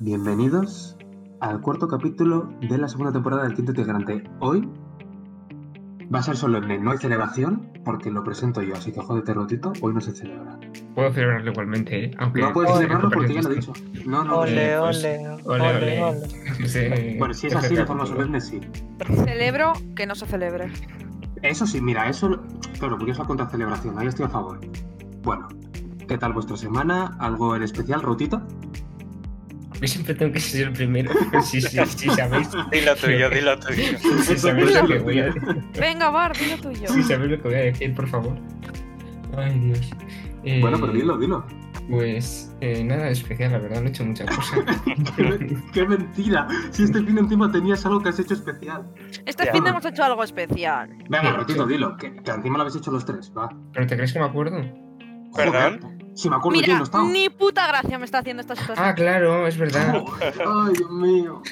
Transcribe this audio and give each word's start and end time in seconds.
Bienvenidos 0.00 0.96
al 1.40 1.60
cuarto 1.60 1.88
capítulo 1.88 2.52
de 2.68 2.78
la 2.78 2.88
segunda 2.88 3.12
temporada 3.12 3.44
del 3.44 3.54
Quinto 3.54 3.72
Integrante. 3.72 4.24
Hoy 4.40 4.68
va 6.14 6.18
a 6.18 6.22
ser 6.22 6.36
solemne, 6.36 6.78
no 6.78 6.90
hay 6.92 6.98
celebración, 6.98 7.70
porque 7.84 8.10
lo 8.10 8.22
presento 8.24 8.62
yo, 8.62 8.74
así 8.74 8.92
que 8.92 9.00
jódete 9.00 9.34
rotito, 9.34 9.72
hoy 9.82 9.94
no 9.94 10.00
se 10.00 10.12
celebra. 10.12 10.58
Puedo 10.94 11.12
celebrarlo 11.12 11.50
igualmente, 11.52 12.04
¿eh? 12.06 12.10
aunque... 12.18 12.40
No 12.40 12.52
puedes 12.52 12.70
Ole. 12.70 12.80
celebrarlo 12.80 13.10
porque 13.10 13.34
ya 13.34 13.42
lo 13.42 13.50
he 13.50 13.54
dicho. 13.56 13.72
No, 14.06 14.24
no, 14.24 14.38
Ole, 14.40 14.74
Eh, 14.74 14.76
pues, 14.80 14.98
ole, 14.98 15.28
ole, 15.28 15.42
ole, 15.44 15.76
ole. 15.76 16.02
ole. 16.02 16.28
Sí, 16.66 17.16
Bueno, 17.18 17.34
si 17.34 17.46
es 17.48 17.56
así 17.56 17.74
de 17.74 17.86
forma 17.86 18.06
solemne, 18.06 18.40
sí. 18.40 18.60
Celebro 19.24 19.72
que 19.96 20.06
no 20.06 20.14
se 20.14 20.26
celebre. 20.26 20.70
Eso 21.42 21.66
sí, 21.66 21.80
mira, 21.80 22.08
eso, 22.08 22.40
claro, 22.78 22.96
porque 22.96 23.12
es 23.12 23.18
la 23.18 23.24
contracelebración, 23.26 23.98
ahí 23.98 24.06
estoy 24.06 24.26
a 24.26 24.28
favor. 24.28 24.60
Bueno, 25.22 25.48
¿qué 26.08 26.16
tal 26.16 26.32
vuestra 26.32 26.56
semana? 26.56 27.16
¿Algo 27.18 27.54
en 27.56 27.62
especial, 27.62 28.02
Rotito? 28.02 28.40
Yo 29.84 29.88
siempre 29.92 30.14
tengo 30.14 30.32
que 30.32 30.40
ser 30.40 30.68
el 30.68 30.72
primero. 30.72 31.10
Sí, 31.42 31.60
sí, 31.60 31.78
sí, 31.86 32.08
sabéis. 32.10 32.48
Dilo 32.72 32.96
tuyo, 32.96 33.28
dilo 33.30 33.58
tuyo. 33.58 33.82
Sí, 34.22 34.36
sabéis 34.38 34.74
lo 34.74 34.86
que 34.86 34.98
voy 34.98 35.18
a 35.18 35.24
decir. 35.26 35.42
Venga, 35.78 36.10
Bar, 36.10 36.36
dilo 36.36 36.56
tuyo. 36.58 36.88
Sí, 36.88 37.02
sabéis 37.02 37.30
lo 37.32 37.36
que 37.42 37.48
voy 37.48 37.54
a 37.58 37.62
decir, 37.64 37.94
por 37.94 38.08
favor. 38.08 38.38
Ay, 39.36 39.58
Dios. 39.58 39.90
Eh, 40.44 40.60
Bueno, 40.60 40.78
pero 40.80 40.92
dilo, 40.92 41.18
dilo. 41.18 41.44
Pues 41.90 42.50
eh, 42.62 42.82
nada 42.82 43.10
especial, 43.10 43.52
la 43.52 43.58
verdad, 43.58 43.80
no 43.82 43.88
he 43.88 43.90
hecho 43.90 44.04
mucha 44.06 44.24
cosa. 44.24 44.56
¡Qué, 45.16 45.56
qué 45.72 45.86
mentira! 45.86 46.48
Si 46.70 46.84
este 46.84 47.02
fin 47.02 47.18
encima 47.18 47.52
tenías 47.52 47.84
algo 47.84 48.00
que 48.02 48.08
has 48.08 48.18
hecho 48.18 48.32
especial. 48.32 48.86
Este 49.26 49.44
Ya. 49.44 49.52
fin 49.52 49.64
de 49.64 49.70
hemos 49.70 49.84
hecho 49.84 50.02
algo 50.02 50.24
especial. 50.24 50.88
Venga, 51.10 51.32
Rotito, 51.34 51.66
dilo, 51.66 51.94
que, 51.98 52.14
que 52.22 52.30
encima 52.30 52.56
lo 52.56 52.62
habéis 52.62 52.76
hecho 52.76 52.90
los 52.90 53.04
tres, 53.04 53.30
va. 53.36 53.50
¿Pero 53.74 53.86
te 53.86 53.96
crees 53.96 54.14
que 54.14 54.18
me 54.18 54.24
acuerdo? 54.24 54.62
¿Perdón? 55.36 55.93
Si 56.14 56.28
me 56.30 56.36
acuerdo 56.36 56.58
quién 56.60 56.66
Mira, 56.70 56.78
no 56.78 56.84
estaba. 56.84 57.04
ni 57.08 57.28
puta 57.28 57.66
gracia 57.66 57.98
me 57.98 58.04
está 58.04 58.18
haciendo 58.18 58.40
esta 58.40 58.54
situación. 58.56 58.86
Ah, 58.86 58.94
claro, 58.94 59.46
es 59.46 59.56
verdad. 59.58 60.02
Ay, 60.22 60.72
Dios 60.76 60.90
mío. 60.90 61.42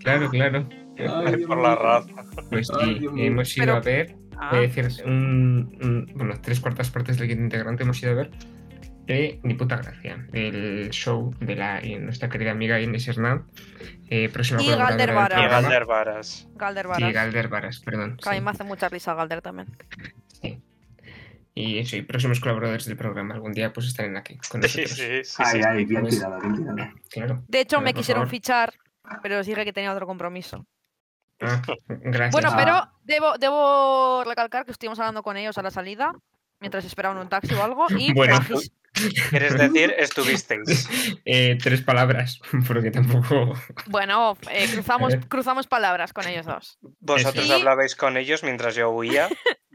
Claro, 0.00 0.30
claro. 0.30 0.68
Ay, 0.98 1.36
Dios 1.36 1.48
Por 1.48 1.60
la 1.60 1.74
raza. 1.74 2.08
Pues 2.50 2.70
Ay, 2.80 2.98
sí, 3.00 3.06
hemos 3.26 3.56
ido 3.56 3.64
Pero- 3.66 3.76
a 3.76 3.80
ver, 3.80 4.16
Ah, 4.44 4.56
decir, 4.56 4.88
un, 5.06 5.78
un- 5.82 6.10
bueno, 6.16 6.34
tres 6.42 6.58
cuartas 6.60 6.90
partes 6.90 7.16
del 7.18 7.28
quinto 7.28 7.44
integrante 7.44 7.84
hemos 7.84 8.02
ido 8.02 8.12
a 8.12 8.14
ver 8.14 8.30
de 9.06 9.38
Ni 9.42 9.54
puta 9.54 9.76
gracia, 9.76 10.26
el 10.32 10.88
show 10.90 11.34
de 11.40 11.54
la 11.56 11.80
nuestra 12.00 12.28
querida 12.28 12.50
amiga 12.52 12.80
Inés 12.80 13.06
Hernán, 13.08 13.44
eh, 14.08 14.28
próxima 14.32 14.60
Y 14.62 14.64
colaboradora 14.66 14.90
Galder 14.96 15.06
del 15.08 15.16
Vara. 15.16 15.40
Y. 15.40 15.48
Galder 15.48 15.84
Varas. 15.86 16.48
Galder 16.54 16.82
Sí, 16.84 16.88
Varas. 16.88 17.12
Galder 17.12 17.48
Varas, 17.48 17.78
perdón. 17.80 18.16
Que 18.22 18.28
a 18.28 18.32
mí 18.32 18.38
sí, 18.38 18.44
me 18.44 18.50
hace 18.50 18.64
mucha 18.64 18.88
risa 18.88 19.14
Galder 19.14 19.42
también. 19.42 19.68
sí. 20.40 20.60
Y 21.54 21.78
eso, 21.78 21.96
y 21.96 22.02
próximos 22.02 22.40
colaboradores 22.40 22.86
del 22.86 22.96
programa, 22.96 23.34
algún 23.34 23.52
día 23.52 23.72
pues 23.72 23.86
estarán 23.86 24.16
aquí 24.16 24.38
con 24.48 24.62
Sí, 24.62 24.80
nosotros. 24.80 24.90
sí, 24.98 25.24
sí. 25.24 25.42
Ay, 25.44 25.60
sí. 25.60 25.68
ay, 25.68 25.84
bien 25.84 26.06
tirada, 26.08 26.38
bien 26.40 26.56
tirada. 26.56 26.94
Claro. 27.10 27.42
De 27.46 27.60
hecho, 27.60 27.80
me 27.82 27.92
quisieron 27.92 28.22
favor. 28.22 28.30
fichar, 28.30 28.74
pero 29.22 29.38
os 29.38 29.46
dije 29.46 29.64
que 29.64 29.72
tenía 29.72 29.92
otro 29.92 30.06
compromiso. 30.06 30.66
Ah, 31.40 31.60
gracias. 31.88 32.32
Bueno, 32.32 32.50
Ah. 32.52 32.56
pero 32.56 33.00
debo, 33.04 33.36
debo 33.38 34.24
recalcar 34.24 34.64
que 34.64 34.72
estuvimos 34.72 34.98
hablando 34.98 35.22
con 35.22 35.36
ellos 35.36 35.58
a 35.58 35.62
la 35.62 35.70
salida, 35.70 36.14
mientras 36.60 36.84
esperaban 36.84 37.18
un 37.18 37.28
taxi 37.28 37.52
o 37.54 37.62
algo, 37.62 37.86
y 37.90 38.12
Bueno. 38.14 38.38
¿Quieres 39.30 39.54
decir 39.58 39.94
estuvisteis? 39.98 40.88
Eh, 41.24 41.56
tres 41.62 41.80
palabras, 41.82 42.40
porque 42.68 42.90
tampoco. 42.90 43.54
bueno, 43.88 44.36
eh, 44.50 44.68
cruzamos, 44.72 45.14
cruzamos 45.28 45.66
palabras 45.66 46.12
con 46.12 46.26
ellos 46.28 46.46
dos. 46.46 46.78
Vosotros 47.00 47.50
hablabais 47.50 47.96
con 47.96 48.16
ellos 48.16 48.42
mientras 48.42 48.74
yo 48.74 48.90
huía 48.90 49.28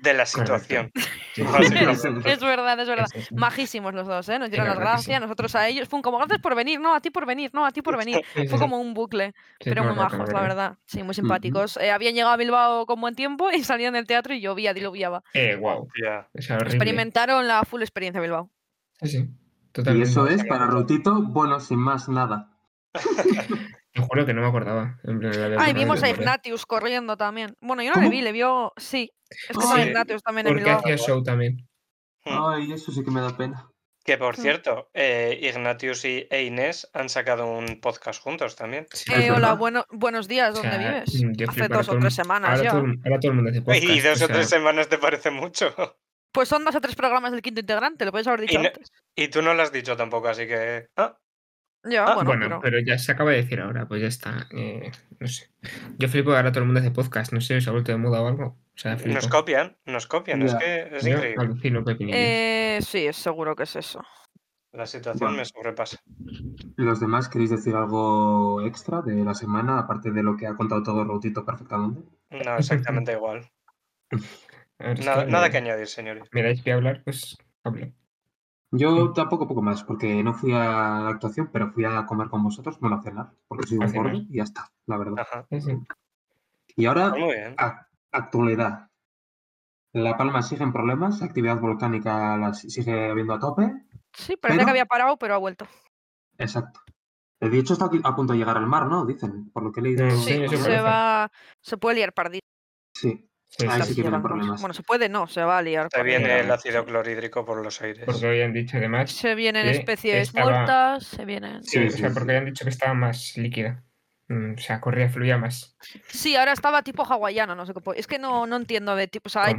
de 0.08 0.14
la 0.14 0.26
situación. 0.26 0.92
Es 1.38 2.42
verdad, 2.42 2.80
es 2.80 2.88
verdad. 2.88 3.06
Majísimos 3.32 3.94
los 3.94 4.08
dos, 4.08 4.28
¿eh? 4.30 4.40
Nos 4.40 4.50
dieron 4.50 4.68
la 4.68 4.74
las 4.74 4.80
gracias, 4.80 5.22
nosotros 5.22 5.54
a 5.54 5.68
ellos. 5.68 5.88
Fue 5.88 5.98
un 5.98 6.02
como, 6.02 6.18
gracias 6.18 6.40
por 6.40 6.56
venir, 6.56 6.80
no, 6.80 6.96
a 6.96 7.00
ti 7.00 7.12
por 7.12 7.28
venir, 7.28 7.52
no, 7.54 7.64
a 7.64 7.72
ti 7.72 7.84
por 7.84 7.96
venir. 7.96 8.24
Fue 8.50 8.58
como 8.58 8.80
un 8.80 8.96
bucle, 8.96 9.36
pero 9.64 9.84
muy 9.84 9.94
majos, 9.94 10.34
la 10.34 10.42
verdad. 10.42 10.78
Sí, 10.86 11.04
muy 11.04 11.14
simpáticos. 11.14 11.78
Eh, 11.78 11.92
habían 11.92 12.16
llegado 12.16 12.34
a 12.34 12.38
Bilbao 12.38 12.88
con 12.88 13.00
buen 13.00 13.14
tiempo 13.14 13.52
y 13.52 13.64
salían 13.64 13.94
del 13.94 14.08
teatro 14.08 14.34
y 14.34 14.42
llovía, 14.42 14.74
diluviaba. 14.74 15.24
Eh, 15.36 15.58
wow. 15.58 15.88
Horrible. 15.88 16.72
Experimentaron 16.72 17.48
la 17.48 17.64
full 17.64 17.82
experiencia 17.82 18.20
de 18.20 18.28
Bilbao. 18.28 18.50
Sí, 19.02 19.08
sí. 19.10 19.30
Y 19.94 20.02
eso 20.02 20.28
es 20.28 20.44
para 20.46 20.66
Rotito, 20.66 21.22
bueno, 21.22 21.60
sin 21.60 21.78
más 21.78 22.10
nada. 22.10 22.50
Te 23.98 24.08
juro 24.08 24.26
que 24.26 24.34
no 24.34 24.42
me 24.42 24.48
acordaba. 24.48 25.00
En 25.04 25.20
plan, 25.20 25.56
Ah, 25.60 25.74
vimos 25.74 26.04
a. 26.04 26.10
Ignatius 26.10 26.66
corriendo 26.66 27.18
también. 27.18 27.56
Bueno, 27.62 27.82
yo 27.84 27.92
no 27.94 28.02
le 28.02 28.10
vi, 28.10 28.22
le 28.22 28.32
vio. 28.32 28.74
Sí. 28.78 29.12
Es 29.30 29.58
que 29.58 29.64
Ah, 29.64 29.74
sí. 29.76 29.82
Ignatius 29.82 30.22
también 30.24 30.48
en 30.48 30.54
Porque 30.54 30.70
hacía 30.70 30.98
show 30.98 31.24
también. 31.24 31.68
Ay, 32.26 32.72
eso 32.74 32.92
sí 32.92 33.04
que 33.04 33.10
me 33.12 33.22
da 33.22 33.36
pena. 33.36 33.68
Que 34.06 34.18
por 34.18 34.38
Mm. 34.38 34.42
cierto, 34.42 34.90
eh, 34.94 35.38
Ignatius 35.42 36.06
y 36.06 36.28
e 36.30 36.44
Inés 36.44 36.88
han 36.94 37.10
sacado 37.10 37.46
un 37.48 37.82
podcast 37.82 38.22
juntos 38.22 38.56
también. 38.56 38.86
Sí, 38.94 39.12
Eh, 39.14 39.32
hola, 39.32 39.54
bueno, 39.54 39.84
buenos 39.90 40.28
días, 40.30 40.52
O 40.52 40.62
¿dónde 40.62 40.78
sea, 40.78 41.04
vives? 41.04 41.50
Hace 41.50 41.68
dos 41.68 41.90
o 41.90 41.98
tres 41.98 42.14
semanas 42.14 42.52
Ahora 42.52 42.64
ya. 42.64 42.72
todo, 42.72 42.86
ahora 43.04 43.20
todo 43.20 43.32
el 43.32 43.36
mundo 43.36 43.50
hace 43.52 43.62
podcast. 43.62 43.84
y 43.84 44.00
dos 44.00 44.14
o 44.14 44.16
sea, 44.16 44.28
tres 44.28 44.48
semanas 44.50 44.88
te 44.88 44.98
parece 44.98 45.30
mucho. 45.32 45.74
Pues 46.32 46.48
son 46.50 46.64
dos 46.64 46.76
o 46.76 46.80
tres 46.82 46.96
programas 46.96 47.32
del 47.32 47.42
quinto 47.42 47.62
integrante, 47.62 48.06
lo 48.06 48.12
podéis 48.12 48.28
haber 48.28 48.42
dicho 48.42 48.60
Y 48.60 48.62
no- 48.64 48.68
antes. 48.70 48.92
Y 49.16 49.28
tú 49.30 49.42
no 49.42 49.54
lo 49.56 49.62
has 49.64 49.72
dicho 49.72 49.98
tampoco, 49.98 50.28
así 50.30 50.46
que. 50.48 50.88
Ah, 50.96 51.18
Ya, 51.90 52.06
Ah, 52.06 52.16
bueno, 52.16 52.30
Bueno, 52.32 52.46
pero. 52.46 52.62
pero 52.62 52.80
ya 52.80 52.98
se 52.98 53.12
acaba 53.12 53.32
de 53.32 53.38
decir 53.38 53.60
ahora, 53.62 53.88
pues 53.88 54.02
ya 54.02 54.08
está. 54.08 54.48
eh, 54.52 54.92
no 55.20 55.28
sé. 55.28 55.50
Yo 55.98 56.08
flipo 56.10 56.34
ahora 56.36 56.52
todo 56.52 56.62
el 56.62 56.66
mundo 56.66 56.80
hace 56.80 56.92
podcast, 56.92 57.32
no 57.34 57.42
sé, 57.42 57.60
se 57.62 57.70
ha 57.70 57.74
vuelto 57.74 57.92
de 57.92 57.98
moda 57.98 58.22
o 58.22 58.28
algo. 58.28 58.46
O 58.46 58.78
sea, 58.80 58.98
flipo. 58.98 59.16
nos 59.16 59.28
copian, 59.28 59.76
nos 59.86 60.08
copian. 60.08 60.42
Es 60.44 60.54
que 60.56 60.90
es 60.96 61.04
Yo 61.04 61.12
increíble. 61.16 62.08
Eh, 62.12 62.80
sí, 62.82 63.08
seguro 63.14 63.56
que 63.56 63.64
es 63.64 63.76
eso. 63.76 64.02
La 64.74 64.86
situación 64.86 65.30
Bueno. 65.30 65.38
me 65.38 65.46
sobrepasa. 65.46 65.98
¿Los 66.76 67.00
demás 67.00 67.30
queréis 67.30 67.50
decir 67.50 67.74
algo 67.76 68.62
extra 68.62 69.02
de 69.02 69.24
la 69.24 69.34
semana, 69.34 69.80
aparte 69.80 70.12
de 70.12 70.22
lo 70.22 70.38
que 70.38 70.46
ha 70.46 70.56
contado 70.56 70.84
todo 70.84 71.04
Rotito 71.04 71.44
perfectamente? 71.46 72.02
No, 72.30 72.58
exactamente 72.58 73.12
igual. 73.18 73.50
Ver, 74.80 75.04
Nada, 75.04 75.26
que 75.26 75.32
nada 75.32 75.50
que 75.50 75.58
añadir, 75.58 75.88
señores. 75.88 76.24
me 76.32 76.44
dais 76.44 76.62
a 76.68 76.74
hablar, 76.74 77.02
pues 77.04 77.36
hablo. 77.64 77.88
Yo 78.72 79.14
tampoco 79.14 79.48
poco 79.48 79.62
más, 79.62 79.84
porque 79.84 80.22
no 80.24 80.34
fui 80.34 80.52
a 80.54 80.58
la 80.60 81.08
actuación, 81.10 81.50
pero 81.54 81.72
fui 81.72 81.86
a 81.86 82.06
comer 82.06 82.28
con 82.30 82.44
vosotros, 82.44 82.80
bueno, 82.80 82.98
a 82.98 83.02
cenar, 83.02 83.32
porque 83.48 83.66
soy 83.68 83.78
¿A 83.82 83.86
un 83.86 83.94
gordo 83.94 84.18
y 84.18 84.36
ya 84.38 84.44
está, 84.44 84.70
la 84.86 84.98
verdad. 84.98 85.20
Ajá. 85.20 85.46
Sí, 85.50 85.62
sí. 85.62 85.72
Y 86.76 86.86
ahora, 86.86 87.12
Pues 87.12 87.22
muy 87.24 87.34
bien. 87.34 87.56
a- 87.58 87.88
actualidad. 88.12 88.90
La 89.94 90.18
Palma 90.18 90.42
sigue 90.42 90.64
en 90.64 90.74
problemas, 90.74 91.22
actividad 91.22 91.60
volcánica 91.60 92.36
la 92.38 92.54
si- 92.54 92.70
sigue 92.70 93.10
habiendo 93.10 93.34
a 93.34 93.40
tope. 93.40 93.72
Sí, 94.14 94.36
parecía 94.36 94.60
Pero- 94.60 94.66
que 94.66 94.72
había 94.72 94.86
parado, 94.86 95.18
pero 95.18 95.34
ha 95.36 95.38
vuelto. 95.38 95.66
Exacto. 96.38 96.82
De 97.40 97.58
hecho, 97.58 97.74
está 97.74 97.86
a 98.04 98.16
punto 98.16 98.34
de 98.34 98.40
llegar 98.40 98.58
al 98.58 98.68
mar, 98.68 98.88
¿no? 98.88 99.06
Dicen, 99.06 99.50
por 99.52 99.64
lo 99.64 99.72
que 99.72 99.80
he 99.80 99.84
leído. 99.84 100.10
Sí, 100.12 100.48
se 100.50 100.82
va. 100.82 101.32
Se 101.62 101.78
puede 101.78 101.98
liar 101.98 102.14
pardito. 102.14 102.46
Sí, 102.94 103.27
Sí, 103.50 103.66
sí, 103.86 103.94
sí. 103.96 104.02
Bueno, 104.04 104.74
se 104.74 104.84
puede, 104.84 105.10
no, 105.10 105.26
se 105.28 105.42
va 105.44 105.58
a 105.58 105.62
liar. 105.62 105.88
Pardito. 105.90 106.06
viene 106.20 106.40
el 106.42 106.52
ácido 106.52 106.86
clorhídrico 106.86 107.46
por 107.46 107.64
los 107.64 107.82
aires. 107.82 108.04
Porque 108.06 108.28
habían 108.28 108.54
dicho 108.54 108.78
además. 108.78 109.12
Se 109.12 109.36
vienen 109.36 109.68
especies 109.68 110.28
estaba- 110.30 110.52
muertas, 110.52 111.06
se 111.08 111.26
vienen. 111.26 111.64
Sí, 111.64 111.80
Sí, 111.80 111.88
o 111.88 111.90
sea, 111.98 112.10
porque 112.12 112.32
habían 112.32 112.46
dicho 112.46 112.66
que 112.66 112.70
estaba 112.70 112.94
más 112.94 113.36
líquida. 113.38 113.84
Mm, 114.28 114.56
O 114.56 114.58
sea, 114.58 114.82
corría, 114.82 115.10
fluía 115.10 115.38
más. 115.38 115.76
Sí, 116.08 116.36
ahora 116.36 116.52
estaba 116.52 116.84
tipo 116.84 117.04
hawaiano, 117.06 117.56
no 117.56 117.66
sé 117.66 117.74
qué. 117.74 117.80
Es 117.96 118.08
que 118.08 118.20
no, 118.20 118.46
no 118.46 118.58
entiendo 118.58 118.96
de 118.96 119.08
tipo. 119.08 119.28
O 119.28 119.30
sea, 119.30 119.46
hay- 119.46 119.56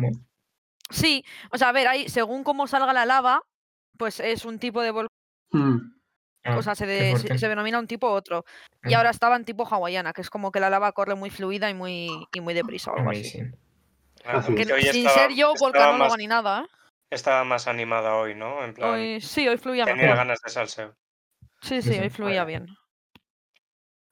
sí, 0.91 1.25
o 1.51 1.57
sea, 1.59 1.71
a 1.71 1.73
ver, 1.73 1.89
hay, 1.89 2.09
según 2.09 2.45
cómo 2.45 2.67
salga 2.67 2.93
la 2.93 3.07
lava, 3.07 3.43
pues 3.97 4.21
es 4.21 4.45
un 4.45 4.59
tipo 4.59 4.83
de 4.83 4.91
volcán. 4.91 5.09
Mm, 5.53 5.95
Ah, 6.45 6.57
o 6.57 6.63
sea, 6.63 6.75
se, 6.75 6.87
de- 6.87 7.17
se, 7.19 7.37
se 7.37 7.49
denomina 7.49 7.79
un 7.79 7.87
tipo 7.87 8.07
u 8.09 8.11
otro. 8.13 8.45
Y 8.85 8.95
Ah, 8.95 8.99
ahora 8.99 9.11
estaba 9.11 9.37
en 9.37 9.45
tipo 9.45 9.67
hawaiana, 9.67 10.13
que 10.13 10.21
es 10.21 10.31
como 10.31 10.53
que 10.53 10.61
la 10.61 10.71
lava 10.71 10.93
corre 10.93 11.15
muy 11.15 11.31
fluida 11.31 11.69
y 11.69 11.75
muy, 11.75 12.09
y 12.33 12.41
muy 12.41 12.55
deprisa 12.55 12.91
o 12.93 12.97
algo 12.97 13.11
así. 13.11 13.43
Ah, 14.25 14.43
Que 14.45 14.73
hoy 14.73 14.83
sin 14.83 15.07
estaba- 15.07 15.29
ser 15.29 15.37
yo 15.37 15.55
volcanóloga 15.59 16.17
ni 16.17 16.27
nada, 16.27 16.63
¿eh? 16.63 16.67
Estaba 17.11 17.45
más 17.45 17.67
animada 17.69 18.15
hoy, 18.17 18.35
¿no? 18.35 18.63
En 18.65 18.75
plan, 18.75 18.91
Hoy, 18.91 19.21
sí, 19.21 19.49
hoy 19.49 19.57
fluía 19.57 19.85
tenía 19.85 20.03
mejor. 20.03 20.17
ganas 20.19 20.41
de 20.45 20.51
salseo. 20.51 20.95
Sí, 21.63 21.81
Sí, 21.81 21.83
sí, 21.83 21.95
sí. 21.95 22.01
hoy 22.01 22.11
fluía 22.11 22.45
bien. 22.45 22.67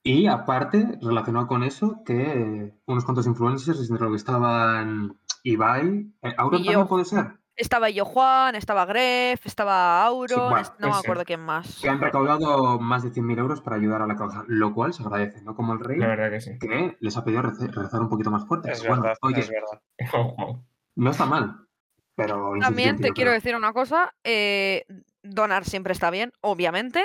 Y 0.03 0.29
aparte, 0.29 0.99
relacionado 1.03 1.47
con 1.47 1.63
eso, 1.63 2.03
que 2.07 2.73
unos 2.87 3.05
cuantos 3.05 3.27
influencers, 3.27 3.91
entre 3.91 4.05
lo 4.05 4.11
que 4.11 4.17
estaban 4.17 5.19
Ibai, 5.43 6.13
eh, 6.23 6.35
¿Auron 6.39 6.65
también 6.65 6.87
puede 6.87 7.05
ser? 7.05 7.39
Estaba 7.57 7.89
yo 7.89 8.05
Juan, 8.05 8.55
estaba 8.55 8.85
Gref, 8.85 9.47
estaba 9.47 10.05
Auron, 10.05 10.51
bueno, 10.51 10.69
no 10.79 10.89
me 10.89 10.95
ser. 10.95 11.03
acuerdo 11.05 11.25
quién 11.25 11.41
más. 11.41 11.79
Que 11.81 11.89
han 11.89 12.01
recaudado 12.01 12.79
más 12.79 13.03
de 13.03 13.11
100.000 13.11 13.39
euros 13.39 13.63
para 13.63 13.77
ayudar 13.77 14.03
a 14.03 14.07
la 14.07 14.15
causa, 14.17 14.45
lo 14.47 14.75
cual 14.75 14.93
se 14.93 15.03
agradece, 15.03 15.41
¿no? 15.43 15.55
Como 15.57 15.73
el 15.73 15.81
rey, 15.81 15.99
La 15.99 16.09
verdad 16.09 16.31
que 16.31 16.41
sí. 16.43 16.59
que 16.59 16.97
les 17.01 17.17
ha 17.17 17.25
pedido 17.25 17.43
rezar 17.43 18.01
un 18.03 18.11
poquito 18.11 18.31
más 18.31 18.47
fuerte. 18.47 18.73
Es 18.73 18.87
bueno, 18.87 19.03
verdad, 19.03 19.17
oye, 19.23 19.41
es 19.41 19.51
verdad. 19.51 19.81
No 20.99 21.11
está 21.11 21.27
mal, 21.27 21.67
pero 22.15 22.55
También 22.59 22.97
te 22.97 23.13
quiero 23.13 23.29
creo. 23.31 23.33
decir 23.35 23.55
una 23.55 23.75
cosa, 23.75 24.15
eh, 24.25 24.87
donar 25.23 25.67
siempre 25.67 25.93
está 25.93 26.09
bien, 26.11 26.33
obviamente, 26.41 27.05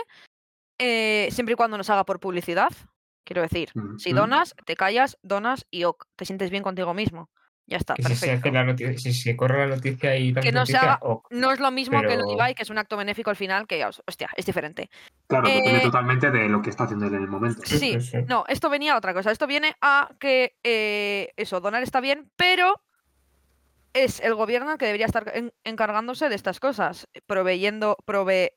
eh, 0.80 1.28
siempre 1.32 1.54
y 1.54 1.56
cuando 1.58 1.78
nos 1.78 1.90
haga 1.90 2.06
por 2.06 2.22
publicidad. 2.22 2.70
Quiero 3.26 3.42
decir, 3.42 3.70
Mm, 3.76 3.98
si 4.00 4.14
mm. 4.14 4.16
donas, 4.16 4.56
te 4.66 4.76
callas, 4.78 5.18
donas 5.24 5.66
y 5.70 5.84
ok, 5.84 6.06
te 6.16 6.24
sientes 6.26 6.50
bien 6.52 6.64
contigo 6.64 6.94
mismo. 6.94 7.30
Ya 7.72 7.78
está, 7.78 7.94
Que 7.94 8.04
si 8.04 8.08
se, 8.10 8.14
hace 8.16 8.26
perfecto. 8.32 8.52
la 8.58 8.64
noticia, 8.66 8.98
si 8.98 9.14
se 9.14 9.38
corre 9.38 9.60
la 9.66 9.76
noticia 9.78 10.18
y 10.18 10.34
tal 10.34 10.44
Que 10.44 10.52
no 10.52 10.66
se 10.66 10.74
noticia, 10.74 10.94
haga- 10.96 11.00
o- 11.04 11.24
No 11.30 11.54
es 11.54 11.60
lo 11.62 11.72
mismo 11.72 12.02
que 12.02 12.18
lo 12.18 12.24
Pero- 12.26 12.32
Ibai, 12.34 12.54
que 12.54 12.64
es 12.64 12.70
un 12.70 12.78
acto 12.78 12.98
benéfico 12.98 13.30
al 13.30 13.38
final, 13.38 13.66
que, 13.66 13.86
hostia, 13.86 14.30
es 14.36 14.46
diferente. 14.46 14.90
Claro, 15.28 15.48
depende 15.48 15.78
Eh, 15.78 15.82
totalmente 15.82 16.32
de 16.32 16.50
lo 16.50 16.62
que 16.62 16.70
está 16.70 16.84
haciendo 16.84 17.08
él 17.08 17.14
en 17.14 17.22
el 17.24 17.30
momento. 17.30 17.62
Sí, 17.64 18.02
Sí, 18.02 18.18
no, 18.28 18.44
esto 18.50 18.70
venía 18.70 18.94
a 18.94 18.98
otra 18.98 19.14
cosa. 19.14 19.32
Esto 19.32 19.48
viene 19.48 19.74
a 19.80 20.10
que 20.20 20.58
eh, 20.66 21.30
eso, 21.38 21.62
donar 21.62 21.82
está 21.82 22.02
bien, 22.02 22.30
pero 22.36 22.82
es 23.94 24.20
el 24.20 24.36
gobierno 24.36 24.74
el 24.74 24.78
que 24.78 24.86
debería 24.88 25.06
estar 25.06 25.32
en- 25.34 25.54
encargándose 25.64 26.28
de 26.28 26.36
estas 26.36 26.60
cosas, 26.60 27.08
proveyendo, 27.26 27.96
prove, 28.04 28.54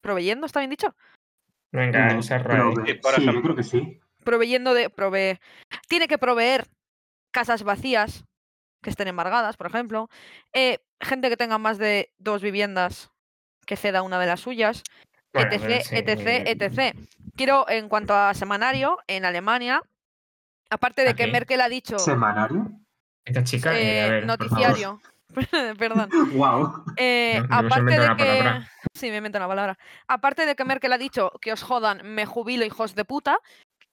proveyendo, 0.00 0.46
¿está 0.46 0.60
bien 0.60 0.70
dicho? 0.70 0.94
Venga, 1.72 2.14
Mm, 2.14 2.18
esa 2.20 2.40
pero 2.40 2.72
RAE. 2.72 2.84
que- 2.84 3.00
Sí, 3.16 3.24
yo 3.26 3.42
creo 3.42 3.56
que 3.56 3.62
sí. 3.64 3.98
Proveyendo 4.22 4.74
de, 4.74 4.90
prove, 4.90 5.40
tiene 5.88 6.06
que 6.06 6.18
proveer 6.18 6.66
casas 7.32 7.64
vacías 7.64 8.24
que 8.84 8.90
estén 8.90 9.08
embargadas, 9.08 9.56
por 9.56 9.66
ejemplo, 9.66 10.08
eh, 10.52 10.78
gente 11.00 11.28
que 11.28 11.36
tenga 11.36 11.58
más 11.58 11.78
de 11.78 12.12
dos 12.18 12.42
viviendas 12.42 13.10
que 13.66 13.76
ceda 13.76 14.02
una 14.02 14.20
de 14.20 14.26
las 14.26 14.40
suyas, 14.40 14.84
Bueno, 15.32 15.50
etc, 15.50 15.62
pero 15.62 15.84
sí, 15.84 15.96
etc, 15.96 16.62
etc. 16.62 16.96
Quiero, 17.34 17.68
en 17.68 17.88
cuanto 17.88 18.14
a 18.14 18.34
semanario, 18.34 18.98
en 19.08 19.24
Alemania, 19.24 19.82
aparte 20.70 21.02
de 21.02 21.14
que. 21.14 21.26
Merkel 21.26 21.62
ha 21.62 21.68
dicho 21.68 21.98
¿Semanario? 21.98 22.70
Esta 23.24 23.42
chica, 23.42 23.76
eh, 23.76 24.02
a 24.02 24.06
eh, 24.06 24.10
ver, 24.10 24.26
noticiario, 24.26 25.00
perdón, 25.78 26.10
¡Wow! 26.34 26.84
eh, 26.98 27.42
No, 27.48 27.56
aparte 27.56 27.98
de 27.98 28.16
que... 28.16 28.24
palabra. 28.24 28.70
Sí, 28.92 29.10
me 29.10 29.16
invento 29.16 29.38
una 29.38 29.48
palabra. 29.48 29.78
Aparte 30.06 30.44
de 30.46 30.54
que 30.54 30.64
Merkel 30.64 30.92
ha 30.92 30.98
dicho 30.98 31.32
que 31.40 31.52
os 31.52 31.62
jodan, 31.62 32.02
me 32.04 32.26
jubilo, 32.26 32.64
hijos 32.64 32.94
de 32.94 33.04
puta. 33.04 33.38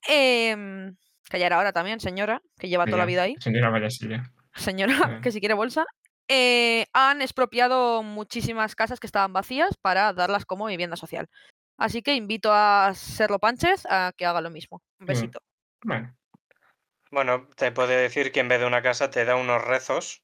em, 0.08 0.96
que 1.30 1.40
ya 1.40 1.46
era 1.46 1.58
hora 1.58 1.72
también, 1.72 2.02
señora, 2.02 2.42
que 2.60 2.68
lleva 2.68 2.86
toda 2.86 2.98
la 2.98 3.06
vida 3.06 3.24
ahí. 3.24 3.36
Señora 3.40 3.70
Vallasilla. 3.70 4.24
Señora, 4.56 4.94
que 5.24 5.32
si 5.32 5.40
quiere 5.40 5.54
bolsa. 5.56 5.86
eh, 6.28 6.86
han 6.94 7.22
expropiado 7.22 8.04
muchísimas 8.04 8.76
casas 8.76 9.00
que 9.00 9.08
estaban 9.08 9.34
vacías 9.34 9.76
para 9.82 10.14
darlas 10.14 10.46
como 10.46 10.66
vivienda 10.68 10.96
social. 10.96 11.28
Así 11.78 12.02
que 12.02 12.14
invito 12.16 12.52
a 12.54 12.94
Serlo 12.96 13.40
Pánchez 13.40 13.86
a 13.90 14.14
que 14.16 14.26
haga 14.26 14.40
lo 14.42 14.50
mismo. 14.50 14.82
Un 15.00 15.08
besito. 15.08 15.40
Bueno, 15.84 16.16
Bueno, 17.12 17.48
te 17.56 17.72
puede 17.72 17.98
decir 17.98 18.32
que 18.32 18.40
en 18.40 18.48
vez 18.50 18.60
de 18.60 18.68
una 18.68 18.82
casa 18.82 19.10
te 19.10 19.26
da 19.26 19.36
unos 19.36 19.64
rezos 19.66 20.22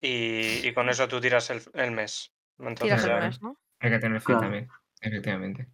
y, 0.00 0.66
y 0.66 0.72
con 0.72 0.88
eso 0.88 1.08
tú 1.08 1.20
tiras 1.20 1.50
el, 1.50 1.60
el 1.74 1.90
mes. 1.90 2.32
Entonces, 2.58 2.84
Tiras 2.84 3.02
el 3.04 3.10
claro. 3.10 3.26
mes, 3.26 3.42
¿no? 3.42 3.56
hay 3.80 3.90
que 3.90 3.98
tener 3.98 4.20
fe 4.20 4.26
Claro. 4.26 4.40
también, 4.40 4.68
efectivamente. 5.00 5.66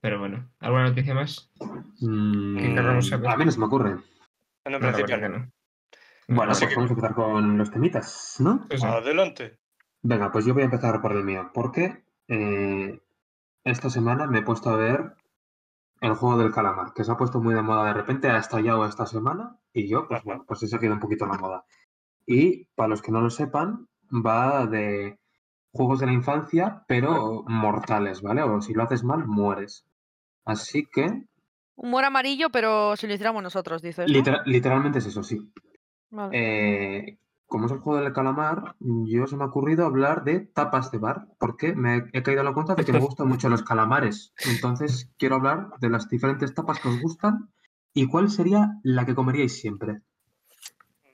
Pero 0.00 0.18
bueno, 0.18 0.50
¿alguna 0.60 0.84
noticia 0.90 1.14
más? 1.14 1.50
Mm, 2.00 2.58
a 2.78 3.36
mí 3.36 3.44
no 3.44 3.50
se 3.52 3.58
me 3.58 3.66
ocurre. 3.66 3.96
en 4.64 4.74
un 4.74 4.80
principio 4.80 5.28
no. 5.28 5.50
No. 6.30 6.36
Bueno, 6.36 6.52
Así 6.52 6.64
pues 6.64 6.70
que- 6.70 6.76
vamos 6.76 6.90
a 6.90 6.94
empezar 6.94 7.14
con 7.14 7.58
los 7.58 7.70
temitas, 7.70 8.36
¿no? 8.38 8.66
Sí. 8.70 8.84
Adelante. 8.86 9.58
Venga, 10.02 10.32
pues 10.32 10.44
yo 10.46 10.54
voy 10.54 10.62
a 10.62 10.66
empezar 10.66 11.00
por 11.02 11.12
el 11.12 11.24
mío, 11.24 11.50
porque 11.52 12.04
eh, 12.28 13.00
esta 13.64 13.90
semana 13.90 14.26
me 14.26 14.38
he 14.38 14.42
puesto 14.42 14.70
a 14.70 14.76
ver 14.76 15.14
el 16.00 16.14
juego 16.14 16.38
del 16.38 16.52
calamar, 16.52 16.94
que 16.94 17.04
se 17.04 17.12
ha 17.12 17.16
puesto 17.16 17.40
muy 17.40 17.52
de 17.54 17.60
moda 17.62 17.84
de 17.84 17.92
repente, 17.92 18.30
ha 18.30 18.38
estallado 18.38 18.86
esta 18.86 19.04
semana, 19.04 19.58
y 19.74 19.86
yo, 19.88 20.08
pues 20.08 20.18
Ajá. 20.20 20.24
bueno, 20.24 20.44
pues 20.48 20.62
he 20.62 20.68
seguido 20.68 20.94
un 20.94 21.00
poquito 21.00 21.26
la 21.26 21.36
moda. 21.36 21.64
Y 22.26 22.64
para 22.74 22.88
los 22.88 23.02
que 23.02 23.12
no 23.12 23.20
lo 23.20 23.28
sepan, 23.28 23.88
va 24.10 24.66
de 24.66 25.18
juegos 25.72 26.00
de 26.00 26.06
la 26.06 26.12
infancia, 26.12 26.84
pero 26.88 27.44
mortales, 27.46 28.22
¿vale? 28.22 28.42
O 28.42 28.60
si 28.62 28.72
lo 28.72 28.82
haces 28.84 29.04
mal, 29.04 29.26
mueres. 29.26 29.84
Así 30.44 30.86
que, 30.90 31.24
Humor 31.76 32.04
amarillo, 32.04 32.50
pero 32.50 32.94
si 32.96 33.06
lo 33.06 33.14
hiciéramos 33.14 33.42
nosotros, 33.42 33.80
dices. 33.82 34.06
¿no? 34.06 34.12
litera- 34.12 34.42
literalmente 34.46 34.98
es 35.00 35.06
eso, 35.06 35.22
sí. 35.22 35.50
Vale. 36.10 36.30
Eh, 36.32 37.18
como 37.46 37.66
es 37.66 37.72
el 37.72 37.78
juego 37.78 38.00
del 38.00 38.12
calamar, 38.12 38.76
yo 38.78 39.26
se 39.26 39.36
me 39.36 39.42
ha 39.42 39.48
ocurrido 39.48 39.84
hablar 39.84 40.22
de 40.22 40.38
tapas 40.38 40.92
de 40.92 40.98
bar, 40.98 41.26
porque 41.38 41.74
me 41.74 42.04
he 42.12 42.22
caído 42.22 42.42
a 42.42 42.44
la 42.44 42.52
cuenta 42.52 42.76
de 42.76 42.84
que 42.84 42.92
me 42.92 43.00
gustan 43.00 43.26
mucho 43.26 43.48
los 43.48 43.64
calamares. 43.64 44.32
Entonces, 44.46 45.10
quiero 45.18 45.34
hablar 45.34 45.70
de 45.80 45.90
las 45.90 46.08
diferentes 46.08 46.54
tapas 46.54 46.78
que 46.78 46.88
os 46.88 47.00
gustan 47.00 47.50
y 47.92 48.06
cuál 48.06 48.30
sería 48.30 48.78
la 48.84 49.04
que 49.04 49.16
comeríais 49.16 49.60
siempre. 49.60 50.02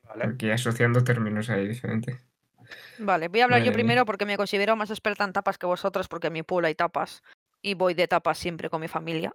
Vale. 0.07 0.27
Aquí 0.27 0.51
asociando 0.51 1.03
términos 1.03 1.49
ahí 1.49 1.67
diferentes. 1.67 2.23
Vale, 2.99 3.29
voy 3.29 3.41
a 3.41 3.45
hablar 3.45 3.63
yo 3.63 3.73
primero 3.73 4.05
porque 4.05 4.27
me 4.27 4.37
considero 4.37 4.77
más 4.77 4.91
experta 4.91 5.25
en 5.25 5.33
tapas 5.33 5.57
que 5.57 5.67
vosotros, 5.67 6.07
porque 6.07 6.27
en 6.27 6.35
mi 6.35 6.43
pueblo 6.43 6.67
hay 6.69 6.75
tapas 6.75 7.23
y 7.63 7.75
voy 7.75 7.95
de 7.95 8.09
tapas 8.09 8.39
siempre 8.39 8.69
con 8.69 8.81
mi 8.81 8.89
familia. 8.89 9.33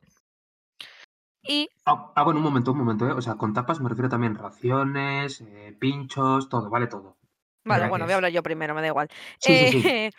Y 1.43 1.69
Ah, 1.85 2.11
ah, 2.15 2.23
bueno, 2.23 2.39
un 2.39 2.43
momento, 2.43 2.71
un 2.71 2.77
momento, 2.77 3.07
¿eh? 3.07 3.13
O 3.13 3.21
sea, 3.21 3.35
con 3.35 3.53
tapas 3.53 3.79
me 3.79 3.89
refiero 3.89 4.09
también 4.09 4.35
raciones, 4.35 5.41
eh, 5.41 5.75
pinchos, 5.79 6.47
todo, 6.49 6.69
vale 6.69 6.87
todo. 6.87 7.17
Vale, 7.65 7.89
bueno, 7.89 8.05
voy 8.05 8.13
a 8.13 8.15
hablar 8.15 8.31
yo 8.31 8.43
primero, 8.43 8.73
me 8.73 8.81
da 8.81 8.87
igual. 8.87 9.09
Sí, 9.39 9.67
sí, 9.71 9.81
sí. 9.81 9.87
Eh, 9.87 10.11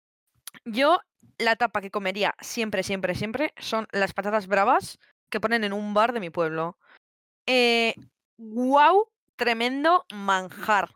yo, 0.64 0.98
la 1.38 1.56
tapa 1.56 1.80
que 1.80 1.90
comería 1.90 2.34
siempre, 2.40 2.82
siempre, 2.82 3.14
siempre 3.14 3.52
son 3.56 3.86
las 3.92 4.12
patatas 4.12 4.46
bravas 4.46 4.98
que 5.30 5.40
ponen 5.40 5.64
en 5.64 5.72
un 5.72 5.94
bar 5.94 6.12
de 6.12 6.20
mi 6.20 6.30
pueblo. 6.30 6.76
Eh, 7.46 7.94
¡Guau! 8.36 9.08
Tremendo 9.36 10.04
manjar. 10.12 10.90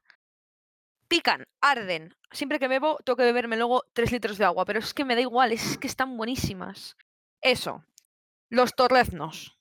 Pican, 1.09 1.47
arden. 1.61 2.15
Siempre 2.31 2.59
que 2.59 2.69
bebo, 2.69 2.99
tengo 3.05 3.17
que 3.17 3.25
beberme 3.25 3.57
luego 3.57 3.85
3 3.93 4.13
litros 4.13 4.39
de 4.39 4.45
agua, 4.45 4.65
pero 4.65 4.79
es 4.79 4.95
que 4.95 5.05
me 5.05 5.15
da 5.15 5.21
igual, 5.21 5.53
es 5.53 5.77
que 5.77 5.89
están 5.89 6.17
buenísimas. 6.17 6.97
Eso. 7.43 7.85
Los 8.49 8.75
torreznos. 8.75 9.60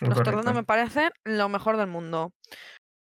Los 0.00 0.14
Correcto. 0.18 0.52
me 0.54 0.64
parecen 0.64 1.10
lo 1.24 1.48
mejor 1.48 1.76
del 1.76 1.86
mundo. 1.88 2.32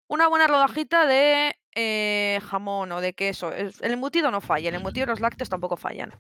Una 0.10 0.28
buena 0.28 0.48
rodajita 0.48 1.06
de 1.06 1.56
eh, 1.76 2.40
jamón 2.50 2.92
o 2.92 3.00
de 3.00 3.14
queso. 3.14 3.54
es- 3.54 3.80
El 3.82 3.94
embutido 3.94 4.30
no 4.30 4.42
falla, 4.42 4.68
el 4.70 4.76
embutido 4.76 5.06
y 5.06 5.08
los 5.08 5.22
lácteos 5.22 5.50
tampoco 5.50 5.78
fallan. 5.78 6.14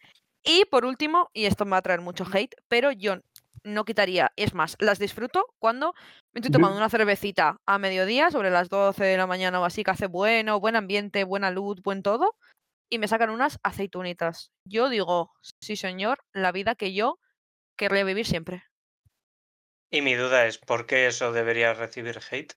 Y 0.43 0.63
por 0.65 0.85
último, 0.85 1.29
y 1.33 1.45
esto 1.45 1.65
me 1.65 1.71
va 1.71 1.77
a 1.77 1.81
traer 1.81 1.99
mucho 2.01 2.25
hate, 2.31 2.55
pero 2.69 2.91
yo 2.93 3.17
no 3.63 3.83
quitaría, 3.85 4.31
es 4.37 4.53
más, 4.55 4.75
las 4.79 4.97
disfruto 4.97 5.45
cuando 5.59 5.93
me 6.33 6.39
estoy 6.39 6.51
tomando 6.51 6.77
una 6.77 6.89
cervecita 6.89 7.57
a 7.67 7.77
mediodía, 7.77 8.31
sobre 8.31 8.49
las 8.49 8.69
12 8.69 9.03
de 9.03 9.17
la 9.17 9.27
mañana 9.27 9.59
o 9.59 9.65
así, 9.65 9.83
que 9.83 9.91
hace 9.91 10.07
bueno, 10.07 10.59
buen 10.59 10.75
ambiente, 10.77 11.25
buena 11.25 11.51
luz, 11.51 11.81
buen 11.83 12.01
todo, 12.01 12.35
y 12.89 12.97
me 12.97 13.07
sacan 13.07 13.29
unas 13.29 13.59
aceitunitas. 13.61 14.51
Yo 14.65 14.89
digo, 14.89 15.31
sí 15.61 15.75
señor, 15.75 16.19
la 16.33 16.51
vida 16.51 16.75
que 16.75 16.93
yo 16.93 17.19
querría 17.77 18.03
vivir 18.05 18.25
siempre. 18.25 18.63
Y 19.91 20.01
mi 20.01 20.15
duda 20.15 20.45
es, 20.45 20.57
¿por 20.57 20.85
qué 20.85 21.07
eso 21.07 21.33
debería 21.33 21.73
recibir 21.73 22.17
hate? 22.31 22.53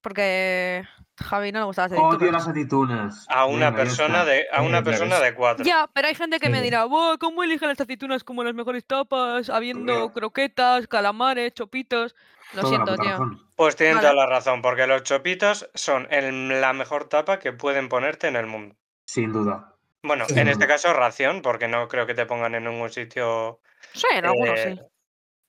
Porque 0.00 0.82
Javi 1.20 1.52
no 1.52 1.60
le 1.60 1.64
gusta 1.66 1.82
las 1.82 1.92
Odio 1.92 2.08
aceitunas. 2.16 2.32
las 2.32 2.48
aceitunas. 2.48 3.26
A 3.28 3.44
una 3.44 3.70
Venga, 3.70 3.70
ya 3.70 3.76
persona 3.84 4.18
está. 4.20 4.30
de, 4.32 4.46
a 4.50 4.62
una 4.62 4.82
persona 4.82 5.20
de 5.20 5.34
cuatro. 5.34 5.64
Ya, 5.64 5.88
pero 5.94 6.08
hay 6.08 6.14
gente 6.14 6.40
que 6.40 6.48
me 6.48 6.60
dirá, 6.60 6.84
"Buah, 6.86 7.18
¿cómo 7.18 7.44
eligen 7.44 7.68
las 7.68 7.80
aceitunas 7.80 8.24
como 8.24 8.42
las 8.42 8.54
mejores 8.54 8.84
tapas? 8.84 9.48
Habiendo 9.48 10.12
croquetas, 10.12 10.88
calamares, 10.88 11.54
chopitos. 11.54 12.16
Lo 12.54 12.62
Toda 12.62 12.62
la 12.62 12.68
siento, 12.68 12.92
puta 12.92 13.02
tío. 13.02 13.10
razón. 13.12 13.46
Pues 13.54 13.76
tienen 13.76 13.96
Vale. 13.96 14.08
toda 14.08 14.14
la 14.24 14.26
razón, 14.26 14.60
porque 14.62 14.86
los 14.88 15.02
chopitos 15.04 15.70
son 15.74 16.08
el- 16.10 16.60
la 16.60 16.72
mejor 16.72 17.08
tapa 17.08 17.38
que 17.38 17.52
pueden 17.52 17.88
ponerte 17.88 18.26
en 18.26 18.36
el 18.36 18.46
mundo. 18.46 18.74
Sin 19.06 19.32
duda. 19.32 19.74
Bueno, 20.02 20.24
Sí, 20.28 20.38
en 20.38 20.48
este 20.48 20.66
caso 20.66 20.92
ración, 20.94 21.42
porque 21.42 21.68
no 21.68 21.86
creo 21.86 22.06
que 22.06 22.14
te 22.14 22.26
pongan 22.26 22.56
en 22.56 22.64
ningún 22.64 22.90
sitio. 22.90 23.60
Sí, 23.92 24.06
en 24.12 24.24
algunos 24.24 24.58
eh, 24.58 24.74
sí. 24.76 24.82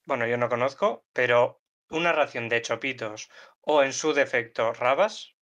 Bueno, 0.06 0.28
yo 0.28 0.38
no 0.38 0.50
conozco, 0.50 1.06
pero 1.14 1.62
una 1.90 2.12
ración 2.12 2.50
de 2.50 2.62
chopitos 2.62 3.30
o 3.62 3.84
en 3.84 3.94
su 3.94 4.14
defecto 4.14 4.74
rabas 4.74 5.36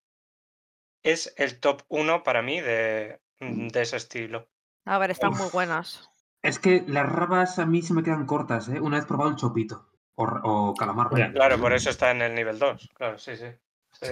es 1.03 1.33
el 1.37 1.59
top 1.59 1.83
uno 1.87 2.23
para 2.23 2.41
mí 2.41 2.61
de, 2.61 3.19
de 3.39 3.81
ese 3.81 3.97
estilo. 3.97 4.49
A 4.85 4.97
ver, 4.97 5.11
están 5.11 5.31
muy 5.33 5.49
buenas. 5.51 6.07
Es 6.43 6.59
que 6.59 6.83
las 6.87 7.11
rabas 7.11 7.59
a 7.59 7.65
mí 7.65 7.81
se 7.81 7.93
me 7.93 8.03
quedan 8.03 8.25
cortas, 8.25 8.67
¿eh? 8.69 8.79
Una 8.79 8.97
vez 8.97 9.05
probado 9.05 9.29
el 9.31 9.35
chopito. 9.35 9.87
O, 10.15 10.75
calamar. 10.77 11.07
Ya. 11.17 11.31
Claro, 11.31 11.59
por 11.59 11.73
eso 11.73 11.89
está 11.89 12.11
en 12.11 12.21
el 12.21 12.35
nivel 12.35 12.59
2. 12.59 12.89
Claro, 12.93 13.17
sí, 13.17 13.35
sí. 13.35 13.47
Sí. 13.93 14.07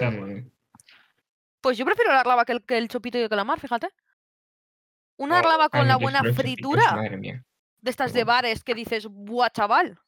Pues 1.60 1.78
yo 1.78 1.84
prefiero 1.84 2.12
la 2.12 2.24
raba 2.24 2.44
que 2.44 2.52
el, 2.52 2.64
que 2.64 2.78
el 2.78 2.88
chopito 2.88 3.18
y 3.18 3.22
el 3.22 3.28
calamar, 3.28 3.60
fíjate. 3.60 3.88
Una 5.16 5.38
Oh, 5.38 5.42
raba 5.42 5.68
con 5.68 5.86
la 5.86 5.96
buena 5.96 6.20
chopitos, 6.20 6.36
fritura 6.36 6.92
Madre 6.96 7.16
mía. 7.16 7.44
de 7.80 7.90
estas 7.90 8.12
de 8.12 8.24
bares 8.24 8.64
que 8.64 8.74
dices, 8.74 9.06
buah, 9.08 9.50
chaval. 9.50 10.00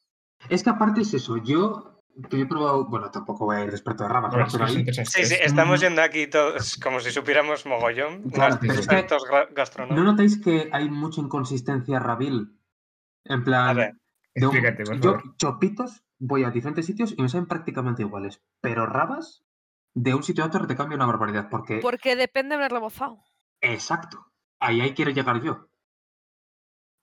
Es 0.49 0.63
que 0.63 0.71
aparte 0.71 1.03
es 1.03 1.15
eso, 1.15 1.37
yo 1.39 1.89
que 2.29 2.43
he 2.43 2.47
probado, 2.47 2.85
bueno, 2.87 3.11
tampoco 3.11 3.47
voy 3.47 3.57
a 3.57 3.61
ir 3.65 3.71
de 3.71 3.77
experto 3.77 4.03
de 4.05 4.11
es 4.47 4.53
pero 4.53 4.65
ahí, 4.67 4.85
Sí, 5.07 5.25
sí, 5.25 5.35
estamos 5.41 5.81
yendo 5.81 6.03
aquí 6.03 6.27
todos 6.27 6.77
como 6.77 7.01
si 7.01 7.11
supiéramos 7.11 7.65
mogollón. 7.65 8.23
Claro, 8.31 8.59
es 8.63 8.87
¿no 9.89 10.05
notáis 10.05 10.39
que 10.39 10.69
hay 10.73 10.91
mucha 10.91 11.21
inconsistencia 11.23 11.99
rabil? 11.99 12.59
En 13.25 13.45
plan, 13.45 13.69
A 13.69 13.73
ver, 13.73 13.95
de 14.35 14.47
un- 14.47 14.57
Explícate, 14.57 14.85
por 14.85 15.01
yo 15.01 15.13
favor. 15.13 15.37
chopitos 15.37 16.03
voy 16.19 16.45
a 16.45 16.51
diferentes 16.51 16.85
sitios 16.87 17.15
y 17.17 17.23
me 17.23 17.29
saben 17.29 17.47
prácticamente 17.47 18.03
iguales, 18.03 18.43
pero 18.61 18.85
rabas 18.87 19.45
de 19.95 20.15
un 20.15 20.23
sitio 20.23 20.45
a 20.45 20.49
otro 20.49 20.67
te 20.67 20.77
cambia 20.77 20.97
una 20.97 21.07
barbaridad, 21.07 21.49
porque 21.51 21.79
Porque 21.81 22.15
depende 22.17 22.57
del 22.59 22.71
rebozado. 22.71 23.23
Exacto. 23.61 24.27
Ahí, 24.61 24.81
ahí 24.81 24.93
quiero 24.93 25.11
llegar 25.11 25.41
yo. 25.43 25.69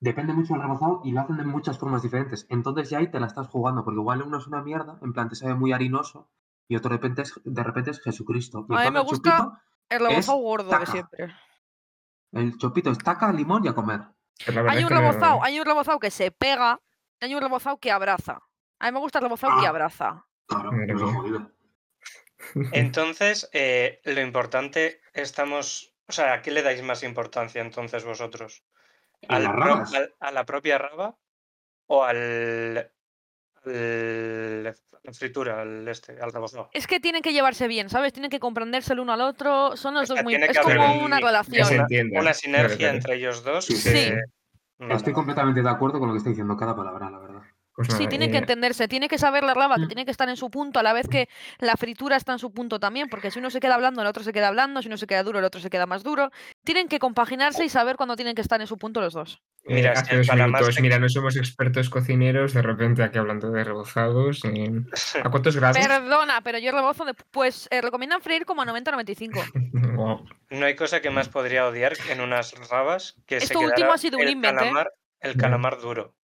Depende 0.02 0.34
mucho 0.34 0.54
del 0.54 0.62
rebozado 0.64 1.02
y 1.04 1.12
lo 1.12 1.22
hacen 1.22 1.38
de 1.38 1.44
muchas 1.44 1.78
formas 1.78 2.02
diferentes. 2.02 2.46
Entonces 2.50 2.90
ya 2.90 3.00
ahí 3.00 3.12
te 3.12 3.20
la 3.20 3.28
estás 3.28 3.48
jugando, 3.48 3.84
porque 3.84 4.00
igual 4.00 4.22
uno 4.22 4.38
es 4.38 4.48
una 4.48 4.62
mierda, 4.62 4.98
en 5.02 5.12
plan 5.14 5.28
te 5.30 5.36
sabe 5.36 5.56
muy 5.56 5.74
harinoso, 5.74 6.30
y 6.70 6.76
otro 6.78 6.90
de 6.90 6.96
repente 6.98 7.24
es, 7.24 7.34
de 7.44 7.64
repente 7.64 7.92
es 7.92 8.02
Jesucristo. 8.02 8.66
Y 8.70 8.76
A 8.76 8.86
mí 8.86 8.92
me 8.92 9.02
gusta- 9.02 9.62
El 9.90 10.00
rebozado 10.08 10.38
gordo 10.38 10.70
de 10.80 10.86
siempre. 10.86 11.36
El 12.32 12.58
chopito 12.58 12.92
es 12.92 12.98
taca, 13.00 13.32
limón 13.34 13.66
y 13.66 13.68
a 13.70 13.74
comer. 13.74 14.02
Hay 14.70 14.84
un 14.84 14.90
rebozado, 14.90 15.44
hay 15.44 15.60
un 15.60 15.66
rebozado 15.66 16.00
que 16.00 16.12
se 16.12 16.32
pega, 16.32 16.80
y 17.20 17.26
hay 17.26 17.36
un 17.36 17.42
rebozado 17.42 17.78
que 17.78 17.92
abraza. 17.92 18.40
A 18.80 18.86
mí 18.86 18.94
me 18.94 19.00
gusta 19.00 19.20
el 19.20 19.24
rebozado 19.24 19.60
que 19.60 19.66
Ah. 19.66 19.70
abraza. 19.70 20.26
Claro, 20.48 20.72
Madre 20.72 20.94
me 20.94 20.94
lo 20.94 21.00
he 21.00 21.12
mía. 21.12 21.20
jodido. 21.20 21.52
Entonces, 22.72 23.50
eh, 23.54 24.00
lo 24.06 24.22
importante, 24.22 25.02
estamos. 25.14 25.94
O 26.08 26.12
sea, 26.12 26.34
¿a 26.34 26.42
qué 26.42 26.52
le 26.52 26.62
dais 26.64 26.82
más 26.84 27.04
importancia 27.04 27.62
entonces 27.62 28.04
vosotros? 28.06 28.64
¿En 29.22 29.32
¿Al 29.36 29.44
las 29.44 29.52
pro- 29.54 29.64
rabas? 29.64 29.94
al- 29.94 30.16
¿A 30.20 30.32
la 30.32 30.46
propia 30.46 30.78
raba? 30.78 31.16
¿O 31.88 32.04
al. 32.04 32.92
al- 33.66 34.64
la 34.64 35.14
fritura, 35.14 35.62
al 35.62 35.88
este, 35.88 36.20
al 36.22 36.32
rebozado? 36.32 36.70
Es 36.74 36.88
que 36.88 37.00
tienen 37.00 37.22
que 37.22 37.34
llevarse 37.34 37.68
bien, 37.68 37.90
¿sabes? 37.90 38.14
Tienen 38.14 38.32
que 38.32 38.40
comprenderse 38.40 38.94
el 38.94 39.00
uno 39.00 39.14
al 39.14 39.22
otro. 39.22 39.76
Son 39.76 39.94
los 39.94 40.08
dos 40.08 40.24
muy. 40.24 40.36
Es 40.36 40.60
como 40.60 41.04
una 41.04 41.20
relación. 41.20 41.68
entienda. 41.74 42.20
Una 42.20 42.32
Claro, 42.32 42.34
sinergia 42.34 42.90
entre 42.92 43.16
ellos 43.16 43.44
dos. 43.44 43.66
Sí, 43.66 43.74
que- 43.74 43.80
sí. 43.80 44.14
Estoy 44.90 45.12
completamente 45.14 45.62
de 45.62 45.70
acuerdo 45.70 46.00
con 46.00 46.08
lo 46.08 46.14
que 46.14 46.20
está 46.20 46.30
diciendo 46.30 46.56
cada 46.56 46.74
palabra, 46.76 47.10
la 47.10 47.20
verdad. 47.20 47.42
Pues 47.80 47.94
Sí, 47.98 48.08
tienen 48.08 48.30
que 48.30 48.38
entenderse, 48.38 48.90
tiene 48.90 49.08
que 49.08 49.18
saber 49.18 49.42
la 49.46 49.54
raba, 49.54 49.76
que 49.78 49.84
Mm. 49.84 49.88
tiene 49.88 50.04
que 50.04 50.12
estar 50.12 50.28
en 50.28 50.36
su 50.36 50.50
punto, 50.52 50.82
a 50.82 50.84
la 50.84 50.92
vez 50.92 51.08
que 51.08 51.30
la 51.60 51.78
fritura 51.78 52.18
está 52.18 52.34
en 52.34 52.40
su 52.40 52.52
punto 52.52 52.78
también, 52.78 53.08
porque 53.08 53.32
si 53.32 53.40
uno 53.40 53.50
se 53.50 53.62
queda 53.62 53.76
hablando, 53.76 54.02
el 54.02 54.08
otro 54.08 54.22
se 54.22 54.34
queda 54.34 54.50
hablando, 54.50 54.82
si 54.82 54.90
uno 54.90 54.98
se 54.98 55.08
queda 55.08 55.24
duro, 55.24 55.40
el 55.40 55.46
otro 55.46 55.62
se 55.62 55.70
queda 55.70 55.86
más 55.86 56.04
duro. 56.04 56.30
Tienen 56.66 56.90
que 56.90 57.00
compaginarse 57.00 57.64
y 57.64 57.70
saber 57.70 57.96
cuándo 57.96 58.18
tienen 58.18 58.36
que 58.36 58.42
estar 58.42 58.60
en 58.60 58.68
su 58.68 58.78
punto 58.78 59.00
los 59.00 59.14
dos. 59.14 59.42
eh, 59.64 59.76
Mira, 59.76 59.94
hace 59.94 60.18
dos 60.18 60.28
minutos, 60.36 60.82
mira, 60.82 61.00
no 61.00 61.08
somos 61.08 61.38
expertos 61.38 61.90
cocineros, 61.90 62.54
de 62.54 62.64
repente 62.64 63.02
aquí 63.02 63.18
hablando 63.18 63.50
de 63.50 63.64
rebozados. 63.64 64.44
eh, 64.44 64.72
¿A 65.24 65.30
cuántos 65.32 65.56
grados? 65.56 65.78
Perdona, 65.78 66.42
pero 66.42 66.58
yo 66.58 66.74
rebozo, 66.74 67.06
de, 67.06 67.14
pues 67.32 67.70
eh, 67.72 67.80
recomiendan 67.82 68.22
freír 68.22 68.46
como 68.46 68.62
a 68.62 68.66
90-95. 68.66 69.42
Guau. 69.96 70.26
No 70.50 70.66
hay 70.66 70.76
cosa 70.76 71.00
que 71.00 71.12
más 71.12 71.30
podría 71.30 71.66
odiar 71.66 71.94
en 72.10 72.20
unas 72.20 72.54
rabas 72.70 73.16
que 73.26 73.40
se 73.40 73.46
Esto 73.46 73.62
último 73.62 73.94
ha 73.94 73.98
sido 73.98 74.18
un 74.18 74.24
el 74.26 74.32
invent, 74.32 74.58
¿eh? 74.58 74.60
calamar, 74.60 74.92
el 75.22 75.38
calamar 75.38 75.80
duro. 75.80 76.16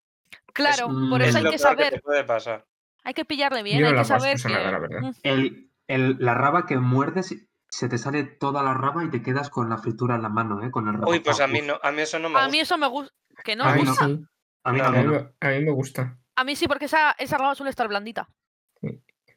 Claro, 0.54 0.88
por 1.10 1.20
Es 1.20 1.28
eso 1.28 1.28
es 1.28 1.34
hay 1.36 1.42
lo 1.44 1.50
que 1.50 1.58
saber, 1.58 1.90
que 1.90 1.96
te 1.96 2.02
puede 2.02 2.24
pasar. 2.24 2.64
hay 3.02 3.12
que 3.12 3.24
pillarle 3.26 3.62
bien, 3.62 3.80
Yo 3.80 3.86
hay 3.88 3.92
la 3.92 3.98
que 3.98 4.04
saber 4.06 4.40
que... 4.40 4.48
la 4.48 4.78
verdad. 4.78 5.12
El, 5.22 5.70
el- 5.88 6.16
la 6.20 6.34
raba 6.34 6.64
que 6.64 6.78
muerdes, 6.78 7.34
se 7.68 7.88
te 7.88 7.98
sale 7.98 8.22
toda 8.24 8.62
la 8.62 8.72
raba 8.72 9.04
y 9.04 9.10
te 9.10 9.20
quedas 9.22 9.50
con 9.50 9.68
la 9.68 9.78
fritura 9.78 10.14
en 10.14 10.22
la 10.22 10.28
mano, 10.30 10.64
¿eh? 10.64 10.70
Con 10.70 10.88
el 10.88 10.96
Uy, 11.04 11.20
pues 11.20 11.40
a 11.40 11.46
mí 11.46 11.60
no, 11.60 11.78
a 11.82 11.92
mí 11.92 12.00
eso 12.02 12.18
no 12.18 12.28
me 12.30 12.38
A 12.38 12.42
gusta. 12.42 12.52
mí 12.52 12.60
eso 12.60 12.78
me 12.78 12.86
gusta. 12.86 13.14
¿Que 13.42 13.56
no 13.56 13.64
a 13.64 13.74
mí 13.74 13.82
no. 13.82 13.90
gusta? 13.90 14.06
sí, 14.06 14.24
A 14.62 14.72
mí 14.72 14.78
No, 14.78 14.84
a 14.86 14.90
me- 14.90 14.98
a 15.40 15.48
mí 15.50 15.64
me 15.64 15.70
gusta. 15.72 16.16
A 16.36 16.44
mí 16.44 16.56
sí, 16.56 16.66
porque 16.68 16.86
esa, 16.86 17.12
esa 17.18 17.36
raba 17.36 17.54
suele 17.54 17.70
estar 17.70 17.88
blandita. 17.88 18.28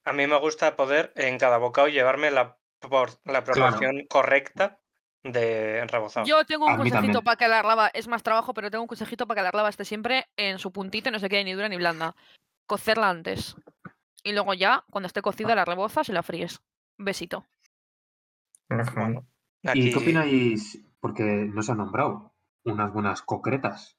A 0.06 0.14
mí 0.14 0.26
me 0.28 0.40
gusta 0.40 0.76
poder 0.76 1.12
en 1.16 1.38
cada 1.38 1.58
bocado 1.58 1.88
llevarme 1.90 2.32
la, 2.32 2.58
por- 2.80 3.20
la 3.26 3.44
proporción 3.44 4.06
correcta 4.08 4.80
de 5.32 5.86
rebozado. 5.88 6.26
Yo 6.26 6.46
tengo 6.46 6.66
un 6.66 6.78
consejito 6.78 7.22
para 7.22 7.38
que 7.38 7.48
la 7.48 7.62
raba, 7.62 7.90
es 7.94 8.08
más 8.08 8.24
trabajo, 8.24 8.54
pero 8.54 8.72
tengo 8.72 8.84
un 8.84 8.88
consejito 8.88 9.28
para 9.28 9.40
que 9.40 9.44
la 9.44 9.52
raba 9.52 9.70
esté 9.70 9.86
siempre 9.86 10.28
en 10.36 10.60
su 10.60 10.72
puntito 10.72 11.10
y 11.10 11.12
no 11.12 11.20
se 11.20 11.30
quede 11.30 11.44
ni 11.44 11.54
dura 11.54 11.70
ni 11.70 11.78
blanda. 11.78 12.16
Cocerla 12.66 13.10
antes. 13.10 13.56
Y 14.24 14.34
luego 14.34 14.54
ya, 14.54 14.84
cuando 14.90 15.08
esté 15.08 15.22
cocida, 15.22 15.56
la 15.56 15.66
rebozas 15.66 16.10
y 16.10 16.12
la 16.12 16.24
fríes. 16.24 16.62
Besito. 16.98 17.46
¿Y 19.74 19.92
qué 19.92 19.98
opináis? 19.98 20.84
Porque 21.00 21.24
no 21.24 21.62
se 21.62 21.72
han 21.72 21.78
nombrado 21.78 22.34
unas 22.64 22.92
buenas 22.92 23.22
concretas. 23.22 23.98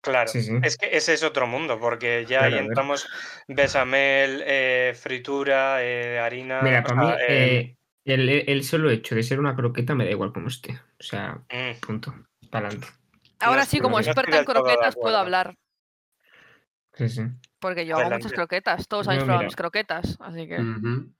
Claro, 0.00 0.28
Sí, 0.28 0.42
sí. 0.42 0.52
es 0.62 0.76
que 0.76 0.96
ese 0.96 1.14
es 1.14 1.24
otro 1.24 1.46
mundo, 1.46 1.80
porque 1.80 2.24
ya 2.24 2.40
Claro, 2.40 2.56
ahí 2.56 2.66
entramos 2.66 3.08
bechamel, 3.48 4.42
eh, 4.46 4.94
fritura, 4.96 5.82
eh, 5.82 6.20
harina. 6.20 6.62
Mira, 6.62 6.82
para 6.84 6.94
mí, 6.94 7.10
eh, 7.10 7.26
eh, 7.28 7.76
el, 8.14 8.28
el 8.28 8.64
solo 8.64 8.90
hecho 8.90 9.14
de 9.14 9.22
ser 9.22 9.40
una 9.40 9.54
croqueta 9.54 9.94
me 9.94 10.04
da 10.04 10.10
igual 10.10 10.32
como 10.32 10.48
esté. 10.48 10.80
O 10.98 11.02
sea, 11.02 11.40
mm, 11.50 11.80
punto. 11.80 12.14
Para 12.50 12.68
adelante. 12.68 12.88
Ahora 13.40 13.64
sí, 13.64 13.78
como 13.80 13.98
experta 14.00 14.38
en 14.38 14.44
croquetas, 14.44 14.96
puedo 14.96 15.16
hablar. 15.16 15.54
Sí, 16.94 17.08
sí. 17.08 17.22
Porque 17.60 17.86
yo 17.86 17.96
hago 17.96 18.10
muchas 18.10 18.32
croquetas. 18.32 18.88
Todos 18.88 19.06
habéis 19.08 19.24
probado 19.24 19.44
mis 19.44 19.56
croquetas. 19.56 20.16
Así 20.20 20.48
que. 20.48 20.60
Ujú. 20.60 21.12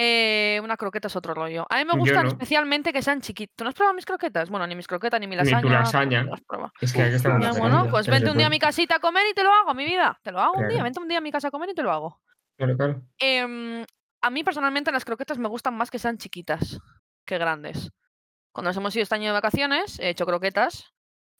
Eh, 0.00 0.60
una 0.62 0.76
croqueta 0.76 1.08
es 1.08 1.16
otro 1.16 1.34
rollo. 1.34 1.66
A 1.68 1.78
mí 1.78 1.84
me 1.84 1.98
gustan 1.98 2.24
no. 2.24 2.28
especialmente 2.28 2.92
que 2.92 3.02
sean 3.02 3.20
chiquitas. 3.20 3.56
¿Tú 3.56 3.64
no 3.64 3.70
has 3.70 3.74
probado 3.74 3.94
mis 3.96 4.06
croquetas? 4.06 4.48
Bueno, 4.48 4.64
ni 4.68 4.76
mis 4.76 4.86
croquetas 4.86 5.18
ni 5.18 5.26
mi 5.26 5.34
Ni 5.34 5.38
lasaña. 5.42 5.60
tu 5.60 5.68
lasaña. 5.68 6.22
no 6.22 6.30
las 6.30 6.40
pruebas. 6.42 6.72
Es 6.80 6.92
que 6.92 7.00
estamos 7.08 7.22
claro, 7.22 7.40
Ya, 7.40 7.48
Lasaña, 7.48 7.68
bueno, 7.68 7.90
pues 7.90 8.06
vente 8.06 8.30
un 8.30 8.36
día 8.38 8.46
a 8.46 8.50
mi 8.50 8.60
casita 8.60 8.96
a 8.96 9.00
comer 9.00 9.24
y 9.28 9.34
te 9.34 9.42
lo 9.42 9.50
hago, 9.52 9.74
mi 9.74 9.84
vida. 9.84 10.16
Te 10.22 10.30
lo 10.30 10.38
hago 10.38 10.60
un 10.60 10.68
día. 10.68 10.84
Vente 10.84 11.00
un 11.00 11.08
día 11.08 11.18
a 11.18 11.20
mi 11.20 11.32
casa 11.32 11.48
a 11.48 11.50
comer 11.50 11.70
y 11.70 11.74
te 11.74 11.82
lo 11.82 11.90
hago. 11.90 12.20
Claro, 12.56 12.76
claro. 12.76 13.02
Em, 13.18 13.84
a 14.22 14.30
mí 14.30 14.42
personalmente 14.44 14.92
las 14.92 15.04
croquetas 15.04 15.38
me 15.38 15.48
gustan 15.48 15.76
más 15.76 15.90
que 15.90 15.98
sean 15.98 16.18
chiquitas 16.18 16.78
que 17.24 17.38
grandes. 17.38 17.90
Cuando 18.52 18.70
nos 18.70 18.76
hemos 18.76 18.94
ido 18.96 19.02
este 19.02 19.14
año 19.14 19.26
de 19.26 19.32
vacaciones, 19.32 19.98
he 20.00 20.08
hecho 20.10 20.26
croquetas 20.26 20.92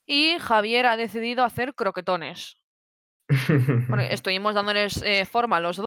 y 0.06 0.38
Javier 0.38 0.86
ha 0.86 0.96
decidido 0.96 1.44
hacer 1.44 1.74
croquetones. 1.74 2.56
Porque 3.88 4.08
estuvimos 4.12 4.54
dándoles 4.54 5.02
eh, 5.02 5.24
forma 5.26 5.56
a 5.56 5.60
los 5.60 5.76
do- 5.78 5.84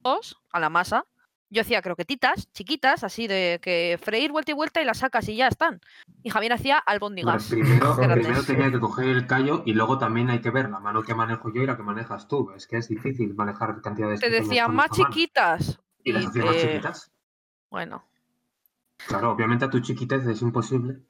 dos, 0.00 0.36
a 0.52 0.60
la 0.60 0.68
masa. 0.70 1.04
Yo 1.52 1.60
hacía 1.60 1.82
croquetitas 1.82 2.50
chiquitas, 2.52 3.04
así 3.04 3.26
de 3.26 3.60
que 3.62 3.98
freír 4.02 4.32
vuelta 4.32 4.52
y 4.52 4.54
vuelta 4.54 4.80
y 4.80 4.86
las 4.86 4.98
sacas 5.00 5.28
y 5.28 5.36
ya 5.36 5.48
están. 5.48 5.82
Y 6.22 6.30
Javier 6.30 6.54
hacía 6.54 6.76
Bueno, 6.76 6.82
albóndigas. 6.86 7.48
primero, 7.50 7.92
Joder. 7.92 8.12
primero 8.14 8.42
tenía 8.42 8.70
que 8.70 8.80
coger 8.80 9.08
el 9.08 9.26
callo 9.26 9.62
y 9.66 9.74
luego 9.74 9.98
también 9.98 10.30
hay 10.30 10.40
que 10.40 10.48
ver 10.50 10.70
la 10.70 10.80
mano 10.80 11.02
que 11.02 11.14
manejo 11.14 11.52
yo 11.52 11.62
y 11.62 11.66
la 11.66 11.76
que 11.76 11.82
manejas 11.82 12.26
tú. 12.26 12.50
Es 12.56 12.66
que 12.66 12.78
es 12.78 12.88
difícil 12.88 13.34
manejar 13.34 13.82
cantidades 13.82 14.20
Te 14.20 14.28
pequeñas 14.28 14.48
decía 14.48 14.64
con 14.64 14.76
más 14.76 14.90
chiquitas. 14.92 15.78
¿Y 16.02 16.12
las 16.12 16.24
y 16.24 16.26
hacía 16.28 16.44
más 16.46 16.56
chiquitas? 16.56 17.12
Bueno, 17.70 18.08
Claro, 19.06 19.32
obviamente 19.32 19.64
a 19.66 19.70
tu 19.70 19.80
chiquitez 19.80 20.26
es 20.26 20.40
imposible. 20.40 21.00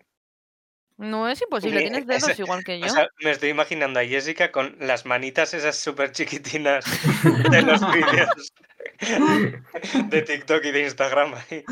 no 0.96 1.28
es 1.28 1.40
imposible, 1.42 1.82
tienes 1.82 2.06
dedos 2.06 2.28
ese- 2.28 2.42
igual 2.42 2.64
que 2.64 2.80
yo. 2.80 2.86
o 2.86 2.88
sea, 2.88 3.06
me 3.22 3.30
estoy 3.30 3.50
imaginando 3.50 4.00
a 4.00 4.04
Jessica 4.04 4.50
con 4.50 4.76
las 4.80 5.04
manitas 5.06 5.52
esas 5.54 5.76
súper 5.76 6.10
chiquitinas 6.12 6.84
de 7.50 7.62
los 7.62 7.80
vídeos 7.92 8.52
de 10.08 10.22
TikTok 10.22 10.64
y 10.64 10.70
de 10.70 10.82
Instagram. 10.84 11.34
ahí. 11.34 11.64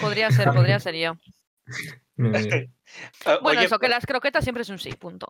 Podría 0.00 0.30
ser, 0.30 0.52
podría 0.52 0.80
ser 0.80 0.94
yo. 0.96 1.16
Ah, 3.26 3.38
Bueno, 3.42 3.58
oye, 3.58 3.66
eso, 3.66 3.80
que 3.80 3.88
las 3.88 4.06
croquetas 4.06 4.44
siempre 4.44 4.62
es 4.62 4.68
un 4.68 4.78
sí, 4.78 4.92
punto. 4.92 5.26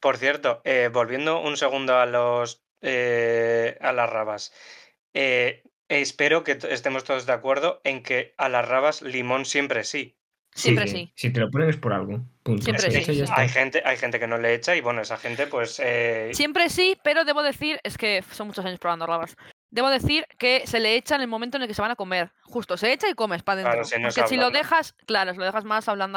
Por 0.00 0.18
cierto, 0.18 0.60
eh, 0.64 0.90
volviendo 0.92 1.40
un 1.40 1.56
segundo 1.56 1.96
a 1.96 2.04
los 2.04 2.62
eh, 2.82 3.78
a 3.80 3.92
las 3.92 4.10
rabas. 4.10 4.52
eh, 5.14 5.62
espero 5.88 6.44
que 6.44 6.58
estemos 6.70 7.04
todos 7.04 7.24
de 7.24 7.32
acuerdo 7.32 7.80
en 7.84 8.02
que 8.02 8.34
a 8.36 8.50
las 8.50 8.68
rabas 8.68 9.00
limón 9.00 9.46
siempre 9.46 9.82
sí. 9.84 10.18
Siempre 10.54 10.86
sí. 10.86 11.10
Si 11.16 11.32
te 11.32 11.40
lo 11.40 11.50
ponen 11.50 11.70
es 11.70 11.76
por 11.76 11.92
algo. 11.92 12.20
Punto. 12.42 12.62
Siempre 12.62 12.90
sí. 13.02 13.24
Hay 13.34 13.48
gente, 13.48 13.82
hay 13.84 13.96
gente 13.96 14.20
que 14.20 14.26
no 14.28 14.38
le 14.38 14.54
echa 14.54 14.76
y 14.76 14.80
bueno, 14.80 15.00
esa 15.00 15.16
gente 15.16 15.46
pues 15.46 15.80
eh, 15.82 16.30
Siempre 16.32 16.68
sí, 16.68 16.96
pero 17.02 17.24
debo 17.24 17.42
decir, 17.42 17.80
es 17.82 17.98
que 17.98 18.22
son 18.30 18.48
muchos 18.48 18.64
años 18.64 18.78
probando 18.78 19.06
rabas. 19.06 19.36
Debo 19.74 19.90
decir 19.90 20.24
que 20.38 20.68
se 20.68 20.78
le 20.78 20.94
echa 20.94 21.16
en 21.16 21.22
el 21.22 21.26
momento 21.26 21.56
en 21.56 21.62
el 21.62 21.68
que 21.68 21.74
se 21.74 21.82
van 21.82 21.90
a 21.90 21.96
comer. 21.96 22.32
Justo, 22.44 22.76
se 22.76 22.92
echa 22.92 23.08
y 23.08 23.14
comes 23.14 23.42
para 23.42 23.60
Claro, 23.62 23.78
adentro. 23.80 23.96
si 23.96 24.00
no 24.00 24.08
es 24.08 24.14
Porque 24.14 24.28
si 24.28 24.36
lo 24.36 24.50
dejas, 24.50 24.92
claro, 25.04 25.32
si 25.32 25.38
lo 25.38 25.44
dejas 25.44 25.64
más 25.64 25.88
hablando 25.88 26.16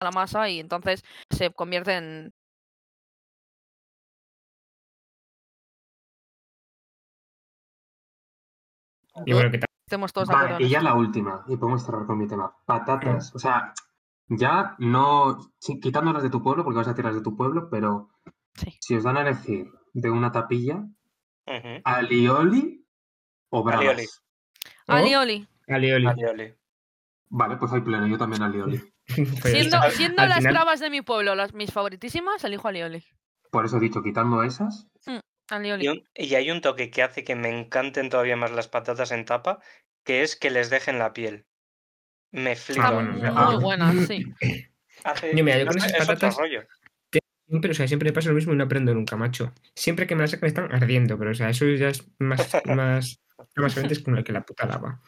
a 0.00 0.04
la 0.06 0.10
masa 0.10 0.48
y 0.48 0.58
entonces 0.58 1.04
se 1.28 1.50
convierte 1.50 1.96
en. 1.98 2.32
Y 9.26 9.34
bueno, 9.34 9.50
que. 9.50 9.60
Estemos 9.86 10.14
todos. 10.14 10.28
Vale, 10.28 10.64
y 10.64 10.68
ya 10.70 10.80
la 10.80 10.94
última, 10.94 11.44
y 11.46 11.58
podemos 11.58 11.84
cerrar 11.84 12.06
con 12.06 12.16
mi 12.16 12.26
tema. 12.26 12.56
Patatas, 12.64 13.34
o 13.34 13.38
sea, 13.38 13.74
ya 14.28 14.76
no, 14.78 15.40
sí, 15.58 15.78
quitándolas 15.78 16.22
de 16.22 16.30
tu 16.30 16.42
pueblo, 16.42 16.64
porque 16.64 16.78
vas 16.78 16.88
a 16.88 16.94
tirarlas 16.94 17.20
de 17.20 17.24
tu 17.24 17.36
pueblo, 17.36 17.68
pero 17.68 18.08
Sí. 18.54 18.78
si 18.80 18.94
os 18.96 19.02
dan 19.02 19.18
a 19.18 19.22
elegir 19.22 19.70
de 19.92 20.10
una 20.10 20.30
tapilla, 20.32 20.86
alioli 21.84 22.84
o 23.50 23.62
bravas. 23.62 23.86
Alioli. 23.86 24.06
Alioli. 24.86 25.48
Alioli. 25.68 26.06
alioli. 26.06 26.54
Vale, 27.32 27.56
pues 27.56 27.72
hay 27.72 27.80
pleno, 27.80 28.06
yo 28.06 28.18
también 28.18 28.42
alioli. 28.42 28.80
Pues 29.42 29.52
Siendo, 29.52 29.78
las 29.78 29.94
final- 29.94 30.42
bravas 30.52 30.78
de 30.80 30.88
mi 30.90 31.02
pueblo 31.02 31.34
las 31.34 31.52
mis 31.52 31.72
favoritísimas, 31.72 32.44
elijo 32.44 32.68
alioli. 32.68 33.04
Por 33.50 33.64
eso 33.64 33.78
he 33.78 33.80
dicho, 33.80 34.02
quitando 34.02 34.42
esas, 34.44 34.86
Alioli. 35.48 35.84
Y, 35.84 35.88
un- 35.88 36.04
y 36.14 36.34
hay 36.36 36.50
un 36.52 36.60
toque 36.60 36.90
que 36.92 37.02
hace 37.02 37.24
que 37.24 37.34
me 37.34 37.48
encanten 37.48 38.08
todavía 38.08 38.36
más 38.36 38.52
las 38.52 38.68
patatas 38.68 39.10
en 39.10 39.24
tapa, 39.24 39.58
que 40.04 40.22
es 40.22 40.36
que 40.36 40.50
les 40.50 40.70
dejen 40.70 41.00
la 41.00 41.12
piel. 41.12 41.44
Me 42.30 42.54
flipa. 42.54 42.86
Ah, 42.88 42.92
bueno, 42.92 43.12
muy 43.14 43.22
ah. 43.24 43.58
buenas, 43.60 44.06
sí. 44.06 44.24
Hace- 45.02 45.36
Yo, 45.36 45.42
mira, 45.42 45.58
yo 45.58 45.64
no 45.64 45.70
con 45.72 45.78
esas 45.78 45.90
es 45.92 46.00
otro 46.02 46.14
patatas- 46.14 46.36
rollo. 46.38 46.62
Siempre, 47.50 47.70
o 47.72 47.74
sea, 47.74 47.88
siempre 47.88 48.08
me 48.08 48.12
pasa 48.12 48.28
lo 48.30 48.36
mismo 48.36 48.52
y 48.52 48.56
no 48.56 48.64
aprendo 48.64 48.94
nunca, 48.94 49.16
macho. 49.16 49.52
Siempre 49.74 50.06
que 50.06 50.14
me 50.14 50.22
las 50.22 50.30
sacan 50.30 50.46
están 50.46 50.72
ardiendo, 50.72 51.18
pero 51.18 51.32
o 51.32 51.34
sea, 51.34 51.50
eso 51.50 51.66
ya 51.66 51.88
es 51.88 52.08
más, 52.18 52.38
más, 52.64 53.20
más 53.56 53.76
es 53.76 53.98
como 54.00 54.16
el 54.16 54.24
que 54.24 54.32
la 54.32 54.42
puta 54.42 54.66
lava. 54.66 55.02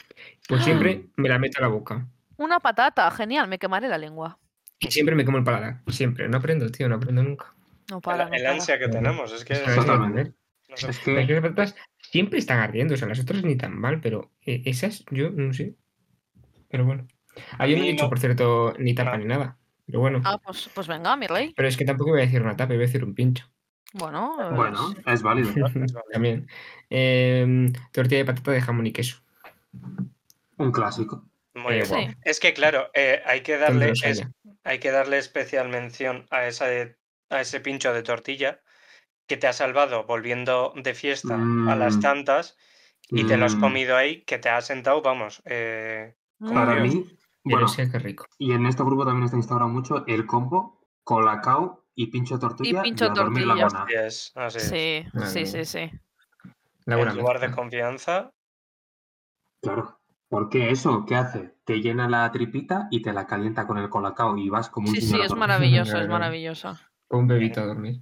Pues 0.49 0.65
siempre 0.65 1.07
me 1.17 1.29
la 1.29 1.39
meto 1.39 1.59
a 1.59 1.63
la 1.63 1.69
boca. 1.69 2.07
Una 2.37 2.59
patata, 2.61 3.11
genial, 3.13 3.47
me 3.49 3.59
quemaré 3.59 3.89
la 3.89 3.97
lengua. 3.99 4.39
Y 4.81 4.91
siempre 4.91 5.15
me 5.15 5.25
como 5.25 5.39
el 5.39 5.45
paladar. 5.45 5.83
Siempre. 5.89 6.29
No 6.29 6.39
aprendo, 6.39 6.69
tío, 6.71 6.89
no 6.89 6.97
aprendo 6.97 7.23
nunca. 7.23 7.55
No 7.89 7.97
El, 7.99 8.03
para, 8.03 8.25
el 8.25 8.31
para. 8.31 8.51
ansia 8.53 8.79
que 8.79 8.89
tenemos, 8.89 9.33
es 9.33 9.45
que 9.45 9.53
es- 9.53 9.61
entender. 9.61 10.35
no 10.69 10.77
sé. 10.77 10.91
es 10.91 11.07
Las 11.07 11.27
que 11.27 11.41
patatas 11.41 11.77
siempre 12.01 12.41
están 12.41 12.59
ardiendo, 12.59 12.95
o 12.95 12.97
sea, 12.97 13.07
las 13.07 13.21
otras 13.21 13.45
ni 13.45 13.55
tan 13.57 13.79
mal, 13.79 14.01
pero 14.01 14.33
eh, 14.45 14.63
esas 14.65 15.05
yo 15.11 15.31
no 15.31 15.53
sé. 15.53 15.77
Pero 16.69 16.85
bueno. 16.85 17.07
Ah, 17.59 17.67
yo 17.69 17.77
no 17.77 17.85
he 17.85 17.89
dicho, 17.93 18.09
por 18.09 18.19
cierto, 18.19 18.75
ni 18.79 18.95
tapa 18.95 19.13
no. 19.13 19.19
ni 19.19 19.25
nada. 19.27 19.59
Pero 19.87 20.01
bueno. 20.01 20.21
Ah, 20.25 20.39
pues, 20.39 20.71
pues 20.75 20.87
venga, 20.87 21.17
mi 21.17 21.27
rey. 21.27 21.53
Pero 21.57 21.69
es 21.69 21.77
que 21.77 21.85
tampoco 21.85 22.11
voy 22.11 22.21
a 22.21 22.25
decir 22.25 22.43
una 22.43 22.57
tapa, 22.57 22.69
voy 22.75 22.77
a 22.85 22.87
decir 22.87 23.05
un 23.05 23.15
pincho. 23.15 23.47
Bueno, 23.95 24.37
Bueno, 24.55 24.95
es 25.07 25.23
válido. 25.23 25.51
Es 25.57 25.93
válido. 25.93 26.03
También. 26.13 26.47
Em, 26.89 27.73
tortilla 27.93 28.19
de 28.19 28.25
patata 28.25 28.51
de 28.53 28.61
jamón 28.61 28.87
y 28.87 28.93
queso. 28.93 29.19
Un 30.59 30.73
clásico. 30.73 31.27
Muy 31.55 31.75
Eh. 31.75 31.85
Sí. 31.85 32.09
Es 32.23 32.41
que 32.41 32.55
claro, 32.55 32.89
eh, 32.95 33.21
hay 33.27 33.43
que 33.43 33.59
¿Dónde 33.59 33.87
darle 33.89 33.93
es- 33.93 34.23
hay 34.65 34.79
que 34.79 34.91
darle 34.91 35.19
especial 35.19 35.69
mención 35.69 36.27
a 36.31 36.47
esa 36.47 36.67
a 37.31 37.41
ese 37.41 37.61
pincho 37.61 37.93
de 37.93 38.03
tortilla 38.03 38.61
que 39.27 39.37
te 39.37 39.47
ha 39.47 39.53
salvado 39.53 40.05
volviendo 40.05 40.73
de 40.77 40.95
fiesta 40.95 41.35
a 41.35 41.75
las 41.77 41.97
Mm. 41.97 42.01
tantas 42.01 42.57
y 43.09 43.25
te 43.25 43.37
lo 43.37 43.47
has 43.47 43.57
Mm. 43.57 43.61
comido 43.61 43.97
ahí, 43.97 44.23
que 44.25 44.39
te 44.39 44.49
ha 44.51 44.61
sentado, 44.61 45.01
vamos, 45.03 45.43
eh, 45.47 46.15
como 46.39 46.55
Para 46.55 46.83
Dios. 46.83 46.95
mí, 46.95 47.19
Pero 47.45 47.57
bueno, 47.57 47.69
sé 47.69 47.91
qué 47.91 47.99
rico. 47.99 48.27
y 48.39 48.53
en 48.53 48.67
este 48.67 48.85
grupo 48.85 49.05
también 49.05 49.25
está 49.25 49.37
instaurado 49.37 49.71
mucho 49.71 50.07
el 50.07 50.27
combo 50.27 50.81
colacao 51.03 51.85
y 51.95 52.07
pincho 52.07 52.39
tortilla 52.39 52.83
pincho 52.83 53.07
a 53.07 53.09
dormir 53.09 53.47
la 53.47 53.69
tortilla. 53.69 53.85
Así 53.85 53.95
es, 53.95 54.33
así 54.35 54.59
es. 54.59 54.69
sí, 54.69 55.05
sí, 55.27 55.47
sí, 55.47 55.65
sí. 55.65 55.91
Buena 56.87 57.15
lugar 57.15 57.41
de 57.41 57.51
confianza, 57.51 58.33
Claro. 59.63 59.99
Porque 60.29 60.71
eso, 60.71 61.05
¿qué 61.07 61.15
hace? 61.15 61.55
Te 61.65 61.81
llena 61.81 62.09
la 62.09 62.31
tripita 62.33 62.89
y 62.91 63.03
te 63.03 63.13
la 63.13 63.27
calienta 63.27 63.67
con 63.67 63.79
el 63.79 63.91
colacao 63.91 64.37
y 64.39 64.49
vas 64.49 64.71
como 64.71 64.89
un 64.89 64.95
Sí, 64.95 65.03
sí, 65.03 65.21
es 65.21 65.35
maravilloso, 65.35 65.99
es 65.99 66.09
maravilloso. 66.09 66.75
O 67.09 67.19
un 67.19 67.29
bebito 67.29 67.61
a 67.61 67.67
dormir. 67.67 68.01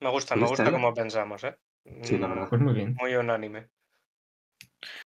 me 0.00 0.10
gusta, 0.10 0.34
me 0.34 0.46
gusta 0.46 0.70
cómo 0.70 0.94
pensamos, 0.94 1.44
¿eh? 1.44 1.56
Sí, 2.02 2.16
la 2.16 2.28
verdad. 2.28 2.48
Pues 2.48 2.60
muy 2.62 2.72
bien. 2.72 2.96
Muy 2.98 3.14
unánime. 3.14 3.68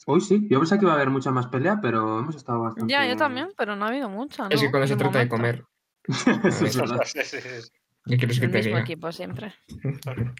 Hoy 0.06 0.20
sí, 0.20 0.46
yo 0.50 0.58
pensaba 0.58 0.78
que 0.78 0.84
iba 0.86 0.92
a 0.92 0.96
haber 0.96 1.10
mucha 1.10 1.30
más 1.30 1.46
pelea, 1.46 1.78
pero 1.80 2.20
hemos 2.20 2.36
estado 2.36 2.60
bastante. 2.60 2.92
Ya, 2.92 3.06
yo 3.06 3.16
también, 3.16 3.50
pero 3.56 3.76
no 3.76 3.84
ha 3.84 3.88
habido 3.88 4.08
mucha, 4.08 4.46
Es 4.50 4.60
que 4.60 4.70
cuando 4.70 4.86
se 4.86 4.96
trata 4.96 5.18
de 5.18 5.28
comer, 5.28 5.64
Eso 6.44 6.66
es 6.66 6.76
verdad. 6.76 7.00
Sí, 7.04 7.20
sí, 7.24 7.40
sí. 7.40 7.70
¿qué 8.06 8.18
quieres 8.18 8.38
que 8.38 8.46
El 8.46 8.50
te 8.52 8.58
mismo 8.58 8.70
diga? 8.70 8.80
equipo 8.80 9.12
siempre. 9.12 9.54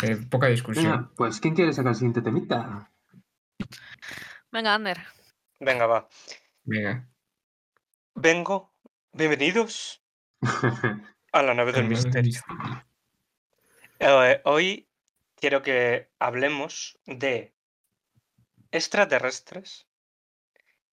Eh, 0.00 0.16
poca 0.30 0.46
discusión. 0.46 0.84
Venga, 0.84 1.10
pues 1.16 1.40
¿quién 1.40 1.56
quiere 1.56 1.72
sacar 1.72 1.90
el 1.90 1.96
siguiente 1.96 2.22
temita? 2.22 2.92
Venga, 4.52 4.74
Ander. 4.74 4.98
Venga, 5.58 5.86
va. 5.88 6.08
Venga. 6.62 7.08
Vengo. 8.14 8.72
Bienvenidos 9.12 10.00
a 11.32 11.42
la 11.42 11.54
nave 11.54 11.72
del 11.72 11.88
misterio. 11.88 12.40
Eh, 13.98 14.40
hoy 14.44 14.88
quiero 15.34 15.62
que 15.62 16.12
hablemos 16.20 16.96
de 17.06 17.56
extraterrestres 18.70 19.86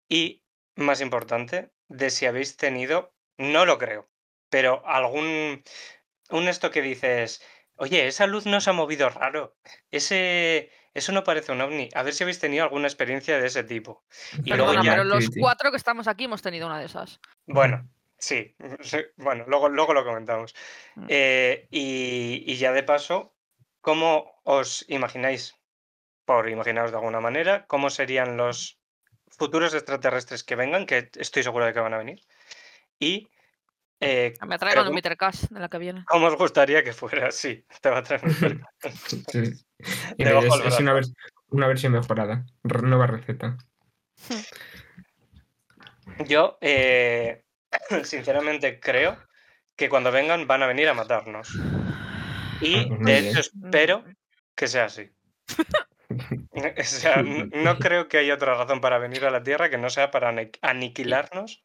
y, 0.10 0.44
más 0.76 1.02
importante, 1.02 1.72
de 1.88 2.10
si 2.10 2.26
habéis 2.26 2.58
tenido, 2.58 3.14
no 3.38 3.66
lo 3.66 3.78
creo, 3.78 4.10
pero 4.50 4.86
algún, 4.88 5.64
un 6.30 6.48
esto 6.48 6.72
que 6.72 6.82
dices, 6.82 7.42
oye, 7.76 8.08
esa 8.08 8.28
luz 8.28 8.46
no 8.46 8.62
se 8.62 8.70
ha 8.70 8.74
movido 8.74 9.10
raro, 9.10 9.56
ese, 9.92 10.72
eso 10.94 11.12
no 11.12 11.24
parece 11.24 11.52
un 11.52 11.62
ovni, 11.62 11.90
a 11.94 12.04
ver 12.04 12.14
si 12.14 12.24
habéis 12.24 12.40
tenido 12.40 12.64
alguna 12.64 12.88
experiencia 12.88 13.40
de 13.40 13.48
ese 13.48 13.64
tipo. 13.64 14.04
Y 14.44 14.54
luego 14.54 14.74
ya- 14.82 14.92
pero 14.92 15.04
los 15.04 15.30
cuatro 15.38 15.72
que 15.72 15.78
estamos 15.78 16.08
aquí 16.08 16.26
hemos 16.26 16.42
tenido 16.42 16.68
una 16.68 16.80
de 16.80 16.86
esas. 16.86 17.20
Bueno, 17.46 17.88
sí, 18.18 18.56
sí, 18.82 19.00
bueno, 19.18 19.46
luego, 19.48 19.70
luego 19.70 19.94
lo 19.94 20.06
comentamos. 20.06 20.56
Mm. 20.96 21.06
Eh, 21.10 21.68
y, 21.72 22.44
y 22.46 22.56
ya 22.58 22.72
de 22.72 22.84
paso, 22.84 23.36
¿cómo 23.82 24.40
os 24.44 24.86
imagináis, 24.88 25.56
por 26.26 26.50
imaginaros 26.50 26.92
de 26.92 26.98
alguna 26.98 27.20
manera, 27.22 27.66
cómo 27.68 27.90
serían 27.90 28.36
los 28.38 28.80
futuros 29.30 29.74
extraterrestres 29.74 30.44
que 30.44 30.56
vengan, 30.56 30.86
que 30.86 31.10
estoy 31.16 31.44
seguro 31.44 31.66
de 31.66 31.74
que 31.74 31.80
van 31.80 31.94
a 31.94 31.98
venir? 31.98 32.22
Y 33.00 33.30
eh, 34.00 34.34
Me 34.46 34.58
traigan 34.58 34.86
Pero 34.94 35.12
un 35.12 35.16
Cash 35.18 35.48
de 35.50 35.60
la 35.60 35.70
que 35.70 35.78
viene. 35.78 36.04
cómo 36.08 36.28
os 36.28 36.36
gustaría 36.38 36.84
que 36.84 36.94
fuera, 36.94 37.32
sí, 37.32 37.66
te 37.82 37.90
va 37.90 38.00
a 38.00 38.04
traer 38.04 38.24
un. 38.26 38.66
Sí. 39.32 39.54
Y 40.18 40.24
Debajo 40.24 40.48
es, 40.62 40.74
es 40.74 40.80
una, 40.80 40.94
vers- 40.94 41.14
una 41.50 41.68
versión 41.68 41.94
mejorada. 41.94 42.46
Nueva 42.64 43.08
receta. 43.08 43.58
Yo, 46.28 46.58
eh, 46.62 47.44
sinceramente, 48.04 48.80
creo 48.80 49.18
que 49.76 49.90
cuando 49.90 50.12
vengan 50.12 50.48
van 50.48 50.64
a 50.64 50.68
venir 50.68 50.88
a 50.88 50.94
matarnos. 50.94 51.50
Y 52.62 52.76
Ah, 52.78 52.86
pues 52.88 53.00
muy 53.00 53.12
de 53.12 53.18
hecho 53.30 53.40
espero 53.42 54.06
que 54.56 54.68
sea 54.68 54.86
así. 54.86 55.12
O 56.80 56.84
sea, 56.84 57.22
no 57.22 57.78
creo 57.80 58.08
que 58.08 58.18
haya 58.18 58.34
otra 58.36 58.56
razón 58.56 58.82
para 58.82 58.98
venir 58.98 59.26
a 59.26 59.32
la 59.32 59.44
Tierra 59.44 59.70
que 59.70 59.78
no 59.78 59.90
sea 59.90 60.10
para 60.12 60.30
ani- 60.30 60.52
aniquilarnos 60.62 61.64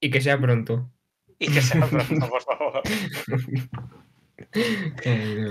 Y 0.00 0.10
que 0.10 0.20
sea 0.20 0.38
pronto. 0.38 0.90
y 1.38 1.52
que 1.52 1.60
sea 1.62 1.86
pronto, 1.86 2.28
por 2.30 2.42
favor. 2.42 2.82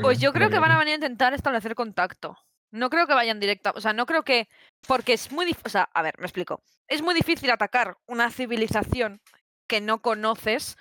Pues 0.02 0.20
yo 0.20 0.34
creo 0.34 0.50
que 0.50 0.60
van 0.60 0.72
a 0.72 0.78
venir. 0.80 0.86
venir 0.86 0.94
a 0.94 0.96
intentar 1.08 1.34
establecer 1.34 1.76
contacto. 1.76 2.38
No 2.72 2.90
creo 2.90 3.08
que 3.08 3.14
vayan 3.14 3.40
directa, 3.40 3.72
o 3.76 3.80
sea, 3.82 3.94
no 3.94 4.06
creo 4.06 4.24
que 4.24 4.50
porque 4.88 5.14
es 5.14 5.32
muy 5.32 5.46
difícil, 5.46 5.64
o 5.66 5.70
sea, 5.70 5.90
a 5.94 6.02
ver, 6.02 6.16
me 6.20 6.26
explico. 6.26 6.62
Es 6.88 7.02
muy 7.02 7.14
difícil 7.16 7.50
atacar 7.52 7.98
una 8.06 8.30
civilización 8.32 9.22
que 9.68 9.80
no 9.82 10.02
conoces 10.02 10.78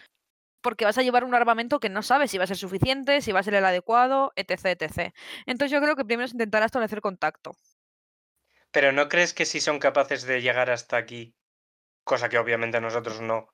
porque 0.65 0.87
vas 0.87 0.97
a 0.97 1.03
llevar 1.03 1.25
un 1.25 1.35
armamento 1.35 1.79
que 1.79 1.91
no 1.91 2.03
sabes 2.03 2.31
si 2.31 2.39
va 2.39 2.45
a 2.45 2.47
ser 2.49 2.57
suficiente, 2.57 3.21
si 3.21 3.33
va 3.33 3.41
a 3.41 3.43
ser 3.43 3.55
el 3.55 3.65
adecuado, 3.67 4.33
etc, 4.35 4.65
etc. 4.81 5.13
Entonces 5.45 5.71
yo 5.71 5.81
creo 5.83 5.95
que 5.95 6.07
primero 6.07 6.25
es 6.25 6.33
intentar 6.33 6.63
establecer 6.63 7.03
contacto. 7.03 7.53
Pero 8.73 8.91
¿no 8.91 9.09
crees 9.11 9.35
que 9.35 9.45
si 9.45 9.61
son 9.61 9.79
capaces 9.79 10.25
de 10.25 10.41
llegar 10.41 10.71
hasta 10.71 10.97
aquí, 10.97 11.35
cosa 12.03 12.29
que 12.31 12.39
obviamente 12.39 12.81
nosotros 12.81 13.21
no, 13.21 13.49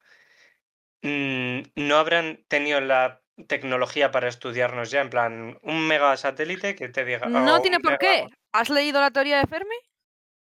mm, 1.03 1.61
no 1.77 1.97
habrán 1.97 2.45
tenido 2.49 2.81
la 2.81 3.21
tecnología 3.49 4.11
para 4.13 4.29
estudiarnos 4.29 4.91
ya? 4.91 5.01
En 5.01 5.11
plan, 5.11 5.59
un 5.63 5.87
mega 5.89 6.17
satélite 6.17 6.75
que 6.75 6.89
te 6.89 7.05
diga... 7.05 7.27
No 7.27 7.57
o 7.57 7.61
tiene 7.61 7.81
por 7.81 7.93
mega- 7.93 7.99
qué. 7.99 8.27
¿Has 8.53 8.71
leído 8.71 9.01
la 9.01 9.11
teoría 9.11 9.39
de 9.39 9.47
Fermi? 9.47 9.77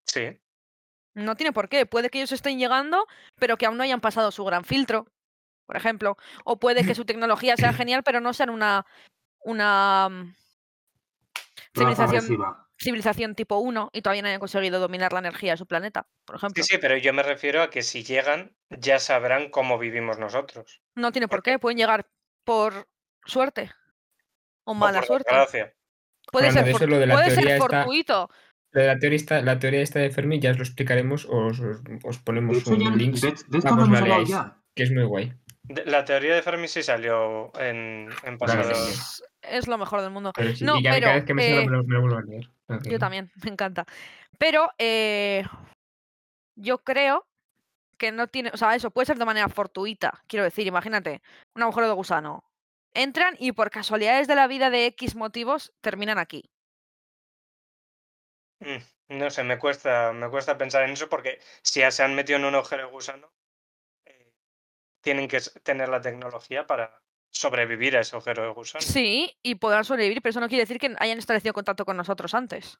Sí, 0.05 0.39
No 1.15 1.35
tiene 1.35 1.51
por 1.51 1.67
qué. 1.67 1.85
Puede 1.85 2.09
que 2.09 2.19
ellos 2.19 2.31
estén 2.31 2.59
llegando, 2.59 3.05
pero 3.35 3.57
que 3.57 3.65
aún 3.65 3.77
no 3.77 3.83
hayan 3.83 4.01
pasado 4.01 4.31
su 4.31 4.45
gran 4.45 4.63
filtro, 4.63 5.07
por 5.69 5.77
ejemplo. 5.77 6.17
O 6.45 6.57
puede 6.59 6.83
que 6.83 6.95
su 6.95 7.05
tecnología 7.05 7.55
sea 7.55 7.73
genial, 7.73 8.01
pero 8.01 8.19
no 8.21 8.33
sean 8.33 8.49
una, 8.49 8.87
una 9.43 10.09
mm, 10.09 10.35
civilización, 11.75 12.25
civilización 12.79 13.35
tipo 13.35 13.59
1 13.59 13.91
y 13.93 14.01
todavía 14.01 14.23
no 14.23 14.27
hayan 14.29 14.39
conseguido 14.39 14.79
dominar 14.79 15.13
la 15.13 15.19
energía 15.19 15.51
de 15.51 15.57
su 15.57 15.67
planeta, 15.67 16.07
por 16.25 16.37
ejemplo. 16.37 16.63
sí, 16.63 16.71
sí, 16.73 16.79
pero 16.81 16.97
yo 16.97 17.13
me 17.13 17.21
refiero 17.21 17.61
a 17.61 17.69
que 17.69 17.83
si 17.83 18.03
llegan 18.03 18.55
ya 18.71 18.97
sabrán 18.97 19.51
cómo 19.51 19.77
vivimos 19.77 20.17
nosotros. 20.17 20.81
No 20.95 21.11
tiene 21.11 21.27
por 21.27 21.37
¿Por 21.39 21.43
qué? 21.43 21.59
Pueden 21.59 21.77
llegar 21.77 22.07
por 22.43 22.87
suerte 23.25 23.69
o 24.63 24.71
O 24.71 24.73
mala 24.73 25.01
por 25.01 25.05
suerte. 25.07 25.29
desgracia. 25.31 25.75
Puede 26.31 26.51
ser, 26.51 26.65
fortu- 26.65 26.87
lo 26.87 26.97
de 26.97 27.05
la 27.05 27.13
puede 27.13 27.29
ser 27.29 27.47
esta- 27.47 27.59
fortuito. 27.83 28.29
Lo 28.71 28.81
de 28.81 28.87
la 28.87 28.97
teoría 28.97 29.17
esta, 29.17 29.41
la 29.43 29.59
teoría 29.59 29.81
esta 29.81 29.99
de 29.99 30.09
Fermi 30.09 30.39
ya 30.39 30.49
os 30.49 30.57
lo 30.57 30.63
explicaremos, 30.63 31.25
os, 31.29 31.59
os- 31.59 31.81
os 32.03 32.17
De 32.17 32.23
ponemos 32.23 32.57
hecho, 32.57 32.75
ya, 32.75 32.87
un 32.89 32.97
link 32.97 33.15
de, 33.17 33.27
de 33.27 33.33
esto 33.33 33.49
para 33.61 33.75
no 33.75 33.77
que 33.77 33.81
os 33.81 33.87
hemos 33.87 33.91
la 33.91 33.97
hablado 33.99 34.19
leáis, 34.21 34.29
ya. 34.29 34.57
que 34.75 34.83
es 34.83 34.91
muy 34.91 35.03
guay. 35.03 35.33
La 35.85 36.03
teoría 36.03 36.33
de 36.33 36.41
Fermi 36.41 36.67
sí 36.67 36.81
salió 36.81 37.51
en, 37.59 38.09
en 38.23 38.37
Claro, 38.37 38.63
pasado. 38.63 38.73
sí. 38.73 39.23
Es, 39.41 39.67
lo 39.67 39.77
mejor 39.77 40.01
del 40.01 40.09
mundo. 40.09 40.33
Pero 40.35 40.55
sí, 40.55 40.65
No, 40.65 40.77
y 40.77 40.83
ya 40.83 40.91
pero, 40.91 41.05
cada 41.05 41.15
vez 41.17 41.25
que 41.25 41.33
me 41.35 41.47
eh, 41.47 41.65
me, 41.65 41.71
lo, 41.71 41.83
me 41.83 41.93
lo 41.93 42.01
vuelvo 42.01 42.17
a 42.17 42.21
leer. 42.21 42.49
Yo 42.83 42.97
también, 42.97 43.31
me 43.43 43.51
encanta. 43.51 43.85
Pero 44.39 44.71
eh, 44.79 45.43
yo 46.55 46.79
creo 46.79 47.27
que 47.99 48.11
no 48.11 48.27
tiene, 48.27 48.49
o 48.53 48.57
sea, 48.57 48.73
eso 48.73 48.89
puede 48.89 49.05
ser 49.05 49.19
de 49.19 49.25
manera 49.25 49.47
fortuita. 49.47 50.23
Quiero 50.27 50.43
decir, 50.43 50.65
imagínate, 50.65 51.21
un 51.53 51.61
agujero 51.61 51.87
de 51.87 51.93
gusano. 51.93 52.43
Entran 52.95 53.35
y 53.37 53.51
por 53.51 53.69
casualidades 53.69 54.27
de 54.27 54.35
la 54.35 54.47
vida 54.47 54.71
de 54.71 54.87
X 54.87 55.15
motivos 55.15 55.71
terminan 55.81 56.17
aquí. 56.17 56.49
Mm, 58.59 59.17
No 59.19 59.29
sé, 59.29 59.43
me 59.43 59.59
cuesta, 59.59 60.13
me 60.13 60.29
cuesta 60.29 60.57
pensar 60.57 60.83
en 60.83 60.91
eso 60.91 61.09
porque 61.09 61.39
si 61.61 61.81
ya 61.81 61.91
se 61.91 62.03
han 62.03 62.15
metido 62.15 62.39
en 62.39 62.45
un 62.45 62.55
agujero 62.55 62.87
de 62.87 62.91
gusano, 62.91 63.31
tienen 65.01 65.27
que 65.27 65.39
tener 65.63 65.89
la 65.89 66.01
tecnología 66.01 66.65
para 66.67 66.99
sobrevivir 67.31 67.95
a 67.97 68.01
ese 68.01 68.15
agujero 68.15 68.43
de 68.43 68.49
gusano. 68.49 68.81
Sí, 68.81 69.37
y 69.43 69.55
podrán 69.55 69.85
sobrevivir, 69.85 70.21
pero 70.21 70.31
eso 70.31 70.39
no 70.39 70.47
quiere 70.49 70.63
decir 70.63 70.79
que 70.79 70.95
hayan 70.99 71.19
establecido 71.19 71.53
contacto 71.53 71.85
con 71.85 71.95
nosotros 71.97 72.33
antes. 72.33 72.79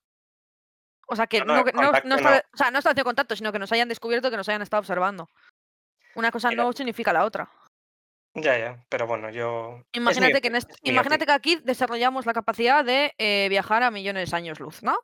O 1.08 1.16
sea, 1.16 1.28
que 1.28 1.40
No, 1.40 1.46
no, 1.46 1.56
no, 1.58 1.64
que- 1.66 1.72
no, 1.72 1.82
contacto 1.84 2.08
no 2.10 2.16
no. 2.16 2.22
estable- 2.22 2.44
o 2.54 2.58
sea, 2.58 2.72
no 2.72 2.80
establecido 2.80 3.06
contacto, 3.06 3.36
sino 3.36 3.52
que 3.52 3.60
nos 3.60 3.72
hayan 3.72 3.90
descubierto, 3.90 4.30
que 4.30 4.38
nos 4.38 4.50
hayan 4.50 4.62
estado 4.62 4.80
observando. 4.82 5.28
Una 6.16 6.32
cosa 6.32 6.50
Mira. 6.50 6.64
no 6.64 6.74
significa 6.74 7.14
la 7.14 7.26
otra. 7.26 7.50
Ya, 8.36 8.58
ya, 8.58 8.86
pero 8.90 9.08
bueno, 9.08 9.30
yo... 9.32 9.78
mi 9.94 10.00
Imagínate 10.02 10.38
en 10.48 11.26
que 11.26 11.32
aquí 11.32 11.56
desarrollamos 11.64 12.26
la 12.28 12.34
capacidad 12.34 12.86
de 12.86 13.14
eh, 13.18 13.48
viajar 13.50 13.82
a 13.82 13.90
millones 13.92 14.30
de 14.32 14.38
años 14.38 14.60
luz, 14.60 14.84
¿no? 14.84 14.98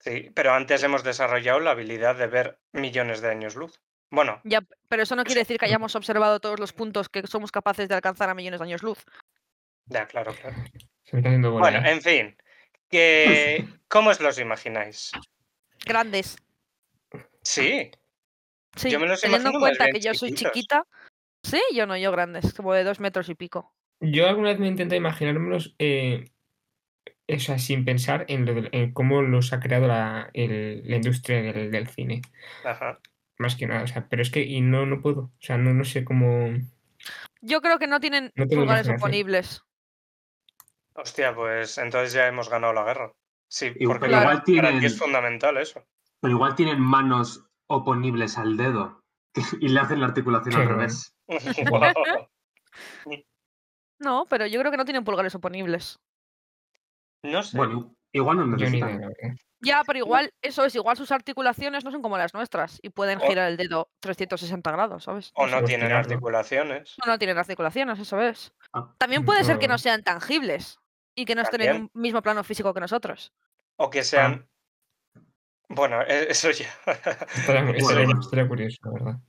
Sí, 0.00 0.30
pero 0.34 0.52
antes 0.52 0.82
hemos 0.82 1.04
desarrollado 1.04 1.60
la 1.60 1.72
habilidad 1.72 2.16
de 2.16 2.26
ver 2.26 2.58
millones 2.72 3.20
de 3.20 3.30
años 3.30 3.54
luz. 3.54 3.80
Bueno, 4.10 4.40
Ya, 4.44 4.60
pero 4.88 5.02
eso 5.02 5.16
no 5.16 5.24
quiere 5.24 5.40
decir 5.42 5.58
que 5.58 5.66
hayamos 5.66 5.94
observado 5.94 6.40
todos 6.40 6.58
los 6.58 6.72
puntos 6.72 7.08
que 7.08 7.26
somos 7.26 7.52
capaces 7.52 7.88
de 7.88 7.94
alcanzar 7.94 8.30
a 8.30 8.34
millones 8.34 8.60
de 8.60 8.64
años 8.66 8.82
luz. 8.82 9.04
ya, 9.86 10.06
claro, 10.06 10.32
claro. 10.34 10.56
Se 11.04 11.16
me 11.16 11.20
está 11.20 11.28
haciendo 11.30 11.52
Bueno, 11.52 11.78
¿eh? 11.78 11.90
en 11.92 12.02
fin, 12.02 12.36
que... 12.88 13.66
¿cómo 13.88 14.10
os 14.10 14.20
los 14.20 14.38
imagináis? 14.38 15.12
Grandes. 15.84 16.36
Sí, 17.42 17.90
Sí, 18.76 18.90
Yo 18.90 19.00
me 19.00 19.06
los 19.06 19.20
teniendo 19.20 19.50
en 19.50 19.58
cuenta 19.58 19.86
que 19.88 19.98
yo 20.00 20.14
soy 20.14 20.30
chiquitos. 20.30 20.52
chiquita. 20.52 20.86
Sí, 21.42 21.60
yo 21.74 21.86
no, 21.86 21.96
yo 21.96 22.12
grandes, 22.12 22.52
como 22.54 22.74
de 22.74 22.84
dos 22.84 23.00
metros 23.00 23.28
y 23.28 23.34
pico. 23.34 23.74
Yo 24.00 24.28
alguna 24.28 24.50
vez 24.50 24.58
me 24.60 24.68
intenté 24.68 24.94
imaginármelos, 24.96 25.74
eh, 25.78 26.30
o 27.26 27.38
sea, 27.40 27.58
sin 27.58 27.84
pensar 27.84 28.24
en, 28.28 28.44
lo 28.44 28.54
del- 28.54 28.68
en 28.72 28.92
cómo 28.92 29.22
los 29.22 29.52
ha 29.52 29.58
creado 29.60 29.86
la, 29.88 30.30
el- 30.34 30.82
la 30.88 30.96
industria 30.96 31.42
del, 31.42 31.70
del 31.72 31.88
cine. 31.88 32.20
Ajá. 32.64 33.00
Más 33.38 33.54
que 33.56 33.66
nada, 33.66 33.84
o 33.84 33.86
sea, 33.86 34.08
pero 34.08 34.20
es 34.22 34.30
que 34.30 34.42
y 34.42 34.60
no, 34.60 34.84
no 34.86 35.00
puedo. 35.00 35.20
O 35.22 35.32
sea, 35.40 35.56
no, 35.58 35.72
no 35.72 35.84
sé 35.84 36.04
cómo. 36.04 36.48
Yo 37.40 37.60
creo 37.60 37.78
que 37.78 37.86
no 37.86 38.00
tienen 38.00 38.32
No 38.34 38.44
imaginación. 38.44 38.96
oponibles. 38.96 39.62
Hostia, 40.94 41.34
pues 41.34 41.78
entonces 41.78 42.12
ya 42.12 42.26
hemos 42.26 42.48
ganado 42.50 42.72
la 42.72 42.82
guerra. 42.84 43.12
Sí, 43.48 43.66
Igual- 43.76 43.98
porque 44.00 44.08
Claro. 44.08 44.22
igual 44.30 44.44
tienen, 44.44 44.80
ti 44.80 44.86
es 44.86 44.98
fundamental 44.98 45.56
eso. 45.56 45.86
pero 46.20 46.34
igual 46.34 46.56
tienen 46.56 46.80
manos 46.80 47.46
oponibles 47.68 48.36
al 48.38 48.56
dedo 48.56 49.04
y 49.60 49.68
le 49.68 49.78
hacen 49.80 50.00
la 50.00 50.06
articulación 50.06 50.56
al 50.56 50.68
revés. 50.68 51.14
No, 54.00 54.26
pero 54.30 54.46
yo 54.46 54.60
creo 54.60 54.70
que 54.70 54.76
no 54.76 54.84
tienen 54.84 55.02
pulgares 55.04 55.34
oponibles. 55.34 55.98
No 57.24 57.42
sé. 57.42 57.56
Bueno, 57.56 57.96
igual 58.12 58.36
no 58.38 58.46
necesitan. 58.46 59.12
Ya, 59.60 59.82
pero 59.84 59.98
igual, 59.98 60.32
eso 60.40 60.64
es, 60.64 60.74
igual 60.76 60.96
sus 60.96 61.10
articulaciones 61.10 61.84
no 61.84 61.90
son 61.90 62.00
como 62.00 62.16
las 62.16 62.32
nuestras 62.32 62.78
y 62.82 62.90
pueden 62.90 63.18
O- 63.20 63.26
girar 63.26 63.48
el 63.48 63.56
dedo 63.56 63.90
360 64.00 64.70
grados, 64.70 65.02
¿sabes? 65.04 65.32
o 65.34 65.46
no 65.48 65.64
tienen 65.64 65.88
tirarlo. 65.88 66.10
articulaciones. 66.12 66.94
No, 67.04 67.10
no 67.12 67.18
tienen 67.18 67.38
articulaciones, 67.38 67.98
eso 67.98 68.20
es. 68.22 68.52
Ah, 68.72 68.94
También 68.98 69.24
puede 69.24 69.42
ser 69.44 69.58
que 69.58 69.66
no 69.66 69.76
sean 69.78 70.04
tangibles 70.04 70.78
y 71.16 71.24
que 71.24 71.34
no 71.34 71.42
estén 71.42 71.62
en 71.62 71.76
un 71.82 71.90
mismo 71.94 72.22
plano 72.22 72.44
físico 72.44 72.72
que 72.72 72.80
nosotros. 72.80 73.32
O 73.76 73.90
que 73.90 74.04
sean. 74.04 74.48
Bueno, 75.68 76.02
e- 76.02 76.30
eso 76.30 76.50
ya. 76.50 76.66
Estaría, 76.86 77.62
estaría- 77.76 78.04
Bueno. 78.06 78.20
estaría 78.20 78.48
curioso, 78.48 78.76
la 78.84 78.92
verdad. 78.92 79.20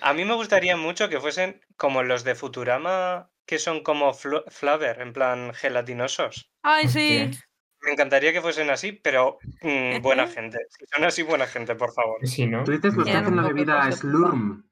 A 0.00 0.12
mí 0.14 0.24
me 0.24 0.34
gustaría 0.34 0.76
mucho 0.76 1.08
que 1.08 1.20
fuesen 1.20 1.60
como 1.76 2.02
los 2.02 2.24
de 2.24 2.34
Futurama, 2.34 3.30
que 3.46 3.58
son 3.58 3.82
como 3.82 4.12
Flaver, 4.14 5.00
en 5.00 5.12
plan 5.12 5.52
gelatinosos. 5.54 6.50
Ay, 6.62 6.86
Hostia. 6.86 7.32
sí. 7.32 7.38
Me 7.84 7.92
encantaría 7.92 8.32
que 8.32 8.40
fuesen 8.40 8.70
así, 8.70 8.92
pero 8.92 9.38
mm, 9.62 10.00
buena 10.00 10.26
gente. 10.26 10.58
Si 10.70 10.86
son 10.86 11.04
así, 11.04 11.22
buena 11.22 11.46
gente, 11.46 11.74
por 11.74 11.92
favor. 11.92 12.26
Sí, 12.26 12.46
¿no? 12.46 12.64
Tú 12.64 12.72
dices 12.72 12.94
los 12.94 13.04
que 13.06 13.12
hacen 13.12 13.36
la 13.36 13.42
bebida 13.42 13.90
Slurm. 13.92 14.64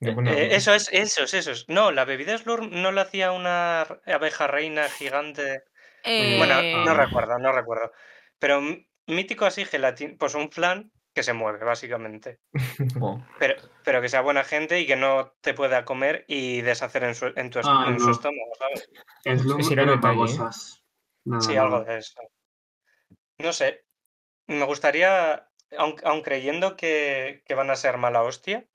Eh, 0.00 0.48
eso 0.52 0.74
es, 0.74 0.88
esos, 0.92 1.32
esos. 1.32 1.64
No, 1.68 1.90
la 1.92 2.04
bebida 2.04 2.36
Slurm 2.36 2.70
no 2.82 2.92
la 2.92 3.02
hacía 3.02 3.32
una 3.32 3.82
abeja 4.06 4.46
reina 4.46 4.88
gigante. 4.88 5.62
Bueno, 6.04 6.54
no 6.84 6.92
Eh, 6.92 6.94
recuerdo, 6.94 7.38
no 7.38 7.52
recuerdo. 7.52 7.90
Pero 8.38 8.60
mítico 9.06 9.46
así, 9.46 9.64
gelatin, 9.64 10.18
pues 10.18 10.34
un 10.34 10.50
flan 10.50 10.90
que 11.14 11.22
se 11.22 11.32
mueve, 11.32 11.64
básicamente. 11.64 12.40
Pero, 13.38 13.54
pero 13.84 14.02
que 14.02 14.08
sea 14.08 14.20
buena 14.20 14.42
gente 14.44 14.80
y 14.80 14.86
que 14.86 14.96
no 14.96 15.32
te 15.40 15.54
pueda 15.54 15.84
comer 15.84 16.24
y 16.26 16.60
deshacer 16.62 17.04
en 17.04 17.14
su, 17.14 17.26
en 17.36 17.50
tu 17.50 17.60
Ah, 17.64 17.86
en 17.88 18.00
su 18.00 18.06
no. 18.06 18.12
estómago, 18.12 18.50
¿sabes? 18.58 18.90
Slurm 19.40 19.60
era 19.72 19.82
eran 19.84 19.94
detalle, 20.00 20.38
Sí, 21.40 21.56
algo 21.56 21.82
de 21.84 21.98
eso. 21.98 22.20
No 23.38 23.52
sé. 23.52 23.84
Me 24.46 24.64
gustaría, 24.64 25.48
aun, 25.78 25.96
aun 26.04 26.22
creyendo 26.22 26.76
que, 26.76 27.42
que 27.46 27.54
van 27.54 27.70
a 27.70 27.76
ser 27.76 27.96
mala 27.96 28.22
hostia, 28.22 28.66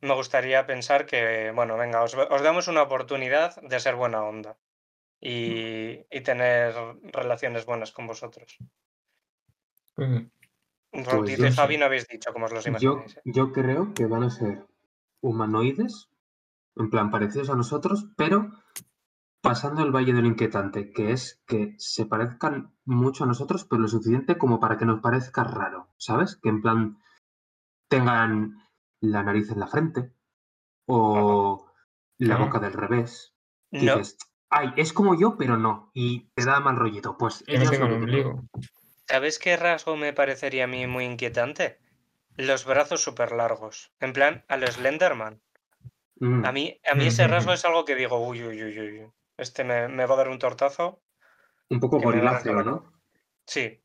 me 0.00 0.14
gustaría 0.14 0.66
pensar 0.66 1.06
que, 1.06 1.50
bueno, 1.54 1.76
venga, 1.78 2.02
os, 2.02 2.14
os 2.14 2.42
damos 2.42 2.68
una 2.68 2.82
oportunidad 2.82 3.56
de 3.62 3.80
ser 3.80 3.94
buena 3.96 4.22
onda 4.22 4.58
y, 5.20 6.04
y 6.10 6.20
tener 6.22 6.74
relaciones 7.04 7.64
buenas 7.64 7.90
con 7.92 8.06
vosotros. 8.06 8.58
Yo 9.96 11.24
y 11.24 11.36
sí. 11.36 11.50
Javi 11.50 11.78
no 11.78 11.86
habéis 11.86 12.06
dicho 12.06 12.32
cómo 12.32 12.46
os 12.46 12.52
los 12.52 12.64
Yo, 12.64 12.70
imagináis. 12.70 13.16
¿eh? 13.16 13.20
yo 13.24 13.52
creo 13.52 13.94
que 13.94 14.06
van 14.06 14.24
a 14.24 14.30
ser 14.30 14.66
humanoides, 15.22 16.08
en 16.76 16.90
plan 16.90 17.10
parecidos 17.10 17.50
a 17.50 17.56
nosotros, 17.56 18.06
pero 18.16 18.50
pasando 19.44 19.82
el 19.82 19.92
Valle 19.92 20.14
del 20.14 20.24
Inquietante, 20.24 20.90
que 20.90 21.12
es 21.12 21.42
que 21.46 21.74
se 21.76 22.06
parezcan 22.06 22.74
mucho 22.86 23.24
a 23.24 23.26
nosotros, 23.26 23.66
pero 23.68 23.82
lo 23.82 23.88
suficiente 23.88 24.38
como 24.38 24.58
para 24.58 24.78
que 24.78 24.86
nos 24.86 25.00
parezca 25.00 25.44
raro, 25.44 25.92
¿sabes? 25.98 26.36
Que 26.42 26.48
en 26.48 26.62
plan 26.62 26.98
tengan 27.88 28.56
la 29.00 29.22
nariz 29.22 29.50
en 29.50 29.60
la 29.60 29.66
frente 29.66 30.12
o 30.86 31.70
la 32.16 32.36
boca 32.38 32.58
del 32.58 32.72
revés. 32.72 33.34
Y 33.70 33.84
No, 33.84 33.98
dices, 33.98 34.16
ay, 34.48 34.72
es 34.76 34.94
como 34.94 35.14
yo, 35.14 35.36
pero 35.36 35.58
no. 35.58 35.90
Y 35.92 36.30
te 36.34 36.46
da 36.46 36.60
mal 36.60 36.76
rollito. 36.76 37.18
Pues 37.18 37.44
no 37.46 37.54
ellos 37.54 37.78
lo 37.78 37.86
que 37.86 37.94
ombligo. 37.94 38.44
¿sabes 39.06 39.38
qué 39.38 39.58
rasgo 39.58 39.94
me 39.96 40.14
parecería 40.14 40.64
a 40.64 40.68
mí 40.68 40.86
muy 40.86 41.04
inquietante? 41.04 41.78
Los 42.36 42.64
brazos 42.64 43.02
súper 43.02 43.32
largos. 43.32 43.92
En 44.00 44.14
plan, 44.14 44.42
a 44.48 44.56
los 44.56 44.76
Slenderman. 44.76 45.42
Mm. 46.16 46.46
A 46.46 46.52
mí, 46.52 46.80
a 46.90 46.94
mí 46.94 47.08
ese 47.08 47.28
rasgo 47.28 47.52
es 47.52 47.64
algo 47.66 47.84
que 47.84 47.94
digo, 47.94 48.26
uy, 48.26 48.42
uy, 48.42 48.64
uy, 48.64 48.80
uy. 48.80 49.12
Este 49.36 49.64
me, 49.64 49.88
me 49.88 50.06
va 50.06 50.14
a 50.14 50.18
dar 50.18 50.28
un 50.28 50.38
tortazo. 50.38 51.02
Un 51.70 51.80
poco 51.80 51.98
goriláceo, 52.00 52.62
¿no? 52.62 52.92
Sí. 53.46 53.80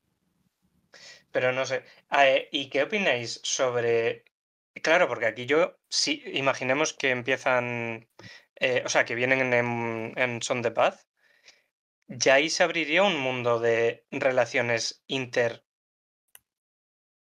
Pero 1.31 1.51
no 1.51 1.65
sé. 1.65 1.83
Ah, 2.09 2.27
eh, 2.27 2.49
¿Y 2.51 2.69
qué 2.69 2.83
opináis 2.83 3.39
sobre... 3.43 4.25
Claro, 4.83 5.07
porque 5.07 5.25
aquí 5.25 5.45
yo, 5.45 5.75
sí, 5.89 6.23
imaginemos 6.33 6.93
que 6.93 7.09
empiezan, 7.11 8.07
eh, 8.55 8.83
o 8.85 8.89
sea, 8.89 9.05
que 9.05 9.15
vienen 9.15 9.53
en, 9.53 10.13
en 10.17 10.41
Son 10.41 10.61
de 10.61 10.71
Paz, 10.71 11.07
ya 12.07 12.35
ahí 12.35 12.49
se 12.49 12.63
abriría 12.63 13.03
un 13.03 13.19
mundo 13.19 13.59
de 13.59 14.05
relaciones 14.11 15.03
inter... 15.07 15.63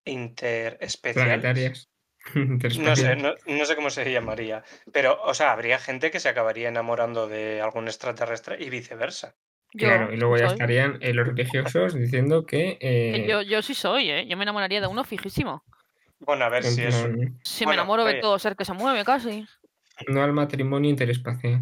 interespeciales. 0.06 1.40
Planetarias. 1.42 1.90
No 2.80 2.96
sé, 2.96 3.16
no, 3.16 3.34
no 3.46 3.66
sé 3.66 3.76
cómo 3.76 3.90
se 3.90 4.10
llamaría, 4.12 4.64
pero, 4.92 5.22
o 5.24 5.34
sea, 5.34 5.52
habría 5.52 5.80
gente 5.80 6.12
que 6.12 6.20
se 6.20 6.30
acabaría 6.30 6.70
enamorando 6.70 7.28
de 7.28 7.62
algún 7.62 7.88
extraterrestre 7.88 8.58
y 8.64 8.70
viceversa. 8.70 9.36
Yo, 9.74 9.88
Claro, 9.88 10.12
y 10.14 10.18
luego 10.18 10.38
ya 10.38 10.48
soy. 10.48 10.54
estarían 10.54 10.98
eh, 11.02 11.14
los 11.14 11.28
religiosos 11.28 11.94
diciendo 11.94 12.46
que. 12.46 12.78
Eh, 12.80 13.26
yo, 13.28 13.42
yo 13.42 13.62
sí 13.62 13.74
soy, 13.74 14.10
¿eh? 14.10 14.26
Yo 14.28 14.38
me 14.38 14.44
enamoraría 14.44 14.82
de 14.82 14.88
uno 14.88 15.04
fijísimo. 15.04 15.64
Bueno, 16.20 16.46
a 16.46 16.50
ver 16.50 16.64
si 16.64 16.82
es... 16.84 16.96
Si 17.44 17.66
me 17.68 17.74
Bueno, 17.74 17.74
enamoro 17.74 18.06
de 18.06 18.14
oye. 18.14 18.22
todo 18.22 18.40
ser 18.40 18.56
que 18.56 18.66
se 18.66 18.74
mueve 18.74 19.04
casi. 19.04 19.46
no 20.08 20.24
al 20.24 20.34
matrimonio 20.34 20.90
interespacial. 20.90 21.62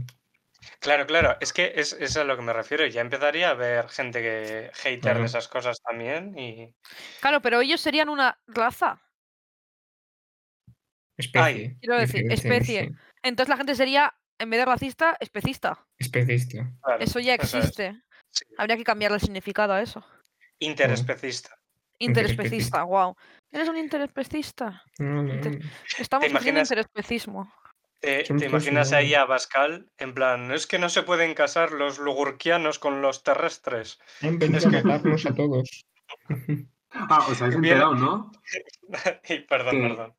Claro, 0.79 1.05
claro, 1.07 1.37
es 1.41 1.51
que 1.53 1.73
es, 1.75 1.93
es 1.93 2.15
a 2.17 2.23
lo 2.23 2.35
que 2.37 2.41
me 2.43 2.53
refiero. 2.53 2.85
Ya 2.87 3.01
empezaría 3.01 3.49
a 3.49 3.51
haber 3.51 3.89
gente 3.89 4.21
que 4.21 4.71
hater 4.75 5.19
de 5.19 5.25
esas 5.25 5.47
cosas 5.47 5.81
también 5.81 6.37
y... 6.37 6.73
Claro, 7.19 7.41
pero 7.41 7.61
ellos 7.61 7.81
serían 7.81 8.09
una 8.09 8.39
raza. 8.47 9.01
Especie. 11.17 11.77
quiero 11.79 11.97
decir, 11.97 12.23
diferente, 12.23 12.33
especie. 12.33 12.87
sí. 12.89 12.95
Entonces 13.23 13.49
la 13.49 13.57
gente 13.57 13.75
sería, 13.75 14.13
en 14.39 14.49
vez 14.49 14.59
de 14.59 14.65
racista, 14.65 15.15
especista. 15.19 15.85
Especista. 15.97 16.71
claro, 16.81 17.03
Eso 17.03 17.19
ya 17.19 17.35
es. 17.35 17.43
existe. 17.53 18.01
Sí. 18.29 18.45
Habría 18.57 18.77
que 18.77 18.83
cambiarle 18.83 19.15
el 19.15 19.21
significado 19.21 19.73
a 19.73 19.81
eso. 19.81 20.03
Interespecista. 20.59 21.55
Interespecista, 21.99 22.83
wow. 22.83 23.15
¿Eres 23.51 23.69
un 23.69 23.77
interespecista? 23.77 24.83
No, 24.99 25.23
no, 25.23 25.33
Inter- 25.35 25.59
no. 25.59 25.69
Estamos 25.99 26.27
imaginas? 26.29 26.69
interespecismo. 26.71 27.53
¿Te, 27.99 28.23
te 28.23 28.45
imaginas 28.47 28.91
ahí 28.91 29.13
a 29.13 29.25
Pascal 29.27 29.87
en 29.97 30.13
plan, 30.13 30.51
es 30.51 30.67
que 30.67 30.77
no 30.79 30.89
se 30.89 31.03
pueden 31.03 31.33
casar 31.35 31.71
los 31.71 31.99
lugurquianos 31.99 32.77
con 32.79 33.01
los 33.01 33.23
terrestres? 33.23 33.99
Han 34.21 34.39
venido 34.39 34.67
a 34.67 34.71
matarnos 34.71 35.25
a 35.25 35.33
todos. 35.35 35.85
Ah, 36.95 37.25
os 37.27 37.41
habéis 37.41 37.55
enterado, 37.55 37.95
¿no? 37.95 38.31
y 39.27 39.39
perdón, 39.39 39.71
Que- 39.81 39.81
perdón. 39.87 40.13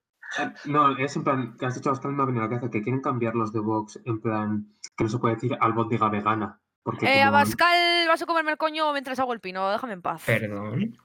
No, 0.65 0.97
es 0.99 1.17
en 1.17 1.25
plan, 1.25 1.57
que 1.59 1.67
has 1.67 1.75
dicho 1.75 1.91
Pascal 1.91 2.13
me 2.13 2.23
ha 2.23 2.27
venido 2.27 2.43
a 2.45 2.47
la 2.47 2.51
cabeza 2.51 2.71
que 2.71 2.83
quieren 2.83 3.01
cambiar 3.01 3.35
los 3.35 3.53
de 3.53 3.61
Vox 3.61 4.01
en 4.05 4.21
plan, 4.21 4.67
que 4.97 5.05
no 5.05 5.11
se 5.11 5.19
puede 5.19 5.35
decir 5.35 5.57
albóndiga 5.61 6.09
vegana. 6.09 6.61
Porque 6.83 7.07
Eh, 7.07 7.25
como- 7.25 7.29
Abascal, 7.37 8.09
vas 8.09 8.21
a 8.23 8.27
comerme 8.27 8.51
el 8.53 8.59
coño 8.59 8.93
mientras 8.93 9.19
hago 9.19 9.33
el 9.33 9.41
pino, 9.41 9.71
déjame 9.71 9.95
en 9.95 10.03
paz. 10.03 10.23
Perdón. 10.27 10.97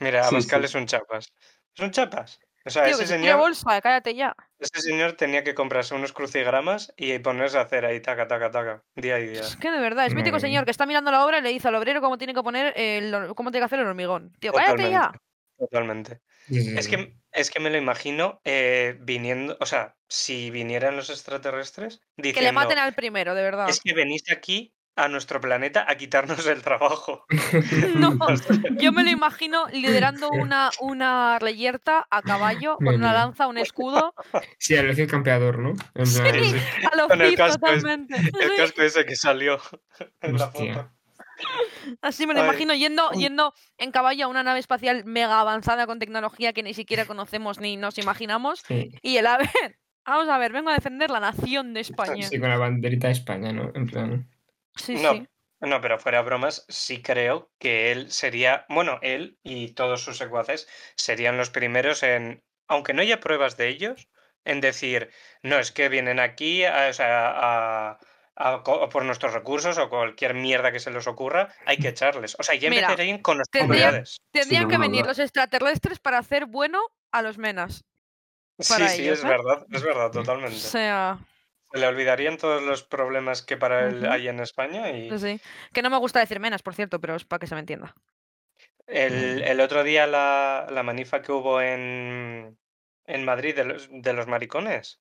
Mira, 0.00 0.24
Sí, 0.24 0.34
Pascal 0.36 0.60
sí. 0.60 0.64
es 0.66 0.74
un 0.74 0.86
chapas. 0.86 1.32
Es 1.74 1.84
un 1.84 1.90
chapas. 1.90 2.38
O 2.64 2.70
sea, 2.70 2.82
Tío, 2.84 2.96
que 2.98 3.04
ese 3.04 3.14
se 3.14 3.20
señor, 3.20 3.38
bolsa, 3.38 3.80
cállate 3.80 4.14
ya. 4.16 4.34
ese 4.58 4.80
señor 4.80 5.12
tenía 5.12 5.44
que 5.44 5.54
comprarse 5.54 5.94
unos 5.94 6.12
crucigramas 6.12 6.92
y 6.96 7.16
ponerse 7.20 7.58
a 7.58 7.60
hacer 7.60 7.84
ahí 7.84 8.00
taca, 8.00 8.26
taca, 8.26 8.50
taca, 8.50 8.82
día 8.96 9.20
y 9.20 9.28
día. 9.28 9.40
Es 9.42 9.56
que 9.56 9.70
de 9.70 9.78
verdad, 9.80 10.06
es 10.06 10.14
mítico 10.14 10.34
Madre 10.34 10.48
señor 10.48 10.64
que 10.64 10.72
está 10.72 10.84
mirando 10.84 11.12
la 11.12 11.24
obra 11.24 11.38
y 11.38 11.42
le 11.42 11.50
dice 11.50 11.68
al 11.68 11.76
obrero 11.76 12.00
cómo 12.00 12.18
tiene 12.18 12.34
que 12.34 12.42
poner 12.42 12.72
el, 12.76 13.32
cómo 13.36 13.52
tiene 13.52 13.60
que 13.62 13.66
hacer 13.66 13.78
el 13.78 13.86
hormigón. 13.86 14.32
Tío, 14.40 14.52
cállate 14.52 14.90
ya. 14.90 15.12
Totalmente. 15.56 16.20
Es 16.48 16.84
sí. 16.84 16.90
que, 16.90 17.16
es 17.32 17.50
que 17.50 17.60
me 17.60 17.70
lo 17.70 17.76
imagino 17.78 18.40
eh, 18.44 18.96
viniendo, 19.00 19.56
o 19.60 19.66
sea, 19.66 19.96
si 20.08 20.50
vinieran 20.50 20.96
los 20.96 21.10
extraterrestres 21.10 22.00
diciendo, 22.16 22.38
Que 22.40 22.44
le 22.46 22.52
maten 22.52 22.78
al 22.78 22.94
primero, 22.94 23.34
de 23.34 23.42
verdad. 23.42 23.68
es 23.68 23.80
que 23.80 23.92
venís 23.94 24.22
aquí 24.30 24.72
a 24.98 25.08
nuestro 25.08 25.42
planeta 25.42 25.84
a 25.86 25.96
quitarnos 25.96 26.46
el 26.46 26.62
trabajo. 26.62 27.26
No, 27.96 28.16
yo 28.78 28.92
me 28.92 29.04
lo 29.04 29.10
imagino 29.10 29.66
liderando 29.68 30.30
una, 30.30 30.70
una 30.80 31.38
reyerta 31.38 32.06
a 32.10 32.22
caballo 32.22 32.76
con 32.76 32.94
una 32.94 33.12
lanza, 33.12 33.46
un 33.46 33.58
escudo. 33.58 34.14
Sí, 34.58 34.76
al 34.76 34.86
decir 34.88 35.06
campeador, 35.08 35.58
¿no? 35.58 35.70
En 35.70 35.76
plan, 36.12 36.44
Sí, 36.44 36.54
a 36.92 36.96
lo 36.96 37.08
Con 37.08 37.20
el 37.20 37.34
casco 37.36 37.66
es- 37.66 37.82
totalmente. 37.82 38.14
El 38.16 38.56
casco 38.56 38.82
ese 38.82 39.04
que 39.04 39.16
salió 39.16 39.60
en 40.22 40.38
la 40.38 40.48
foto. 40.50 40.90
Así 42.00 42.26
me 42.26 42.34
lo 42.34 42.40
imagino 42.44 42.74
yendo, 42.74 43.10
yendo 43.12 43.54
en 43.78 43.92
caballo 43.92 44.26
a 44.26 44.28
una 44.28 44.42
nave 44.42 44.60
espacial 44.60 45.04
mega 45.04 45.40
avanzada 45.40 45.86
con 45.86 45.98
tecnología 45.98 46.52
que 46.52 46.62
ni 46.62 46.74
siquiera 46.74 47.04
conocemos 47.04 47.60
ni 47.60 47.76
nos 47.76 47.98
imaginamos. 47.98 48.60
Sí, 48.66 48.90
Y 49.02 49.16
el 49.16 49.26
a 49.26 49.38
ver, 49.38 49.48
vamos 50.06 50.28
a 50.28 50.38
ver, 50.38 50.52
vengo 50.52 50.70
a 50.70 50.74
defender 50.74 51.10
la 51.10 51.20
nación 51.20 51.74
de 51.74 51.80
España. 51.80 52.26
sí, 52.26 52.38
con 52.38 52.50
la 52.50 52.58
banderita 52.58 53.08
de 53.08 53.14
España, 53.14 53.52
¿no? 53.52 53.70
En 53.74 53.86
plan. 53.86 54.30
Sí, 54.76 54.94
No, 54.94 55.12
sí. 55.12 55.26
No, 55.60 55.80
pero 55.80 55.98
fuera 55.98 56.20
bromas, 56.20 56.66
sí 56.68 57.00
creo 57.02 57.50
que 57.58 57.90
él 57.90 58.10
sería, 58.10 58.66
bueno, 58.68 58.98
él 59.00 59.38
y 59.42 59.72
todos 59.72 60.02
sus 60.02 60.18
secuaces 60.18 60.68
serían 60.96 61.38
los 61.38 61.48
primeros 61.48 62.02
en, 62.02 62.44
aunque 62.68 62.92
no 62.92 63.00
haya 63.00 63.20
pruebas 63.20 63.56
de 63.56 63.68
ellos, 63.68 64.08
en 64.44 64.60
decir, 64.60 65.10
no, 65.42 65.58
es 65.58 65.72
que 65.72 65.88
vienen 65.88 66.20
aquí 66.20 66.64
a, 66.64 66.88
o 66.90 66.92
sea, 66.92 67.98
a- 68.36 68.54
a 68.54 68.62
co- 68.62 68.88
por 68.88 69.04
nuestros 69.04 69.32
recursos 69.32 69.76
o 69.78 69.88
cualquier 69.88 70.34
mierda 70.34 70.70
que 70.72 70.78
se 70.80 70.90
les 70.90 71.06
ocurra, 71.06 71.48
hay 71.64 71.78
que 71.78 71.88
echarles. 71.88 72.36
O 72.38 72.42
sea, 72.42 72.54
ya 72.54 72.70
Mira, 72.70 72.82
empezarían 72.88 73.18
con 73.22 73.38
las 73.38 73.48
propiedades. 73.48 74.18
Tendrían 74.30 74.68
que 74.68 74.78
venir 74.78 75.06
los 75.06 75.18
extraterrestres 75.18 75.98
para 75.98 76.18
hacer 76.18 76.46
bueno 76.46 76.80
a 77.12 77.22
los 77.22 77.38
menas. 77.38 77.84
Sí, 78.58 78.72
para 78.72 78.88
sí, 78.88 79.02
ellos, 79.02 79.18
es 79.18 79.24
¿eh? 79.24 79.28
verdad, 79.28 79.66
es 79.70 79.82
verdad, 79.82 80.06
O 80.06 80.10
totalmente. 80.10 80.56
sea, 80.56 81.18
Se 81.72 81.78
le 81.78 81.86
olvidarían 81.86 82.38
todos 82.38 82.62
los 82.62 82.82
problemas 82.84 83.42
que 83.42 83.56
para 83.58 83.88
él 83.88 84.06
hay 84.06 84.28
en 84.28 84.40
España 84.40 84.90
y 84.92 85.10
sí, 85.10 85.18
sí. 85.18 85.40
Que 85.74 85.82
no 85.82 85.90
me 85.90 85.98
gusta 85.98 86.20
decir 86.20 86.40
menas, 86.40 86.62
por 86.62 86.74
cierto, 86.74 86.98
pero 87.00 87.16
es 87.16 87.24
para 87.24 87.38
que 87.40 87.46
se 87.46 87.54
me 87.54 87.60
entienda. 87.60 87.94
el, 88.86 89.42
el 89.42 89.60
otro 89.60 89.82
día 89.82 90.06
la, 90.06 90.66
la 90.70 90.82
manifa 90.82 91.20
que 91.20 91.32
hubo 91.32 91.60
en, 91.60 92.56
en 93.04 93.24
Madrid 93.24 93.54
de 93.56 93.64
los, 93.64 93.88
de 93.90 94.12
los 94.12 94.26
maricones. 94.26 95.00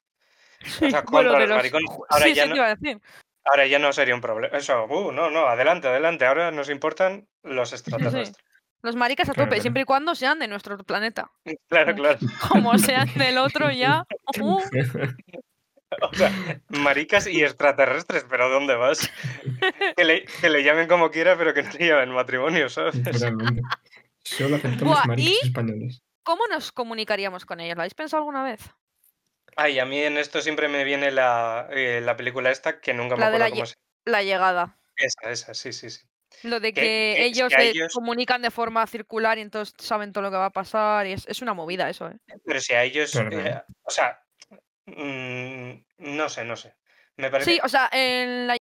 O 0.81 0.89
sea, 0.89 1.01
Bueno, 1.03 1.29
contra 1.31 1.31
de 1.33 1.39
los 1.39 1.49
los- 1.49 1.57
maricones. 1.57 1.89
ju- 1.91 2.05
Ahora 2.09 2.25
sí, 2.25 2.33
ya 2.33 2.43
sí, 2.43 2.49
no- 2.49 2.55
te 2.55 2.59
iba 2.59 2.67
a 2.67 2.75
decir. 2.75 3.01
Ahora 3.45 3.67
ya 3.67 3.79
no 3.79 3.93
sería 3.93 4.15
un 4.15 4.21
problema. 4.21 4.57
Eso, 4.57 4.85
uh, 4.85 5.11
no, 5.11 5.29
no, 5.29 5.45
adelante, 5.47 5.87
adelante. 5.87 6.25
Ahora 6.25 6.51
nos 6.51 6.69
importan 6.69 7.27
los 7.43 7.71
extraterrestres. 7.73 8.33
Los 8.81 8.95
maricas 8.95 9.29
a 9.29 9.33
tope, 9.33 9.47
claro. 9.47 9.61
siempre 9.61 9.81
y 9.83 9.85
cuando 9.85 10.13
sean 10.15 10.37
de 10.39 10.47
nuestro 10.47 10.77
planeta. 10.79 11.31
Claro, 11.69 11.95
claro. 11.95 12.19
Como 12.49 12.77
sean 12.77 13.09
del 13.15 13.37
otro 13.37 13.71
ya. 13.71 14.05
uh, 14.41 14.59
O 16.01 16.13
sea, 16.13 16.31
maricas 16.69 17.27
y 17.27 17.43
extraterrestres, 17.43 18.25
pero 18.29 18.49
¿dónde 18.49 18.75
vas? 18.75 19.09
Que 19.95 20.03
le, 20.03 20.25
que 20.25 20.49
le 20.49 20.63
llamen 20.63 20.87
como 20.87 21.09
quiera, 21.11 21.37
pero 21.37 21.53
que 21.53 21.63
no 21.63 21.71
le 21.71 21.87
llamen 21.87 22.09
matrimonio, 22.11 22.69
¿sabes? 22.69 22.95
Solo 24.23 24.55
aceptamos 24.55 24.81
Buah, 24.95 25.05
maricas 25.05 25.33
y- 25.43 25.47
españoles. 25.47 26.01
¿Cómo 26.23 26.47
nos 26.47 26.71
comunicaríamos 26.71 27.45
con 27.45 27.59
ellos? 27.59 27.75
¿Lo 27.75 27.83
habéis 27.83 27.93
pensado 27.93 28.21
alguna 28.21 28.43
vez? 28.43 28.61
Ay, 29.55 29.79
a 29.79 29.85
mí 29.85 30.01
en 30.01 30.17
esto 30.17 30.41
siempre 30.41 30.67
me 30.67 30.83
viene 30.83 31.11
la, 31.11 31.67
eh, 31.71 32.01
la 32.01 32.15
película 32.17 32.51
esta, 32.51 32.79
que 32.81 32.93
nunca 32.93 33.15
me 33.15 33.21
La 33.21 33.29
de 33.29 33.35
acuerdo 33.37 33.49
la 33.49 33.55
cómo 33.55 33.65
se 33.65 33.75
La 34.05 34.23
llegada. 34.23 34.77
Esa, 34.97 35.29
esa, 35.31 35.53
sí, 35.53 35.71
sí, 35.73 35.89
sí. 35.89 36.01
Lo 36.43 36.59
de 36.59 36.73
Que- 36.73 37.25
ellos 37.25 37.49
que 37.49 37.55
a 37.55 37.59
se 37.59 37.69
ellos- 37.69 37.93
comunican 37.93 38.41
de 38.41 38.51
forma 38.51 38.85
circular 38.87 39.37
y 39.37 39.41
entonces 39.41 39.73
saben 39.79 40.11
todo 40.11 40.23
lo 40.23 40.31
que 40.31 40.37
va 40.37 40.47
a 40.47 40.51
pasar. 40.51 41.07
Y 41.07 41.13
es, 41.13 41.25
es 41.27 41.41
una 41.41 41.53
movida 41.53 41.89
eso, 41.89 42.09
¿eh? 42.09 42.17
Pero 42.45 42.59
si 42.59 42.73
a 42.73 42.83
ellos, 42.83 43.11
Claro, 43.11 43.39
eh, 43.39 43.63
o 43.83 43.89
sea, 43.89 44.19
mm, 44.85 45.71
no 45.99 46.29
sé, 46.29 46.43
no 46.43 46.55
sé. 46.57 46.75
Me 47.17 47.29
parece 47.29 47.51
Sí, 47.53 47.59
o 47.63 47.69
sea, 47.69 47.89
en 47.93 48.47
la 48.47 48.57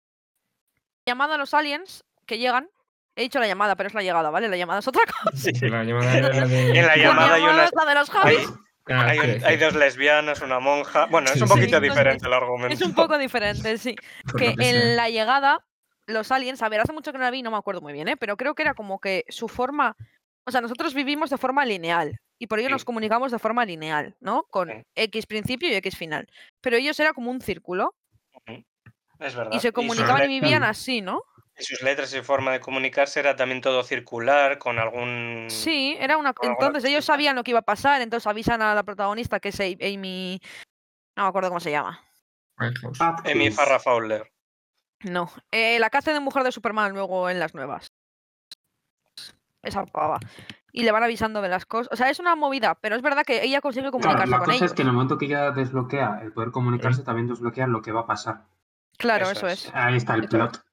llamada 1.08 1.36
a 1.36 1.38
los 1.38 1.54
aliens 1.54 2.04
que 2.26 2.38
llegan. 2.40 2.70
He 3.16 3.24
dicho 3.24 3.40
la 3.40 3.48
llamada, 3.48 3.76
pero 3.76 3.88
es 3.90 3.94
la 3.94 4.02
llegada, 4.02 4.30
¿vale? 4.30 4.48
La 4.48 4.56
llamada 4.58 4.80
es 4.80 4.88
otra 4.88 5.04
cosa. 5.24 5.38
Sí. 5.38 5.52
La 5.70 5.84
llamada 5.84 6.18
era 6.18 6.30
la 6.30 6.46
de. 6.48 6.70
En 6.70 6.76
la 6.88 6.96
La 6.96 6.98
llamada 6.98 7.36
hay 7.36 7.42
una- 7.44 7.66
es 7.66 7.72
la 7.76 7.86
de 7.86 7.96
los 7.96 8.10
hay, 8.10 8.16
Javis. 8.38 8.50
Ah, 8.90 9.10
hay 9.46 9.58
dos 9.58 9.76
lesbianas, 9.76 10.42
una 10.42 10.60
monja. 10.60 11.06
Bueno, 11.06 11.30
es 11.34 11.42
un 11.42 11.48
sí. 11.48 11.54
poquito 11.54 11.78
Sí, 11.80 11.84
diferente 11.90 12.26
el 12.28 12.34
argumento. 12.34 12.74
Es 12.74 12.82
un 12.82 12.94
poco 12.94 13.18
diferente, 13.18 13.78
sí. 13.78 13.96
que 14.38 14.56
en 14.58 14.96
la 14.96 15.10
llegada, 15.10 15.64
los 16.08 16.32
aliens, 16.32 16.62
a 16.64 16.70
ver, 16.70 16.82
hace 16.82 16.94
mucho 16.94 17.12
que 17.12 17.18
no 17.18 17.24
la 17.24 17.32
vi, 17.32 17.42
no 17.44 17.52
me 17.52 17.58
acuerdo 17.58 17.82
muy 17.82 17.94
bien, 17.94 18.08
¿eh? 18.08 18.18
pero 18.18 18.36
creo 18.38 18.56
que 18.56 18.64
era 18.64 18.74
como 18.74 19.00
que 19.00 19.26
su 19.30 19.48
forma, 19.48 19.96
o 20.46 20.52
sea, 20.52 20.62
nosotros 20.62 20.94
vivimos 20.94 21.30
de 21.30 21.38
forma 21.38 21.66
lineal 21.66 22.18
y 22.40 22.48
por 22.48 22.58
ello 22.60 22.70
Sí. 22.70 22.74
nos 22.74 22.86
comunicamos 22.86 23.32
de 23.32 23.38
forma 23.40 23.64
lineal, 23.66 24.16
¿no? 24.20 24.44
Con 24.50 24.70
Sí. 24.70 24.82
X 24.96 25.26
principio 25.28 25.70
y 25.70 25.76
X 25.76 25.96
final. 25.98 26.28
Pero 26.62 26.78
ellos 26.78 27.00
era 27.00 27.14
como 27.14 27.30
un 27.30 27.42
círculo 27.42 27.94
Es 29.20 29.36
verdad. 29.36 29.52
y 29.54 29.60
se 29.60 29.72
comunicaban 29.74 30.24
y 30.32 30.40
vivían 30.40 30.64
así, 30.64 31.02
¿no? 31.02 31.22
Y 31.60 31.64
sus 31.64 31.82
letras 31.82 32.14
y 32.14 32.22
forma 32.22 32.52
de 32.54 32.60
comunicarse 32.60 33.20
era 33.20 33.36
también 33.36 33.62
todo 33.62 33.84
circular, 33.84 34.58
con 34.58 34.80
algún. 34.80 35.48
Sí, 35.50 35.96
era 36.00 36.18
una... 36.18 36.34
Entonces 36.42 36.86
ellos 36.86 37.06
sabían 37.06 37.36
lo 37.36 37.44
que 37.44 37.52
iba 37.52 37.60
a 37.60 37.64
pasar, 37.64 38.02
entonces 38.02 38.28
avisan 38.28 38.62
a 38.62 38.74
la 38.74 38.84
protagonista 38.84 39.40
que 39.40 39.50
es 39.50 39.60
Amy... 39.60 40.40
No 41.16 41.24
me 41.24 41.30
acuerdo 41.30 41.50
cómo 41.50 41.60
se 41.60 41.72
llama. 41.72 42.00
Atkins. 42.58 43.56
Farrah 43.56 43.80
Fowler. 43.80 44.32
No, 45.04 45.32
eh, 45.52 45.80
la 45.80 45.88
hace 45.88 46.14
de 46.14 46.20
mujer 46.20 46.44
de 46.44 46.52
Superman 46.52 46.92
luego 46.94 47.30
en 47.30 47.40
las 47.40 47.54
nuevas. 47.56 47.92
Esa 49.62 49.86
pava. 49.86 50.20
Y 50.72 50.84
le 50.84 50.92
van 50.92 51.04
avisando 51.04 51.42
de 51.42 51.50
las 51.50 51.66
cosas. 51.66 51.90
O 51.92 51.96
sea, 51.96 52.10
es 52.10 52.20
una 52.20 52.36
movida, 52.36 52.76
pero 52.76 52.96
es 52.96 53.02
verdad 53.02 53.24
que 53.26 53.44
ella 53.44 53.60
consigue 53.62 53.90
Claro, 53.90 54.00
comunicarse 54.02 54.32
la 54.32 54.38
con 54.38 54.46
cosa 54.46 54.58
ellos. 54.58 54.72
es 54.72 54.76
que 54.76 54.82
en 54.84 54.88
el 54.90 54.94
momento 54.94 55.18
que 55.18 55.26
ella 55.26 55.52
desbloquea 55.52 56.20
el 56.22 56.32
poder 56.32 56.52
comunicarse, 56.52 57.04
también 57.04 57.28
desbloquea 57.28 57.68
lo 57.68 57.82
que 57.82 57.92
va 57.92 58.02
a 58.02 58.06
pasar. 58.08 58.46
Claro, 58.98 59.24
Eso 59.30 59.32
eso 59.32 59.48
es. 59.48 59.66
es. 59.66 59.72
Ahí 59.74 59.96
está 59.98 60.14
el 60.16 60.26
Eso 60.26 60.28
es. 60.28 60.36
plot. 60.36 60.66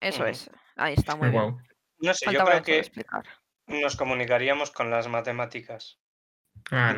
Eso 0.00 0.22
Ujú. 0.22 0.30
es. 0.30 0.50
Ahí 0.76 0.94
está, 0.94 1.16
muy 1.16 1.30
bien. 1.30 1.42
Guau. 1.42 1.58
No 2.00 2.14
sé, 2.14 2.26
yo 2.26 2.32
Faltaba 2.32 2.50
creo 2.50 2.56
eso 2.58 2.64
de 2.66 2.72
que 2.72 2.78
explicar. 2.78 3.24
nos 3.66 3.96
comunicaríamos 3.96 4.70
con 4.70 4.90
las 4.90 5.08
matemáticas. 5.08 5.98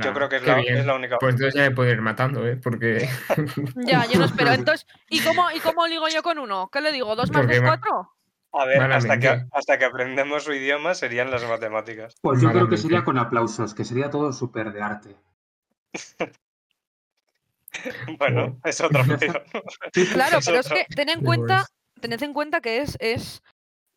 Yo 0.03 0.13
creo 0.15 0.29
que 0.29 0.37
es 0.37 0.43
qué 0.43 0.49
la, 0.51 0.57
bien. 0.57 0.79
es 0.79 0.87
la 0.87 0.95
única. 0.95 1.19
Pues 1.19 1.35
entonces 1.35 1.55
ya 1.55 1.69
me 1.69 1.75
puedo 1.75 1.91
ir 1.91 2.01
matando, 2.01 2.47
¿eh? 2.47 2.57
Porque. 2.57 3.09
Ya, 3.77 4.07
yo 4.07 4.19
no 4.19 4.25
espero. 4.27 4.53
Entonces, 4.53 4.87
¿y 5.09 5.21
cómo, 5.23 5.51
¿y 5.51 5.61
cómo 5.61 5.87
ligo 5.87 6.09
yo 6.09 6.23
con 6.23 6.39
uno? 6.39 6.69
¿Qué 6.73 6.81
le 6.81 6.93
digo? 6.93 7.15
¿Dos 7.17 7.31
más 7.31 7.41
Porque 7.43 7.57
dos, 7.57 7.63
ma- 7.65 7.69
cuatro? 7.81 8.13
A 8.53 8.65
ver, 8.65 8.81
hasta 8.93 9.19
que, 9.19 9.27
Malamente. 9.27 9.51
hasta 9.53 9.79
que 9.79 9.85
aprendemos 9.85 10.45
su 10.45 10.53
idioma 10.55 10.95
serían 10.95 11.31
las 11.31 11.45
matemáticas. 11.47 12.15
Pues 12.23 12.41
yo 12.41 12.49
creo 12.49 12.53
que 12.53 12.77
Malamente. 12.77 12.83
sería 12.83 13.05
con 13.05 13.19
aplausos, 13.19 13.75
que 13.75 13.85
sería 13.85 14.09
todo 14.11 14.33
súper 14.33 14.73
de 14.73 14.83
arte. 14.83 15.17
Bueno, 18.19 18.47
Wow. 18.49 18.61
es 18.65 18.81
otra 18.81 19.03
opción. 19.03 19.19
Claro, 20.13 20.39
Es 20.39 20.47
pero 20.47 20.59
es 20.61 20.67
otra. 20.67 20.77
que 20.79 20.95
ten 20.95 21.09
en 21.11 21.21
Qué 21.21 21.25
cuenta, 21.27 21.55
guays. 21.57 21.67
Tened 21.99 22.23
en 22.23 22.33
cuenta 22.33 22.61
que 22.61 22.79
es, 22.79 22.97
es, 23.01 23.43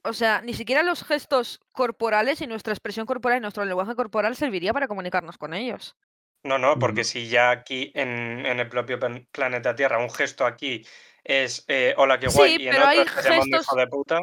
o 0.04 0.14
sea, 0.14 0.42
ni 0.42 0.54
siquiera 0.54 0.84
los 0.84 1.04
gestos 1.04 1.60
corporales 1.72 2.42
y 2.42 2.48
nuestra 2.48 2.74
expresión 2.74 3.06
corporal 3.06 3.38
y 3.38 3.42
nuestro 3.42 3.66
lenguaje 3.66 3.96
corporal 3.96 4.36
serviría 4.36 4.74
para 4.74 4.88
comunicarnos 4.88 5.38
con 5.38 5.54
ellos. 5.54 5.96
No, 6.44 6.58
no, 6.58 6.78
porque 6.80 7.02
Mm. 7.02 7.06
si 7.06 7.30
ya 7.30 7.52
aquí 7.52 7.92
en, 7.94 8.46
en 8.46 8.60
el 8.60 8.68
propio 8.68 9.00
plan- 9.00 9.28
planeta 9.32 9.76
Tierra 9.76 10.00
un 10.00 10.10
gesto 10.10 10.46
aquí 10.46 10.86
es 11.24 11.64
eh, 11.68 11.94
hola, 11.98 12.20
qué 12.20 12.30
Sí, 12.32 12.38
guay, 12.38 12.56
y 12.60 12.68
en 12.68 12.72
pero 12.74 12.78
otro 12.86 12.90
hay 12.90 13.00
estás 13.00 13.24
llamando 13.26 13.58
gestos- 13.58 13.62
hijo 13.64 13.76
de 13.76 13.88
puta. 13.88 14.20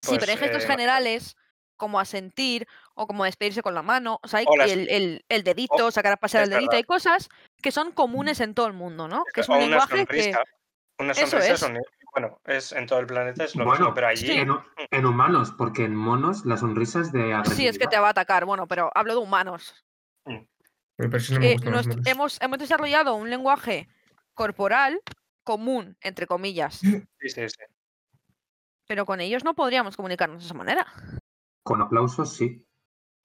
sí, 0.00 0.16
pero 0.18 0.32
hay 0.32 0.38
pues, 0.38 0.40
gestos 0.40 0.64
eh, 0.64 0.66
generales 0.66 1.36
como 1.76 2.00
asentir 2.00 2.66
o 2.94 3.06
como 3.06 3.24
despedirse 3.24 3.60
con 3.62 3.74
la 3.74 3.82
mano, 3.82 4.18
o 4.22 4.28
sea, 4.28 4.40
hay 4.40 4.46
O 4.48 4.56
las- 4.56 4.70
el, 4.70 4.88
el- 4.88 5.24
el 5.28 5.44
dedito, 5.44 5.90
sacar 5.90 6.12
a 6.14 6.16
pasear 6.16 6.44
el 6.44 6.50
dedito, 6.50 6.70
verdad. 6.70 6.76
hay 6.78 6.84
cosas 6.84 7.28
que 7.62 7.72
son 7.72 7.92
comunes 7.92 8.40
en 8.40 8.54
todo 8.54 8.66
el 8.66 8.72
mundo, 8.72 9.06
¿no? 9.08 9.24
Que 9.34 9.42
es 9.42 9.48
o 9.48 9.52
un 9.52 9.58
una 9.58 9.66
lenguaje 9.66 9.96
sonrisa. 9.98 10.42
que... 10.44 11.02
Una 11.02 11.12
Eso 11.12 11.26
sonrisa 11.26 11.52
es. 11.54 11.62
es 11.62 11.68
un- 11.68 11.78
bueno, 12.12 12.40
es 12.44 12.72
en 12.72 12.86
todo 12.86 12.98
el 12.98 13.06
planeta 13.06 13.44
es 13.44 13.54
lo 13.54 13.64
Bueno, 13.64 13.80
mismo, 13.80 13.94
pero 13.94 14.08
allí 14.08 14.26
sí. 14.26 14.32
En, 14.32 14.50
en 14.90 15.06
humanos, 15.06 15.52
porque 15.56 15.84
en 15.84 15.94
monos 15.94 16.44
la 16.44 16.56
sonrisa 16.56 17.00
es 17.00 17.12
de 17.12 17.40
Sí, 17.44 17.66
es 17.66 17.78
que 17.78 17.86
te 17.86 17.98
va 17.98 18.08
a 18.08 18.10
atacar, 18.10 18.44
bueno, 18.44 18.66
pero 18.66 18.90
hablo 18.94 19.14
de 19.14 19.20
humanos. 19.20 19.74
Pero 20.96 21.16
eso 21.16 21.34
no 21.34 21.40
me 21.40 21.52
Eh, 21.52 21.56
hemos, 22.06 22.40
hemos 22.40 22.58
desarrollado 22.58 23.14
un 23.14 23.30
lenguaje 23.30 23.88
corporal 24.34 25.00
común, 25.44 25.96
entre 26.00 26.26
comillas, 26.26 26.74
sí, 26.80 27.02
sí, 27.20 27.48
sí. 27.48 27.64
pero 28.86 29.06
con 29.06 29.20
ellos 29.20 29.44
no 29.44 29.54
podríamos 29.54 29.96
comunicarnos 29.96 30.42
de 30.42 30.46
esa 30.46 30.54
manera. 30.54 30.86
Con 31.62 31.80
aplausos, 31.80 32.34
sí. 32.34 32.66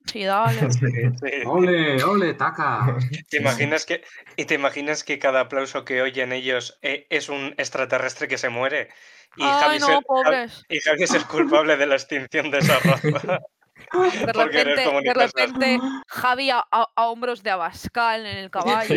Sí, 0.05 0.23
dale. 0.23 0.59
Sí, 0.71 0.87
sí. 1.19 1.31
¡Ole, 1.45 2.03
ole, 2.03 2.33
taca! 2.35 2.97
¿Te 3.29 3.37
imaginas 3.37 3.85
que, 3.85 4.03
y 4.35 4.45
te 4.45 4.53
imaginas 4.55 5.03
que 5.03 5.19
cada 5.19 5.41
aplauso 5.41 5.83
que 5.85 6.01
oyen 6.01 6.31
ellos 6.31 6.77
eh, 6.81 7.07
es 7.09 7.29
un 7.29 7.53
extraterrestre 7.57 8.27
que 8.27 8.37
se 8.37 8.49
muere? 8.49 8.89
Y 9.37 9.43
Ay, 9.43 9.51
Javi, 9.59 9.75
es 9.77 9.81
no, 9.81 9.87
el, 9.89 9.93
Javi- 9.95 10.05
pobres. 10.05 10.63
y 10.69 10.79
Javi 10.79 11.03
es 11.03 11.13
el 11.13 11.25
culpable 11.25 11.75
de 11.77 11.85
la 11.87 11.95
extinción 11.95 12.51
de 12.51 12.59
esa 12.59 12.79
raza. 12.79 13.39
De 13.93 14.33
repente, 14.33 14.89
de 15.03 15.13
repente, 15.13 15.79
Javi 16.07 16.49
a, 16.49 16.59
a- 16.71 16.89
a 16.95 17.07
hombros 17.07 17.43
de 17.43 17.51
Abascal 17.51 18.25
en 18.25 18.37
el 18.37 18.49
caballo. 18.49 18.95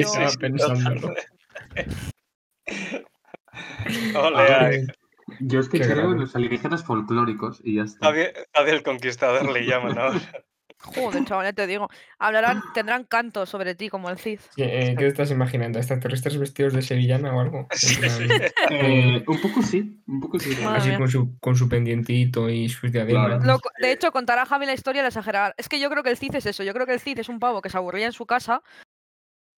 Ole, 4.15 4.87
Yo 5.41 5.61
es 5.61 5.69
que 5.69 5.79
Qué 5.79 5.85
creo 5.85 5.97
grave. 5.97 6.13
en 6.13 6.21
los 6.21 6.35
alienígenas 6.35 6.85
folclóricos 6.85 7.61
y 7.65 7.77
ya 7.77 7.83
está. 7.83 8.07
Javi, 8.07 8.25
Javi 8.55 8.71
el 8.71 8.83
Conquistador 8.83 9.51
le 9.51 9.67
llaman 9.67 9.99
ahora. 9.99 10.21
Joder, 10.81 11.25
chaval, 11.25 11.47
ya 11.47 11.53
te 11.53 11.67
digo. 11.67 11.89
Hablarán, 12.19 12.63
tendrán 12.75 13.05
canto 13.05 13.47
sobre 13.47 13.75
ti 13.75 13.89
como 13.89 14.11
el 14.11 14.19
Cid. 14.19 14.39
Sí, 14.55 14.63
eh, 14.63 14.95
¿Qué 14.97 15.05
te 15.05 15.07
estás 15.09 15.31
imaginando? 15.31 15.79
¿Extraterrestres 15.79 16.39
vestidos 16.39 16.73
de 16.73 16.83
sevillana 16.83 17.35
o 17.35 17.41
algo? 17.41 17.67
Sí, 17.73 17.97
sí. 17.97 18.25
Eh, 18.71 19.25
un 19.27 19.41
poco 19.41 19.63
sí, 19.63 20.03
un 20.07 20.21
poco 20.21 20.39
sí. 20.39 20.51
Madre 20.63 20.79
Así 20.79 20.89
mía. 20.91 20.99
con 20.99 21.09
su, 21.11 21.39
con 21.41 21.57
su 21.57 21.69
pendientito 21.69 22.49
y 22.49 22.69
sus 22.69 22.93
diademas. 22.93 23.27
Claro. 23.27 23.45
Lo 23.45 23.59
co- 23.59 23.71
de 23.81 23.93
hecho, 23.93 24.13
contar 24.13 24.39
a 24.39 24.47
Javi 24.47 24.67
la 24.67 24.75
historia 24.75 25.03
de 25.03 25.09
exagerar. 25.09 25.55
Es 25.57 25.69
que 25.69 25.81
yo 25.81 25.91
creo 25.91 26.03
que 26.03 26.11
el 26.11 26.17
Cid 26.17 26.35
es 26.37 26.47
eso. 26.47 26.63
Yo 26.63 26.73
creo 26.73 26.87
que 26.87 26.95
el 26.95 27.01
Cid 27.01 27.19
es 27.19 27.29
un 27.29 27.41
pavo 27.41 27.61
que 27.61 27.71
se 27.71 27.77
aburría 27.77 28.07
en 28.07 28.13
su 28.13 28.27
casa 28.27 28.63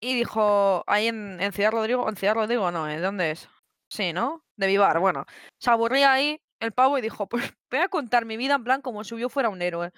y 0.01 0.15
dijo, 0.15 0.85
ahí 0.87 1.09
en, 1.09 1.39
en 1.41 1.53
Ciudad 1.53 1.73
Rodrigo, 1.73 2.09
en 2.09 2.17
Ciudad 2.17 2.35
Rodrigo 2.35 2.71
no, 2.71 2.89
¿eh? 2.89 2.99
¿dónde 3.01 3.33
es? 3.33 3.49
Sí, 3.91 4.13
¿no? 4.15 4.43
De 4.57 4.67
Vivar, 4.67 4.99
bueno. 5.01 5.27
Se 5.59 5.71
aburría 5.71 6.13
ahí 6.13 6.41
el 6.61 6.73
pavo 6.73 6.99
y 6.99 7.01
dijo, 7.03 7.29
pues 7.29 7.53
voy 7.71 7.81
a 7.81 7.89
contar 7.89 8.25
mi 8.25 8.37
vida 8.37 8.55
en 8.55 8.65
plan 8.65 8.83
como 8.83 9.05
si 9.05 9.19
yo 9.19 9.29
fuera 9.29 9.49
un 9.49 9.63
héroe. 9.63 9.91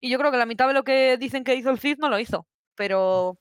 Y 0.00 0.10
yo 0.10 0.18
creo 0.18 0.30
que 0.30 0.38
la 0.38 0.46
mitad 0.46 0.68
de 0.68 0.74
lo 0.74 0.84
que 0.84 1.16
dicen 1.16 1.44
que 1.44 1.54
hizo 1.54 1.70
el 1.70 1.78
Cid 1.78 1.98
no 1.98 2.08
lo 2.08 2.18
hizo. 2.18 2.46
Pero 2.74 3.38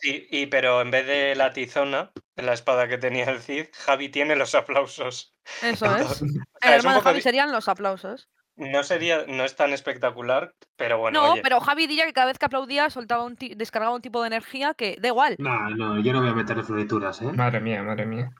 Sí, 0.00 0.26
y 0.30 0.46
pero 0.46 0.80
en 0.80 0.90
vez 0.92 1.06
de 1.06 1.34
la 1.34 1.52
tizona, 1.52 2.12
la 2.36 2.52
espada 2.52 2.86
que 2.86 2.98
tenía 2.98 3.24
el 3.24 3.40
Cid, 3.40 3.66
Javi 3.74 4.08
tiene 4.08 4.36
los 4.36 4.54
aplausos. 4.54 5.34
eso 5.62 5.96
es. 5.96 6.22
O 6.22 6.24
El 6.24 6.32
sea, 6.60 6.76
hermano 6.76 6.98
de 6.98 7.02
Javi 7.02 7.20
serían 7.20 7.52
los 7.52 7.68
aplausos. 7.68 8.28
No 8.56 8.82
sería, 8.82 9.24
no 9.26 9.44
es 9.44 9.54
tan 9.54 9.72
espectacular, 9.72 10.52
pero 10.76 10.98
bueno, 10.98 11.20
no, 11.20 11.32
oye, 11.32 11.42
pero 11.42 11.60
Javi 11.60 11.86
diría 11.86 12.06
que 12.06 12.12
cada 12.12 12.26
vez 12.26 12.38
que 12.38 12.46
aplaudía 12.46 12.90
soltaba 12.90 13.22
un 13.24 13.36
descargaba 13.56 13.94
un 13.94 14.02
tipo 14.02 14.20
de 14.20 14.26
energía 14.26 14.74
que 14.74 14.96
da 15.00 15.08
igual. 15.08 15.36
No, 15.38 15.70
no, 15.70 16.00
yo 16.00 16.12
no 16.12 16.20
voy 16.20 16.30
a 16.30 16.34
meterle 16.34 16.64
florituras, 16.64 17.22
¿eh? 17.22 17.32
Madre 17.32 17.60
mía, 17.60 17.82
madre 17.84 18.04
mía. 18.04 18.30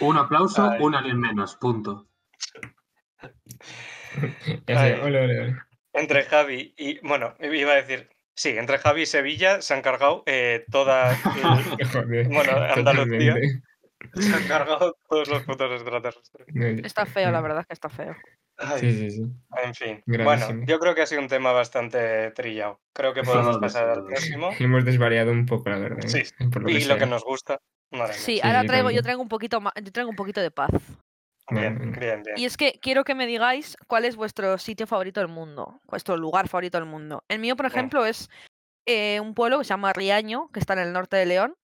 Un 0.00 0.16
aplauso, 0.16 0.70
Ay. 0.70 0.80
un 0.82 0.94
alien 0.94 1.20
menos, 1.20 1.56
punto. 1.56 2.08
Ya 4.66 4.78
sé, 4.78 4.94
Ay. 4.94 5.00
ole, 5.00 5.20
ole, 5.20 5.40
ole. 5.40 5.56
entre 5.94 6.24
Javi 6.24 6.74
y, 6.76 6.98
bueno, 7.06 7.34
iba 7.40 7.72
a 7.72 7.76
decir, 7.76 8.08
sí, 8.34 8.50
entre 8.50 8.78
Javi 8.78 9.02
y 9.02 9.06
Sevilla 9.06 9.62
se 9.62 9.74
han 9.74 9.82
cargado 9.82 10.22
eh, 10.26 10.64
toda, 10.70 11.12
el- 11.12 11.16
Joder, 11.92 12.28
Bueno, 12.28 12.52
Andalucía. 12.52 13.34
totalmente. 13.34 13.62
se 14.14 14.34
han 14.36 14.46
cargado 14.48 14.96
todos 15.08 15.28
los 15.28 15.42
putos 15.44 15.70
extraterrestres. 15.72 16.46
Está 16.84 17.06
feo, 17.06 17.30
la 17.30 17.40
verdad 17.40 17.64
que 17.66 17.72
está 17.74 17.88
feo. 17.88 18.14
Ay, 18.58 18.80
Sí, 18.80 18.92
sí, 18.92 19.10
sí. 19.10 19.22
En 19.64 19.74
fin, 19.74 20.02
Gravísimo. 20.06 20.48
bueno, 20.54 20.66
yo 20.66 20.78
creo 20.78 20.94
que 20.94 21.02
ha 21.02 21.06
sido 21.06 21.22
un 21.22 21.28
tema 21.28 21.52
bastante 21.52 22.30
trillado. 22.32 22.80
Creo 22.92 23.14
que 23.14 23.22
podemos 23.22 23.58
pasar 23.58 23.88
al 23.88 24.04
próximo. 24.04 24.50
Hemos 24.58 24.84
desvariado 24.84 25.32
un 25.32 25.46
poco, 25.46 25.70
la 25.70 25.78
verdad. 25.78 26.04
¿eh? 26.04 26.08
Sí, 26.08 26.22
Por 26.50 26.62
lo 26.62 26.68
Y 26.70 26.78
que 26.80 26.84
lo 26.86 26.98
que 26.98 27.06
nos 27.06 27.24
gusta. 27.24 27.58
Sí, 27.90 27.98
Sí, 28.12 28.40
ahora 28.42 28.64
traigo, 28.64 28.90
yo 28.90 29.02
traigo 29.02 29.20
un 29.22 29.28
poquito 29.28 29.60
ma- 29.60 29.72
yo 29.82 29.90
traigo 29.92 30.10
un 30.10 30.16
poquito 30.16 30.40
de 30.40 30.50
paz. 30.50 30.70
Bien, 31.54 31.78
Bueno, 31.78 32.00
bien, 32.00 32.22
bien. 32.22 32.36
Y 32.36 32.44
es 32.44 32.56
que 32.56 32.78
quiero 32.80 33.04
que 33.04 33.14
me 33.14 33.26
digáis 33.26 33.76
cuál 33.86 34.04
es 34.04 34.16
vuestro 34.16 34.58
sitio 34.58 34.86
favorito 34.86 35.20
del 35.20 35.28
mundo, 35.28 35.80
vuestro 35.84 36.16
lugar 36.16 36.48
favorito 36.48 36.78
del 36.78 36.86
mundo. 36.86 37.24
El 37.28 37.38
mío, 37.38 37.56
por 37.56 37.66
ejemplo, 37.66 38.06
es 38.06 38.30
eh, 38.86 39.20
un 39.20 39.34
pueblo 39.34 39.58
que 39.58 39.64
se 39.64 39.70
llama 39.70 39.92
Riaño, 39.92 40.48
que 40.52 40.60
está 40.60 40.72
en 40.72 40.80
el 40.80 40.92
norte 40.92 41.16
de 41.16 41.26
León, 41.26 41.56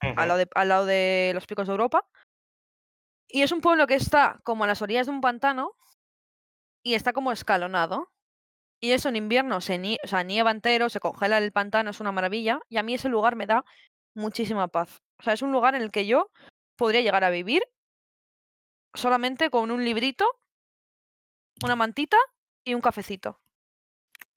al, 0.00 0.10
Ujú. 0.10 0.18
lado 0.26 0.38
de, 0.38 0.48
al 0.54 0.68
lado 0.68 0.86
de 0.86 1.30
los 1.34 1.46
picos 1.46 1.66
de 1.66 1.72
Europa. 1.72 2.04
Y 3.28 3.42
es 3.42 3.52
un 3.52 3.60
pueblo 3.60 3.86
que 3.86 3.94
está 3.94 4.40
como 4.44 4.64
a 4.64 4.66
las 4.66 4.82
orillas 4.82 5.06
de 5.06 5.12
un 5.12 5.20
pantano 5.20 5.72
y 6.82 6.94
está 6.94 7.12
como 7.12 7.32
escalonado. 7.32 8.10
Y 8.80 8.92
eso 8.92 9.08
en 9.08 9.16
invierno 9.16 9.60
se 9.60 9.78
nie- 9.80 9.98
o 10.04 10.06
sea, 10.06 10.22
nieva 10.22 10.50
entero, 10.50 10.88
se 10.90 11.00
congela 11.00 11.38
el 11.38 11.50
pantano, 11.50 11.90
es 11.90 12.00
una 12.00 12.12
maravilla. 12.12 12.60
Y 12.68 12.76
a 12.76 12.82
mí 12.82 12.94
ese 12.94 13.08
lugar 13.08 13.34
me 13.34 13.46
da 13.46 13.64
muchísima 14.14 14.68
paz. 14.68 15.02
O 15.18 15.22
sea, 15.22 15.32
es 15.32 15.42
un 15.42 15.50
lugar 15.50 15.74
en 15.74 15.82
el 15.82 15.90
que 15.90 16.06
yo 16.06 16.30
podría 16.76 17.00
llegar 17.00 17.24
a 17.24 17.30
vivir 17.30 17.62
solamente 18.96 19.50
con 19.50 19.70
un 19.70 19.84
librito, 19.84 20.26
una 21.62 21.76
mantita 21.76 22.16
y 22.64 22.72
un 22.74 22.80
cafecito. 22.80 23.40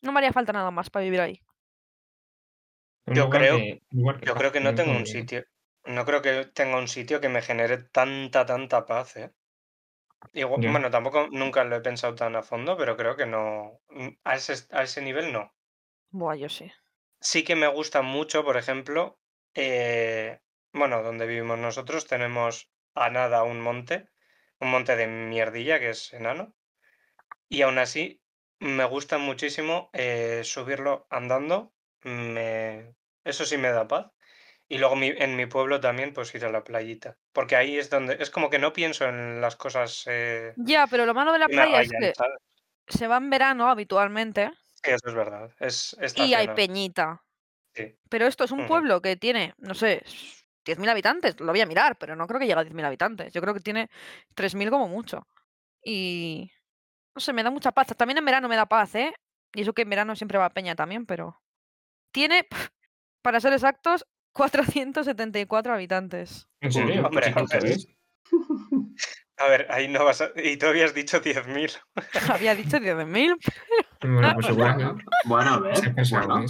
No 0.02 0.12
me 0.12 0.19
haría 0.19 0.34
falta 0.34 0.52
nada 0.54 0.72
más 0.72 0.89
para 0.89 1.06
vivir 1.06 1.22
ahí. 1.22 1.41
Yo 3.08 3.30
creo- 3.30 3.58
de 3.58 3.82
Yo 4.22 4.36
creo 4.36 4.52
que 4.54 4.60
no 4.62 4.74
tengo 4.76 4.93
un 4.95 5.06
sitio. 5.06 5.43
No 5.86 6.06
creo 6.06 6.22
que 6.22 6.45
tenga 6.54 6.78
un 6.78 6.88
sitio 6.88 7.19
que 7.22 7.30
me 7.30 7.41
genere 7.41 7.78
tanta, 7.91 8.45
tanta 8.45 8.86
paz, 8.86 9.17
¿eh? 9.17 9.34
Igual- 10.34 10.62
bueno, 10.72 10.89
tampoco 10.89 11.28
nunca 11.32 11.63
lo 11.63 11.76
he 11.76 11.82
pensado 11.82 12.15
tan 12.15 12.36
a 12.36 12.41
fondo, 12.41 12.76
pero 12.78 12.98
creo 12.98 13.15
que 13.15 13.28
no. 13.28 13.80
A 14.24 14.36
ese, 14.36 14.56
a 14.72 14.82
ese 14.84 15.02
nivel 15.04 15.32
no. 15.32 15.54
Buah, 16.12 16.36
yo 16.36 16.50
sí. 16.50 16.72
Sí 17.22 17.43
que 17.45 17.56
me 17.56 17.67
gusta 17.67 18.02
mucho, 18.02 18.43
por 18.43 18.58
ejemplo, 18.58 19.19
eh, 19.54 20.41
bueno, 20.74 21.02
donde 21.02 21.28
vivimos 21.28 21.58
nosotros 21.58 22.08
tenemos 22.08 22.69
a 22.93 23.10
nada 23.10 23.43
un 23.43 23.62
monte, 23.62 24.10
un 24.60 24.72
monte 24.72 24.95
de 24.95 25.08
mierdilla 25.08 25.80
que 25.80 25.89
es 25.91 26.13
enano, 26.13 26.56
y 27.50 27.62
aún 27.63 27.78
así 27.78 28.22
me 28.60 28.86
gusta 28.86 29.17
muchísimo 29.17 29.89
eh, 29.93 30.41
subirlo 30.43 31.08
andando, 31.10 31.74
me, 32.04 32.95
eso 33.24 33.45
sí 33.45 33.58
me 33.58 33.72
da 33.72 33.88
paz. 33.88 34.12
Y 34.67 34.78
luego 34.80 34.95
mi- 34.95 35.10
en 35.17 35.36
mi 35.36 35.48
pueblo 35.48 35.80
también, 35.82 36.13
pues 36.13 36.34
ir 36.36 36.45
a 36.45 36.52
la 36.52 36.63
playita, 36.63 37.19
porque 37.34 37.56
ahí 37.56 37.78
es 37.80 37.89
donde, 37.89 38.17
es 38.22 38.30
como 38.32 38.50
que 38.50 38.60
no 38.60 38.74
pienso 38.74 39.06
en 39.10 39.41
las 39.41 39.56
cosas 39.56 40.04
eh, 40.08 40.54
Ya, 40.58 40.88
pero 40.88 41.06
lo 41.06 41.13
malo 41.13 41.32
de 41.34 41.39
la 41.39 41.50
playa 41.50 41.82
es 41.82 41.93
que 41.98 42.13
¿sabes? 42.13 42.38
se 42.88 43.08
va 43.08 43.17
en 43.17 43.30
verano 43.30 43.69
habitualmente 43.69 44.52
Sí, 44.84 44.91
eso 44.91 45.08
es 45.10 45.13
verdad, 45.13 45.52
es 45.60 45.95
y 46.15 46.34
hay 46.34 46.48
peñita. 46.50 47.24
sí. 47.74 47.98
Pero 48.10 48.28
esto 48.28 48.43
es 48.45 48.52
un 48.52 48.65
pueblo 48.65 49.02
que 49.02 49.15
tiene, 49.17 49.54
no 49.58 49.74
sé, 49.76 50.04
10.000 50.69 50.89
habitantes. 50.89 51.39
Lo 51.39 51.51
voy 51.51 51.62
a 51.62 51.65
mirar, 51.65 51.97
pero 51.97 52.15
no 52.15 52.27
creo 52.27 52.39
que 52.39 52.47
llegue 52.47 52.60
a 52.60 52.63
10.000 52.63 52.86
habitantes. 52.86 53.34
Yo 53.34 53.41
creo 53.41 53.53
que 53.53 53.60
tiene 53.60 53.89
3.000 54.36 54.69
como 54.69 54.88
mucho. 54.88 55.27
Y 55.84 56.51
no 57.15 57.21
sé, 57.21 57.34
me 57.34 57.43
da 57.43 57.51
mucha 57.51 57.71
paz. 57.71 57.88
También 57.97 58.17
en 58.17 58.25
verano 58.25 58.47
me 58.47 58.55
da 58.55 58.65
paz, 58.65 58.95
¿eh? 58.95 59.13
Y 59.53 59.62
eso 59.62 59.73
que 59.73 59.82
en 59.82 59.89
verano 59.89 60.15
siempre 60.15 60.38
va 60.38 60.49
peña 60.49 60.75
también, 60.75 61.05
pero 61.05 61.41
tiene, 62.12 62.47
para 63.21 63.39
ser 63.39 63.53
exactos, 63.53 64.05
474 64.34 65.73
habitantes. 65.73 66.47
¿En 66.62 66.71
serio? 66.71 67.05
Hombre. 67.05 67.29
¿eh? 67.29 67.77
A 69.39 69.47
ver, 69.47 69.67
ahí 69.69 69.88
no 69.88 70.03
vas 70.03 70.19
a... 70.19 70.32
Y 70.36 70.58
tú 70.58 70.65
habías 70.65 70.93
dicho 70.93 71.21
10.000. 71.21 71.82
Había 72.34 72.55
dicho 72.55 72.77
10.000. 72.77 73.38
Bueno, 74.01 74.34
pues 74.34 74.45
seguro. 74.47 74.97
Bueno, 75.25 75.53
a 75.53 75.60
ver. 75.62 75.79
Bueno. 76.10 76.45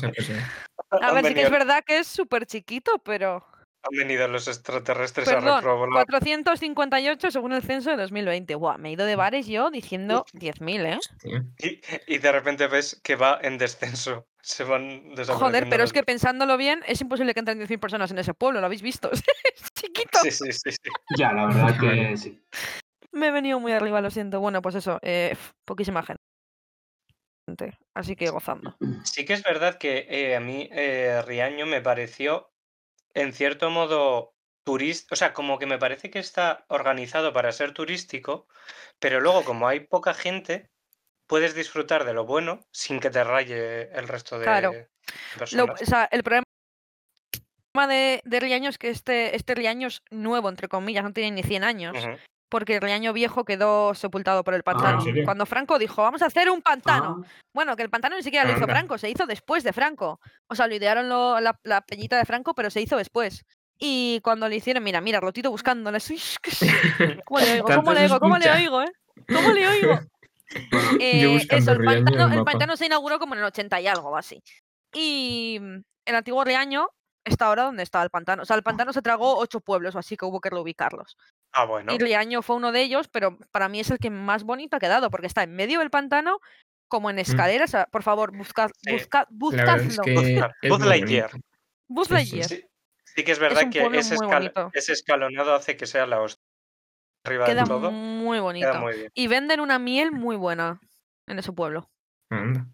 A 0.89 1.13
ver, 1.13 1.25
sí 1.25 1.33
que 1.35 1.43
es 1.43 1.51
verdad 1.51 1.83
que 1.85 1.99
es 1.99 2.07
súper 2.07 2.47
chiquito, 2.47 2.97
pero... 3.05 3.45
Han 3.91 3.97
venido 3.97 4.27
los 4.27 4.47
extraterrestres 4.47 5.27
a 5.27 5.35
Perdón, 5.35 5.57
reprobar. 5.57 6.05
458 6.05 7.31
según 7.31 7.53
el 7.53 7.61
censo 7.61 7.91
de 7.91 7.97
2020. 7.97 8.55
Buah, 8.55 8.77
me 8.77 8.89
he 8.89 8.91
ido 8.93 9.05
de 9.05 9.15
bares 9.15 9.47
yo 9.47 9.71
diciendo 9.71 10.25
10.000, 10.33 10.97
¿eh? 10.97 11.41
Y, 11.57 12.13
y 12.13 12.17
de 12.17 12.31
repente 12.31 12.67
ves 12.67 12.99
que 13.03 13.15
va 13.15 13.39
en 13.41 13.57
descenso. 13.57 14.27
Se 14.41 14.63
van 14.63 15.15
desapareciendo. 15.15 15.35
Joder, 15.35 15.67
pero 15.69 15.83
es 15.83 15.91
que 15.91 16.03
pensándolo 16.03 16.55
bien, 16.57 16.81
es 16.87 17.01
imposible 17.01 17.33
que 17.33 17.39
entren 17.39 17.59
10.000 17.59 17.79
personas 17.79 18.11
en 18.11 18.19
ese 18.19 18.33
pueblo, 18.33 18.59
¿lo 18.59 18.65
habéis 18.65 18.81
visto? 18.81 19.11
es 19.11 19.73
chiquito. 19.73 20.19
Sí, 20.21 20.31
sí, 20.31 20.51
sí, 20.51 20.71
sí. 20.71 20.89
Ya, 21.17 21.33
la 21.33 21.47
verdad 21.47 21.79
que 21.79 22.17
sí. 22.17 22.39
Me 23.11 23.27
he 23.27 23.31
venido 23.31 23.59
muy 23.59 23.71
arriba, 23.71 24.01
lo 24.01 24.11
siento. 24.11 24.39
Bueno, 24.39 24.61
pues 24.61 24.75
eso, 24.75 24.99
eh, 25.01 25.35
poquísima 25.65 26.03
gente. 26.03 26.19
Así 27.95 28.15
que 28.15 28.29
gozando. 28.29 28.75
Sí 29.03 29.25
que 29.25 29.33
es 29.33 29.43
verdad 29.43 29.77
que 29.77 30.05
eh, 30.09 30.35
a 30.35 30.39
mí 30.39 30.69
eh, 30.71 31.21
Riaño 31.25 31.65
me 31.65 31.81
pareció, 31.81 32.48
en 33.13 33.33
cierto 33.33 33.69
modo, 33.69 34.33
turista. 34.63 35.13
O 35.13 35.15
sea, 35.15 35.33
como 35.33 35.57
que 35.57 35.65
me 35.65 35.77
parece 35.77 36.09
que 36.09 36.19
está 36.19 36.65
organizado 36.69 37.33
para 37.33 37.51
ser 37.51 37.73
turístico, 37.73 38.47
pero 38.99 39.19
luego, 39.19 39.43
como 39.43 39.67
hay 39.67 39.81
poca 39.81 40.13
gente, 40.13 40.69
puedes 41.27 41.55
disfrutar 41.55 42.05
de 42.05 42.13
lo 42.13 42.25
bueno 42.25 42.65
sin 42.71 42.99
que 42.99 43.09
te 43.09 43.23
raye 43.23 43.89
el 43.97 44.07
resto 44.07 44.37
de 44.39 44.45
Claro. 44.45 44.73
Lo- 44.73 45.39
personas. 45.39 45.81
o 45.81 45.85
sea, 45.85 46.09
el 46.11 46.23
problema 46.23 46.43
de, 47.87 48.21
de 48.25 48.39
Riaño 48.39 48.69
es 48.69 48.77
que 48.77 48.89
este, 48.89 49.35
este 49.35 49.55
Riaño 49.55 49.87
es 49.87 50.01
nuevo, 50.11 50.49
entre 50.49 50.67
comillas, 50.67 51.03
no 51.03 51.13
tiene 51.13 51.31
ni 51.31 51.43
100 51.43 51.63
años. 51.63 51.97
Porque 52.49 52.75
el 52.75 52.81
Riaño 52.81 53.13
viejo 53.13 53.45
quedó 53.45 53.93
sepultado 53.93 54.43
por 54.43 54.53
el 54.55 54.63
pantano. 54.63 55.01
serio? 55.01 55.23
Cuando 55.23 55.45
Franco 55.45 55.77
dijo, 55.77 56.01
vamos 56.01 56.21
a 56.23 56.25
hacer 56.25 56.49
un 56.49 56.61
pantano. 56.61 57.23
Ah, 57.23 57.27
Bueno, 57.53 57.75
que 57.75 57.83
el 57.83 57.89
pantano 57.91 58.15
ni 58.15 58.23
siquiera 58.23 58.43
lo 58.45 58.51
hizo 58.51 58.63
Anda. 58.63 58.73
Franco, 58.73 58.97
se 58.97 59.09
hizo 59.09 59.25
después 59.27 59.63
de 59.63 59.71
Franco. 59.71 60.19
O 60.47 60.55
sea, 60.55 60.65
lo 60.67 60.73
idearon 60.75 61.07
lo- 61.07 61.39
la, 61.39 61.57
la 61.63 61.81
peñita 61.81 62.17
de 62.17 62.25
Franco, 62.25 62.55
pero 62.55 62.69
se 62.71 62.81
hizo 62.81 62.97
después. 62.97 63.45
Y 63.77 64.19
cuando 64.23 64.49
le 64.49 64.55
hicieron, 64.55 64.83
mira, 64.83 64.99
mira, 64.99 65.19
Rotito 65.19 65.51
buscándole. 65.51 65.99
¿Cómo 67.25 67.39
le 67.39 67.53
oigo? 67.53 67.65
¿Cómo 67.75 67.93
le 67.93 68.01
oigo? 68.01 68.19
¿Cómo 68.19 68.37
le 68.37 68.51
oigo, 68.51 68.81
eh? 68.81 68.91
¿Cómo 69.27 69.51
le 69.51 69.67
oigo? 69.67 69.99
Eh, 70.99 71.45
eso, 71.51 71.73
el 71.73 71.85
pantano, 71.85 72.25
el 72.33 72.43
pantano 72.43 72.75
se 72.75 72.87
inauguró 72.87 73.19
como 73.19 73.35
en 73.35 73.41
el 73.41 73.45
80 73.45 73.79
y 73.81 73.85
algo, 73.87 74.17
así. 74.17 74.41
Y 74.91 75.59
mm, 75.61 75.75
el 76.05 76.15
antiguo 76.15 76.43
Riaño 76.43 76.87
está 77.29 77.45
ahora 77.47 77.63
donde 77.63 77.83
está 77.83 78.01
el 78.03 78.09
pantano. 78.09 78.43
O 78.43 78.45
sea, 78.45 78.55
el 78.55 78.63
pantano 78.63 78.91
se 78.93 79.01
tragó 79.01 79.37
ocho 79.37 79.59
pueblos 79.61 79.95
así 79.95 80.17
que 80.17 80.25
hubo 80.25 80.41
que 80.41 80.49
reubicarlos. 80.49 81.17
Ah, 81.53 81.65
bueno. 81.65 81.93
Y 81.93 81.97
Riaño 81.97 82.41
fue 82.41 82.55
uno 82.57 82.71
de 82.71 82.81
ellos, 82.81 83.07
pero 83.07 83.37
para 83.51 83.69
mí 83.69 83.79
es 83.79 83.89
el 83.91 83.97
que 83.99 84.09
más 84.09 84.43
bonito 84.43 84.75
ha 84.77 84.79
quedado, 84.79 85.09
porque 85.09 85.27
está 85.27 85.43
en 85.43 85.55
medio 85.55 85.79
del 85.79 85.89
pantano, 85.89 86.39
como 86.87 87.09
en 87.09 87.19
escaleras. 87.19 87.73
ah, 87.75 87.87
Por 87.91 88.03
favor, 88.03 88.35
buscad, 88.35 88.69
buscad, 88.91 89.25
buscadlo. 89.29 90.03
Buzz 90.67 90.85
Lightyear. 90.85 91.31
Buzz 91.87 92.09
Lightyear. 92.09 92.47
Sí, 92.47 93.23
que 93.23 93.31
es 93.31 93.39
verdad 93.39 93.69
que 93.71 93.79
ese, 93.97 94.15
escal- 94.15 94.69
ese 94.73 94.93
escalonado 94.93 95.53
hace 95.55 95.75
que 95.75 95.87
sea 95.87 96.05
la 96.05 96.21
hostia. 96.21 96.43
Arriba 97.25 97.45
Queda 97.45 97.61
del 97.61 97.67
todo. 97.67 97.91
muy 97.91 98.39
bonito. 98.39 98.69
Queda 98.69 98.79
muy 98.79 98.93
bien. 98.95 99.11
Y 99.13 99.27
venden 99.27 99.59
una 99.59 99.77
miel 99.79 100.11
muy 100.11 100.35
buena 100.35 100.79
en 101.27 101.39
ese 101.39 101.51
pueblo. 101.51 101.89
Anda. 102.29 102.65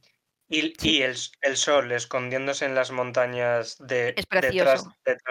Y, 0.48 0.74
Sí. 0.78 0.98
y 0.98 1.02
el, 1.02 1.16
el 1.42 1.58
sol 1.58 1.92
escondiéndose 1.92 2.66
en 2.66 2.76
las 2.76 2.92
montañas 2.92 3.78
de 3.80 4.10
Es 4.10 4.26
detrás, 4.30 4.86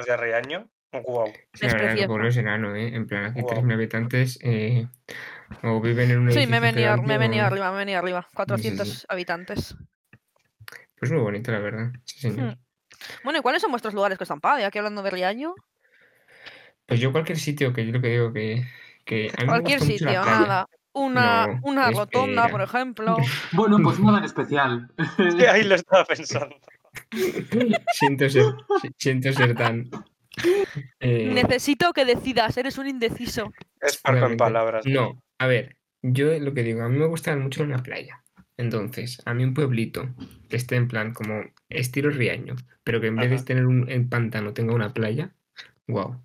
de 0.06 0.16
Riaño. 0.16 0.68
Wow. 0.92 1.32
Es 1.52 1.74
precioso. 1.74 2.06
pueblo 2.08 2.28
es 2.28 2.36
enano, 2.36 2.74
¿eh? 2.76 2.94
En 2.94 3.06
plan, 3.06 3.26
aquí 3.26 3.40
Guau. 3.40 3.54
3.000 3.56 3.74
habitantes 3.74 4.38
eh, 4.42 4.86
o 5.62 5.80
viven 5.80 6.10
en 6.10 6.18
un 6.20 6.30
Sí, 6.32 6.38
edificio 6.38 6.50
me 6.50 6.56
he 6.56 6.60
venido, 6.72 6.88
me 6.88 6.92
he 6.92 6.96
gigante 7.04 7.18
venido 7.18 7.44
o- 7.44 7.46
arriba, 7.46 7.70
me 7.70 7.76
he 7.76 7.78
venido 7.80 7.98
arriba. 7.98 8.28
400 8.34 8.88
sí. 8.88 9.06
habitantes. 9.08 9.76
Pues 10.98 11.10
muy 11.10 11.20
bonito, 11.20 11.50
la 11.52 11.58
verdad. 11.58 11.92
Sí, 12.04 12.20
señor. 12.20 12.54
Hmm. 12.54 12.58
Bueno, 13.24 13.38
¿y 13.40 13.42
cuáles 13.42 13.60
son 13.60 13.70
vuestros 13.72 13.92
lugares 13.94 14.18
que 14.18 14.24
están 14.24 14.40
padre? 14.40 14.64
Aquí 14.64 14.78
hablando 14.78 15.02
de 15.02 15.10
Riaño. 15.10 15.54
Pues 16.86 17.00
yo 17.00 17.12
cualquier 17.12 17.38
sitio, 17.38 17.72
que 17.72 17.84
yo 17.86 17.92
lo 17.92 18.00
que 18.00 18.08
digo 18.08 18.32
que... 18.32 18.64
que 19.04 19.30
a 19.36 19.40
mí 19.40 19.46
me 19.46 19.46
Cualquier 19.46 19.78
gusta 19.80 19.92
mucho 19.92 20.04
la 20.04 20.10
sitio, 20.10 20.22
playa. 20.22 20.38
nada. 20.40 20.68
Una, 20.94 21.46
No, 21.48 21.60
una 21.64 21.90
rotonda, 21.90 22.48
por 22.48 22.62
ejemplo. 22.62 23.16
Bueno, 23.52 23.78
pues 23.82 23.98
nada 24.00 24.18
en 24.18 24.24
especial. 24.24 24.90
Sí, 25.36 25.44
ahí 25.44 25.64
lo 25.64 25.74
estaba 25.74 26.04
pensando. 26.04 26.56
siento, 27.92 28.28
ser, 28.30 28.44
si- 28.80 28.90
siento 28.98 29.32
ser 29.32 29.56
tan. 29.56 29.90
eh, 31.00 31.30
Necesito 31.32 31.92
que 31.92 32.04
decidas, 32.04 32.56
eres 32.56 32.78
un 32.78 32.86
indeciso. 32.86 33.52
Es 33.80 33.98
parco 33.98 34.26
en 34.26 34.36
palabras. 34.36 34.86
No, 34.86 35.22
a 35.38 35.46
ver, 35.46 35.76
yo 36.02 36.38
lo 36.38 36.54
que 36.54 36.62
digo, 36.62 36.82
a 36.82 36.88
mí 36.88 36.98
me 36.98 37.06
gusta 37.06 37.36
mucho 37.36 37.64
la 37.66 37.82
playa. 37.82 38.22
Entonces, 38.56 39.20
a 39.24 39.34
mí 39.34 39.42
un 39.42 39.52
pueblito 39.54 40.08
que 40.48 40.56
esté 40.56 40.76
en 40.76 40.86
plan 40.86 41.12
como 41.12 41.42
estilo 41.68 42.10
Riaño, 42.10 42.54
pero 42.84 43.00
que 43.00 43.08
en 43.08 43.16
vez 43.16 43.30
de 43.30 43.42
tener 43.42 43.66
un 43.66 44.08
pantano 44.08 44.52
tenga 44.52 44.74
una 44.74 44.92
playa, 44.94 45.34
wow. 45.88 46.23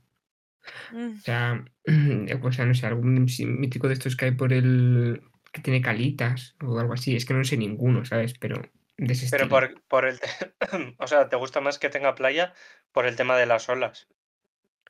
Mm, 0.92 1.16
O 1.18 1.22
sea, 1.22 1.66
o 2.44 2.52
sea, 2.52 2.66
no 2.66 2.74
sé, 2.74 2.86
algún 2.88 3.28
sí- 3.30 3.46
mítico 3.46 3.88
de 3.88 3.94
estos 3.94 4.16
que 4.16 4.26
hay 4.26 4.32
por 4.32 4.54
el. 4.54 5.22
que 5.52 5.62
tiene 5.62 5.82
calitas 5.82 6.56
o 6.64 6.80
algo 6.80 6.94
así. 6.94 7.16
Es 7.16 7.26
que 7.26 7.34
no 7.34 7.44
sé 7.44 7.58
ninguno, 7.58 8.06
¿sabes? 8.06 8.34
Pero 8.40 8.62
de 8.98 9.14
ese 9.14 9.30
Pero 9.32 9.50
por, 9.50 9.82
por 9.88 10.06
el... 10.06 10.20
te- 10.20 10.54
o 11.00 11.08
sea, 11.08 11.30
¿te 11.30 11.36
gusta 11.36 11.62
más 11.62 11.80
que 11.80 11.90
tenga 11.90 12.16
playa 12.16 12.54
por 12.92 13.06
el 13.06 13.16
tema 13.16 13.38
de 13.38 13.46
las 13.46 13.68
olas? 13.70 14.08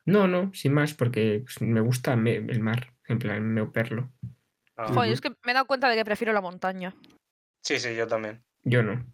No, 0.06 0.26
no, 0.28 0.52
sin 0.54 0.72
más, 0.72 0.94
porque 0.94 1.42
pues, 1.44 1.60
me 1.60 1.80
gusta 1.80 2.16
me- 2.16 2.36
el 2.36 2.60
mar, 2.60 2.94
en 3.06 3.18
plan, 3.18 3.42
me 3.52 3.64
perlo. 3.66 4.10
Ah, 4.76 4.86
Joder, 4.88 5.12
es 5.12 5.20
que 5.20 5.30
me 5.44 5.52
he 5.52 5.54
dado 5.54 5.66
cuenta 5.66 5.88
de 5.88 5.96
que 5.96 6.04
prefiero 6.04 6.32
la 6.32 6.40
montaña. 6.40 6.94
Sí, 7.62 7.78
sí, 7.78 7.94
yo 7.94 8.06
también. 8.06 8.42
Yo 8.62 8.82
no. 8.82 9.04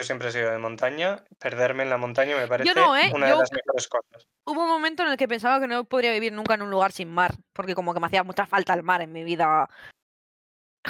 Yo 0.00 0.04
siempre 0.04 0.28
he 0.28 0.32
sido 0.32 0.50
de 0.50 0.56
montaña. 0.56 1.22
Perderme 1.38 1.82
en 1.82 1.90
la 1.90 1.98
montaña 1.98 2.34
me 2.34 2.48
parece 2.48 2.72
no, 2.74 2.96
¿eh? 2.96 3.12
una 3.14 3.28
Yo- 3.28 3.34
de 3.34 3.40
las 3.40 3.52
mejores 3.52 3.86
cosas. 3.86 4.26
Hubo 4.46 4.62
un 4.62 4.68
momento 4.68 5.02
en 5.02 5.10
el 5.10 5.18
que 5.18 5.28
pensaba 5.28 5.60
que 5.60 5.66
no 5.66 5.84
podría 5.84 6.10
vivir 6.12 6.32
nunca 6.32 6.54
en 6.54 6.62
un 6.62 6.70
lugar 6.70 6.90
sin 6.90 7.10
mar, 7.10 7.34
porque 7.52 7.74
como 7.74 7.92
que 7.92 8.00
me 8.00 8.06
hacía 8.06 8.24
mucha 8.24 8.46
falta 8.46 8.72
el 8.72 8.82
mar 8.82 9.02
en 9.02 9.12
mi 9.12 9.24
vida 9.24 9.68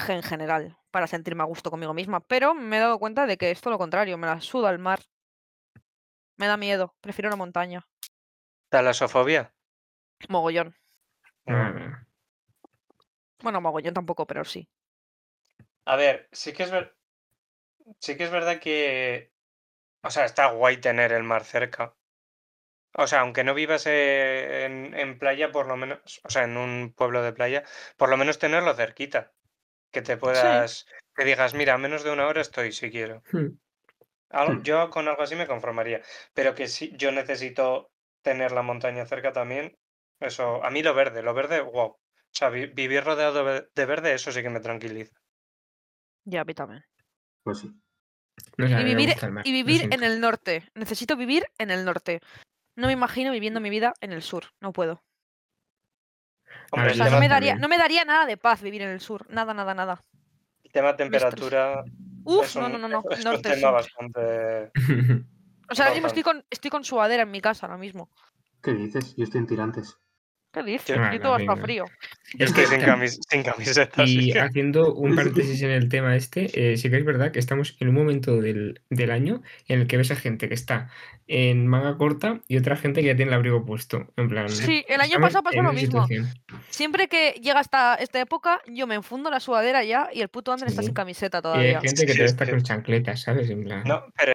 en 0.06 0.22
general, 0.22 0.78
para 0.92 1.08
sentirme 1.08 1.42
a 1.42 1.46
gusto 1.46 1.72
conmigo 1.72 1.92
misma. 1.92 2.20
Pero 2.20 2.54
me 2.54 2.76
he 2.76 2.80
dado 2.80 3.00
cuenta 3.00 3.26
de 3.26 3.36
que 3.36 3.50
es 3.50 3.60
todo 3.60 3.72
lo 3.72 3.78
contrario, 3.78 4.16
me 4.16 4.28
la 4.28 4.40
suda 4.40 4.70
el 4.70 4.78
mar. 4.78 5.00
Me 6.36 6.46
da 6.46 6.56
miedo, 6.56 6.94
prefiero 7.00 7.30
la 7.30 7.36
montaña. 7.36 7.84
¿Talasofobia? 8.68 9.52
Mogollón. 10.28 10.76
No. 11.46 11.98
Bueno, 13.42 13.60
mogollón 13.60 13.94
tampoco, 13.94 14.24
pero 14.24 14.44
sí. 14.44 14.68
A 15.86 15.96
ver, 15.96 16.28
sí 16.30 16.52
que 16.52 16.62
es 16.62 16.70
ver... 16.70 16.96
sí 17.98 18.16
que 18.16 18.24
es 18.24 18.30
verdad 18.30 18.58
que, 18.60 19.32
o 20.02 20.10
sea, 20.10 20.24
está 20.24 20.46
guay 20.52 20.78
tener 20.78 21.12
el 21.12 21.22
mar 21.22 21.44
cerca. 21.44 21.94
O 22.94 23.06
sea, 23.06 23.20
aunque 23.20 23.44
no 23.44 23.54
vivas 23.54 23.86
eh, 23.86 24.64
en, 24.64 24.94
en 24.94 25.18
playa, 25.18 25.52
por 25.52 25.66
lo 25.68 25.76
menos, 25.76 26.20
o 26.24 26.30
sea, 26.30 26.42
en 26.44 26.56
un 26.56 26.92
pueblo 26.92 27.22
de 27.22 27.32
playa, 27.32 27.64
por 27.96 28.08
lo 28.08 28.16
menos 28.16 28.38
tenerlo 28.38 28.74
cerquita. 28.74 29.32
Que 29.92 30.02
te 30.02 30.16
puedas, 30.16 30.86
que 31.16 31.24
digas, 31.24 31.54
mira, 31.54 31.74
a 31.74 31.78
menos 31.78 32.04
de 32.04 32.10
una 32.12 32.26
hora 32.26 32.40
estoy 32.40 32.72
si 32.72 32.90
quiero. 32.90 33.22
Hmm. 33.32 33.58
Algo- 34.30 34.54
Hmm. 34.54 34.62
yo 34.62 34.90
con 34.90 35.08
algo 35.08 35.22
así 35.22 35.34
me 35.36 35.46
conformaría. 35.48 36.02
Pero 36.34 36.54
que 36.54 36.68
sí, 36.68 36.92
yo 36.96 37.10
necesito 37.12 37.90
tener 38.22 38.52
la 38.52 38.62
montaña 38.62 39.06
cerca 39.06 39.32
también. 39.32 39.76
Eso, 40.20 40.62
a 40.64 40.70
mí 40.70 40.82
lo 40.82 40.94
verde, 40.94 41.22
lo 41.22 41.34
verde, 41.34 41.60
wow. 41.60 41.86
O 41.88 41.98
sea, 42.32 42.50
vi- 42.50 42.66
vivir 42.66 43.02
rodeado 43.04 43.44
de 43.44 43.68
de 43.74 43.86
verde, 43.86 44.12
eso 44.14 44.30
sí 44.30 44.42
que 44.42 44.50
me 44.50 44.60
tranquiliza. 44.60 45.14
Ya, 46.24 46.42
a 46.42 46.44
mí 46.44 46.54
también. 46.54 46.84
Pues 47.42 47.58
sí. 47.58 47.72
No 48.56 48.68
sé, 48.68 48.80
Y 48.80 48.84
vivir, 48.84 49.14
y 49.44 49.52
vivir 49.52 49.88
en 49.92 50.02
el 50.02 50.20
norte. 50.20 50.68
Necesito 50.74 51.16
vivir 51.16 51.44
en 51.58 51.70
el 51.70 51.84
norte. 51.84 52.20
No 52.76 52.86
me 52.86 52.92
imagino 52.92 53.32
viviendo 53.32 53.60
mi 53.60 53.70
vida 53.70 53.92
en 54.00 54.12
el 54.12 54.22
sur. 54.22 54.44
No 54.60 54.72
puedo. 54.72 55.02
Hombre, 56.72 56.92
O 56.92 56.94
sea, 56.94 57.04
tema, 57.06 57.16
no 57.16 57.20
me, 57.20 57.28
daría, 57.28 57.54
no 57.56 57.68
me 57.68 57.78
daría 57.78 58.04
nada 58.04 58.26
de 58.26 58.36
paz 58.36 58.62
vivir 58.62 58.82
en 58.82 58.90
el 58.90 59.00
sur. 59.00 59.26
Nada, 59.30 59.54
nada, 59.54 59.74
nada. 59.74 60.02
el 60.64 60.70
tema 60.72 60.96
temperatura 60.96 61.84
Uf, 62.24 62.44
es 62.46 62.56
no, 62.56 62.66
un, 62.66 62.72
no, 62.72 62.78
no, 62.78 62.88
no. 62.88 63.04
es 63.10 63.18
un 63.18 63.24
Norte 63.24 63.50
tema 63.50 63.82
siempre. 63.82 64.70
bastante... 64.72 65.26
O 65.70 65.74
sea, 65.76 65.84
ahora 65.84 65.94
mismo 65.94 66.08
estoy 66.08 66.24
con, 66.24 66.44
estoy 66.50 66.68
con 66.68 66.82
sudadera 66.82 67.22
en 67.22 67.30
mi 67.30 67.40
casa 67.40 67.66
ahora 67.66 67.78
mismo. 67.78 68.10
¿Qué 68.60 68.72
dices? 68.72 69.14
Yo 69.16 69.22
estoy 69.22 69.38
en 69.40 69.46
tirantes. 69.46 69.96
¿Qué 70.52 70.62
dices? 70.64 70.88
Yo- 70.96 71.12
Yo 71.12 71.20
todo 71.20 71.34
hasta 71.34 71.56
frío. 71.56 71.84
Es 72.38 72.52
que 72.52 72.66
sin, 72.66 72.80
camis- 72.80 73.20
sin 73.30 73.42
camiseta, 73.44 74.02
Y 74.04 74.32
que- 74.32 74.40
haciendo 74.40 74.92
un 74.94 75.14
paréntesis 75.16 75.62
en 75.62 75.70
el 75.70 75.88
tema 75.88 76.16
este, 76.16 76.72
eh, 76.72 76.76
sí 76.76 76.90
que 76.90 76.96
es 76.96 77.04
verdad 77.04 77.30
que 77.30 77.38
estamos 77.38 77.76
en 77.78 77.88
un 77.88 77.94
momento 77.94 78.40
del, 78.40 78.80
del 78.90 79.10
año 79.12 79.42
en 79.68 79.80
el 79.80 79.86
que 79.86 79.96
ves 79.96 80.10
a 80.10 80.16
gente 80.16 80.48
que 80.48 80.54
está 80.54 80.90
en 81.28 81.68
manga 81.68 81.96
corta 81.96 82.40
y 82.48 82.56
otra 82.56 82.74
gente 82.76 83.00
que 83.00 83.06
ya 83.08 83.14
tiene 83.16 83.28
el 83.30 83.34
abrigo 83.34 83.64
puesto. 83.64 84.12
En 84.16 84.28
plan, 84.28 84.48
Sí, 84.48 84.84
el 84.88 85.00
año 85.00 85.20
pasado 85.20 85.44
pasó 85.44 85.62
lo 85.62 85.72
mismo. 85.72 86.06
situación. 86.08 86.28
Siempre 86.68 87.06
que 87.08 87.32
llega 87.40 87.60
esta, 87.60 87.94
esta 87.94 88.20
época, 88.20 88.60
yo 88.66 88.88
me 88.88 88.96
enfundo 88.96 89.30
la 89.30 89.38
sudadera 89.38 89.84
ya 89.84 90.08
y 90.12 90.20
el 90.20 90.28
puto 90.28 90.52
Ander 90.52 90.68
está 90.68 90.82
sin 90.82 90.94
camiseta 90.94 91.38
Y 91.38 91.38
hay 91.38 91.42
todavía. 91.42 91.80
gente 91.80 91.90
que 92.06 92.12
Sí, 92.12 92.18
todavía 92.18 92.24
es 92.24 92.30
está 92.32 92.44
que- 92.46 92.50
con 92.50 92.62
chancletas, 92.64 93.20
¿sabes? 93.22 93.48
En 93.50 93.62
plan, 93.62 93.84
No, 93.86 94.04
pero 94.18 94.32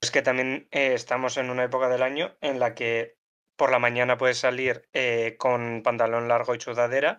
es 0.00 0.10
que 0.12 0.22
también 0.22 0.68
eh, 0.70 0.92
estamos 0.94 1.36
en 1.38 1.50
una 1.50 1.64
época 1.64 1.88
del 1.88 2.02
año 2.04 2.36
en 2.40 2.60
la 2.60 2.74
que 2.76 3.16
por 3.60 3.70
la 3.70 3.78
mañana 3.78 4.16
puedes 4.16 4.38
salir 4.38 4.88
eh, 4.94 5.36
con 5.38 5.82
pantalón 5.82 6.28
largo 6.28 6.54
y 6.54 6.60
sudadera 6.60 7.18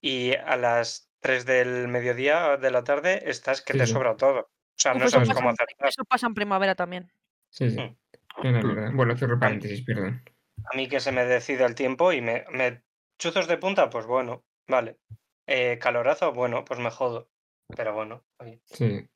y 0.00 0.32
a 0.34 0.56
las 0.56 1.12
3 1.20 1.44
del 1.44 1.86
mediodía 1.88 2.56
de 2.56 2.70
la 2.70 2.82
tarde 2.82 3.24
estás 3.26 3.60
que 3.60 3.74
Sí, 3.74 3.78
te 3.80 3.86
sí. 3.86 3.92
sobra 3.92 4.16
todo. 4.16 4.40
O 4.40 4.48
sea, 4.78 4.94
no 4.94 5.00
eso, 5.04 5.10
sabes 5.10 5.28
pasa 5.28 5.38
cómo 5.38 5.50
hacer 5.50 5.66
nada. 5.78 5.90
eso 5.90 6.02
pasa 6.06 6.26
en 6.28 6.32
primavera 6.34 6.74
también. 6.74 7.12
sí, 7.50 7.70
sí. 7.70 7.78
Mm. 7.78 7.96
No, 8.42 8.62
no. 8.62 8.96
Bueno, 8.96 9.14
cierro 9.18 9.38
paréntesis, 9.38 9.84
perdón. 9.84 10.24
A 10.64 10.74
mí 10.74 10.88
que 10.88 10.98
se 10.98 11.12
me 11.12 11.26
decide 11.26 11.66
el 11.66 11.74
tiempo 11.74 12.10
y 12.10 12.22
me, 12.22 12.46
me 12.50 12.82
chuzos 13.18 13.46
de 13.46 13.58
punta, 13.58 13.90
pues 13.90 14.06
bueno, 14.06 14.46
vale. 14.66 14.98
Eh, 15.46 15.78
calorazo, 15.78 16.32
bueno, 16.32 16.64
pues 16.64 16.80
me 16.80 16.90
jodo. 16.90 17.28
Pero 17.76 17.92
bueno, 17.92 18.24
oye. 18.38 18.62
Sí. 18.64 19.06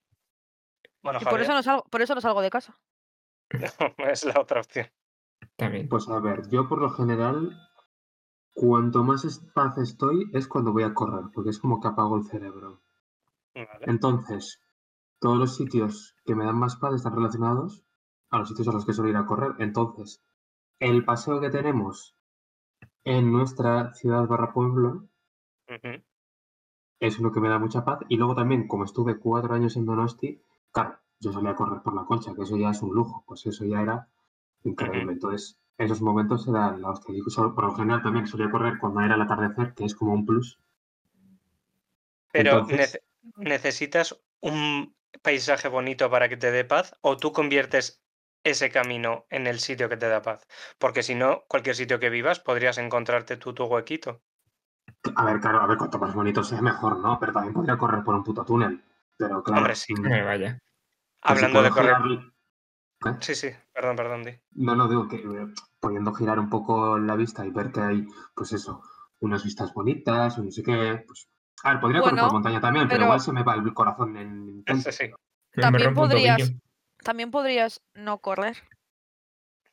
Bueno, 1.03 1.21
Y 1.23 1.25
por 1.25 1.41
eso, 1.41 1.55
no 1.55 1.63
salgo, 1.63 1.85
por 1.85 2.03
eso 2.03 2.15
no 2.15 2.21
salgo 2.21 2.43
de 2.43 2.51
casa. 2.51 2.79
es 4.11 4.25
la 4.25 4.39
otra 4.39 4.61
opción. 4.61 4.91
También. 5.57 5.89
Pues 5.89 6.09
a 6.09 6.21
ver, 6.21 6.49
yo 6.51 6.69
por 6.69 6.81
lo 6.81 6.91
general, 6.91 7.57
cuanto 8.55 9.05
más 9.05 9.41
paz 9.55 9.79
estoy, 9.79 10.31
es 10.33 10.49
cuando 10.49 10.73
voy 10.73 10.83
a 10.83 10.95
correr, 10.95 11.25
porque 11.35 11.51
es 11.51 11.59
como 11.59 11.81
que 11.81 11.89
apago 11.89 12.17
el 12.17 12.25
cerebro. 12.25 12.83
Vale. 13.55 13.69
Entonces, 13.83 14.63
todos 15.19 15.39
los 15.39 15.57
sitios 15.57 16.15
que 16.25 16.35
me 16.35 16.45
dan 16.45 16.59
más 16.59 16.77
paz 16.77 16.95
están 16.95 17.15
relacionados 17.15 17.85
a 18.31 18.39
los 18.39 18.49
sitios 18.49 18.69
a 18.69 18.73
los 18.73 18.85
que 18.85 18.93
suelo 18.93 19.11
ir 19.11 19.17
a 19.17 19.27
correr. 19.27 19.55
Entonces, 19.59 20.23
el 20.79 21.05
paseo 21.05 21.41
que 21.41 21.51
tenemos 21.51 22.15
en 23.05 23.33
nuestra 23.33 23.95
ciudad 23.95 24.27
barra 24.27 24.53
pueblo 24.53 25.09
es 27.01 27.19
uno 27.19 27.33
que 27.33 27.41
me 27.41 27.49
da 27.49 27.59
mucha 27.59 27.85
paz. 27.85 28.01
Y 28.09 28.17
luego 28.17 28.35
también, 28.35 28.69
como 28.69 28.85
estuve 28.85 29.19
cuatro 29.19 29.55
años 29.55 29.77
en 29.77 29.87
Donosti, 29.87 30.43
claro, 30.71 30.99
yo 31.21 31.33
solía 31.33 31.55
correr 31.55 31.83
por 31.83 31.95
la 31.95 32.05
concha, 32.05 32.35
que 32.35 32.43
eso 32.43 32.57
ya 32.57 32.71
es 32.71 32.83
un 32.83 32.95
lujo, 32.95 33.25
pues 33.27 33.47
eso 33.47 33.65
ya 33.65 33.81
era 33.81 34.09
increíble. 34.69 35.03
Ujú. 35.05 35.11
Entonces, 35.13 35.59
esos 35.79 36.01
momentos 36.01 36.47
eran 36.49 36.81
la 36.83 36.91
hostia. 36.91 37.15
Por 37.55 37.65
lo 37.65 37.75
general 37.75 38.03
también 38.03 38.27
solía 38.27 38.51
correr 38.51 38.79
cuando 38.79 39.01
era 39.01 39.15
el 39.15 39.23
atardecer, 39.23 39.75
que 39.75 39.85
es 39.85 39.95
como 39.95 40.13
un 40.13 40.25
plus. 40.27 40.59
Pero 42.33 42.53
Entonces- 42.61 42.95
nece- 42.95 43.03
¿necesitas 43.37 44.21
un 44.41 44.95
paisaje 45.23 45.69
bonito 45.69 46.11
para 46.11 46.29
que 46.29 46.37
te 46.37 46.51
dé 46.51 46.65
paz 46.65 46.95
o 47.01 47.17
tú 47.17 47.33
conviertes 47.33 48.03
ese 48.45 48.71
camino 48.71 49.27
en 49.31 49.47
el 49.47 49.59
sitio 49.59 49.89
que 49.89 49.97
te 49.97 50.09
da 50.09 50.23
paz? 50.23 50.47
Porque 50.79 51.03
si 51.03 51.15
no, 51.15 51.45
cualquier 51.49 51.75
sitio 51.77 51.99
que 51.99 52.11
vivas 52.11 52.41
podrías 52.41 52.79
encontrarte 52.79 53.37
tú 53.37 53.53
tu 53.55 53.65
huequito. 53.65 54.23
A 55.17 55.25
ver, 55.25 55.41
claro, 55.41 55.61
a 55.61 55.67
ver, 55.67 55.79
cuanto 55.79 55.99
más 55.99 56.15
bonito 56.15 56.43
sea, 56.45 56.61
mejor, 56.63 56.99
¿no? 56.99 57.19
Pero 57.19 57.33
también 57.33 57.55
podría 57.55 57.77
correr 57.77 58.03
por 58.05 58.15
un 58.15 58.23
puto 58.25 58.45
túnel. 58.45 58.83
Pero 59.17 59.43
claro. 59.43 59.61
Hombre, 59.63 59.75
sí. 59.75 59.95
mm, 59.95 60.03
Que 60.03 60.09
me 60.09 60.23
vaya. 60.23 60.59
Hablando 61.23 61.63
de 61.63 61.71
correr. 61.71 61.97
girar- 61.97 62.33
Sí, 63.21 63.35
sí, 63.35 63.49
perdón, 63.73 63.97
perdón, 63.97 64.25
Di. 64.25 64.33
No, 64.53 64.75
no, 64.75 64.89
digo 64.89 65.07
que 65.09 65.17
eh, 65.17 65.47
pudiendo 65.81 66.13
girar 66.15 66.39
un 66.39 66.49
poco 66.49 66.99
la 66.99 67.15
vista 67.15 67.45
y 67.47 67.51
ver 67.51 67.71
que 67.71 67.81
hay, 67.81 68.07
pues 68.35 68.53
eso, 68.53 68.83
unas 69.21 69.45
vistas 69.45 69.73
bonitas 69.75 70.39
o 70.39 70.43
no 70.43 70.51
sé 70.51 70.63
qué, 70.63 71.05
pues... 71.07 71.29
A 71.63 71.73
ver, 71.73 71.81
podría 71.81 72.01
correr 72.01 72.21
por 72.21 72.33
montaña 72.33 72.61
también, 72.61 72.87
pero, 72.87 72.99
pero- 72.99 73.05
igual 73.07 73.21
se 73.21 73.33
me 73.33 73.43
va 73.43 73.55
el 73.55 73.75
corazón 73.75 74.17
en 74.17 74.49
intento. 74.49 74.93
Sí, 74.93 75.11
También 75.61 75.95
podrías-. 75.95 76.53
También 77.03 77.31
podrías 77.31 77.83
no 77.95 78.19
correr. 78.19 78.57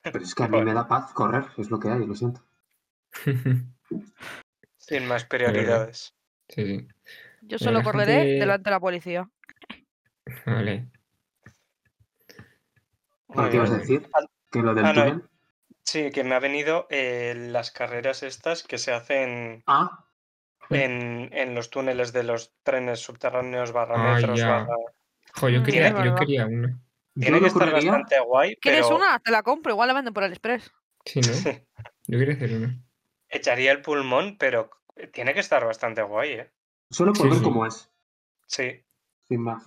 Pero 0.01 0.19
es 0.19 0.35
que 0.35 0.43
a 0.43 0.47
mí 0.47 0.61
me 0.61 0.73
da 0.73 0.87
paz 0.87 1.13
correr, 1.13 1.45
es 1.57 1.69
lo 1.71 1.79
que 1.79 1.89
hay, 1.89 2.05
lo 2.05 2.15
siento. 2.15 2.41
Sin 4.77 5.07
más 5.07 5.25
prioridades. 5.25 6.13
sí, 6.49 6.65
sí. 6.65 6.87
Yo 7.41 7.57
solo 7.59 7.83
correré 7.83 8.39
delante 8.39 8.69
de 8.69 8.71
la 8.71 8.79
policía. 8.79 9.29
Vale. 10.45 10.89
Muy 13.33 13.49
¿Qué 13.49 13.55
ibas 13.57 13.71
a 13.71 13.77
decir? 13.77 14.09
Ah, 14.13 14.19
¿Que 14.51 14.61
lo 14.61 14.73
del 14.73 14.85
ah, 14.85 14.93
no, 14.93 15.03
túnel? 15.05 15.23
Sí, 15.83 16.11
que 16.11 16.23
me 16.23 16.35
ha 16.35 16.39
venido 16.39 16.87
eh, 16.89 17.33
las 17.35 17.71
carreras 17.71 18.23
estas 18.23 18.63
que 18.63 18.77
se 18.77 18.93
hacen 18.93 19.63
Ah, 19.67 20.05
en, 20.69 21.29
en 21.33 21.55
los 21.55 21.69
túneles 21.69 22.13
de 22.13 22.23
los 22.23 22.53
trenes 22.63 22.99
subterráneos 22.99 23.71
barra 23.71 23.95
Ah, 23.97 24.15
metros 24.15 24.39
ya. 24.39 24.47
barra... 24.47 24.75
Jo, 25.35 25.49
yo 25.49 25.61
Mm, 25.61 25.63
quería, 25.63 25.89
yo 25.89 26.45
una. 26.47 26.79
Tiene 27.19 27.39
que 27.39 27.47
estar 27.47 27.69
correría... 27.69 27.91
bastante 27.91 28.19
guay, 28.21 28.55
¿Quieres 28.57 28.85
pero 28.87 28.95
una? 28.97 29.19
Te 29.19 29.31
la 29.31 29.43
compro. 29.43 29.71
Igual 29.71 29.87
la 29.87 29.93
venden 29.93 30.13
por 30.13 30.23
el 30.23 30.31
Express. 30.31 30.71
Sí, 31.05 31.21
¿no? 31.21 31.27
Yo 32.07 32.19
quería 32.19 32.35
hacer 32.35 32.53
una. 32.55 32.81
echaría 33.29 33.71
el 33.71 33.81
pulmón, 33.81 34.37
pero 34.37 34.69
tiene 35.11 35.33
que 35.33 35.39
estar 35.41 35.65
bastante 35.65 36.01
guay, 36.01 36.31
¿eh? 36.33 36.53
Solo 36.89 37.13
por 37.13 37.23
Sí, 37.23 37.29
ver 37.29 37.39
sí. 37.39 37.43
cómo 37.43 37.65
es, 37.65 37.89
Sí. 38.47 38.85
sin 39.27 39.41
más. 39.41 39.63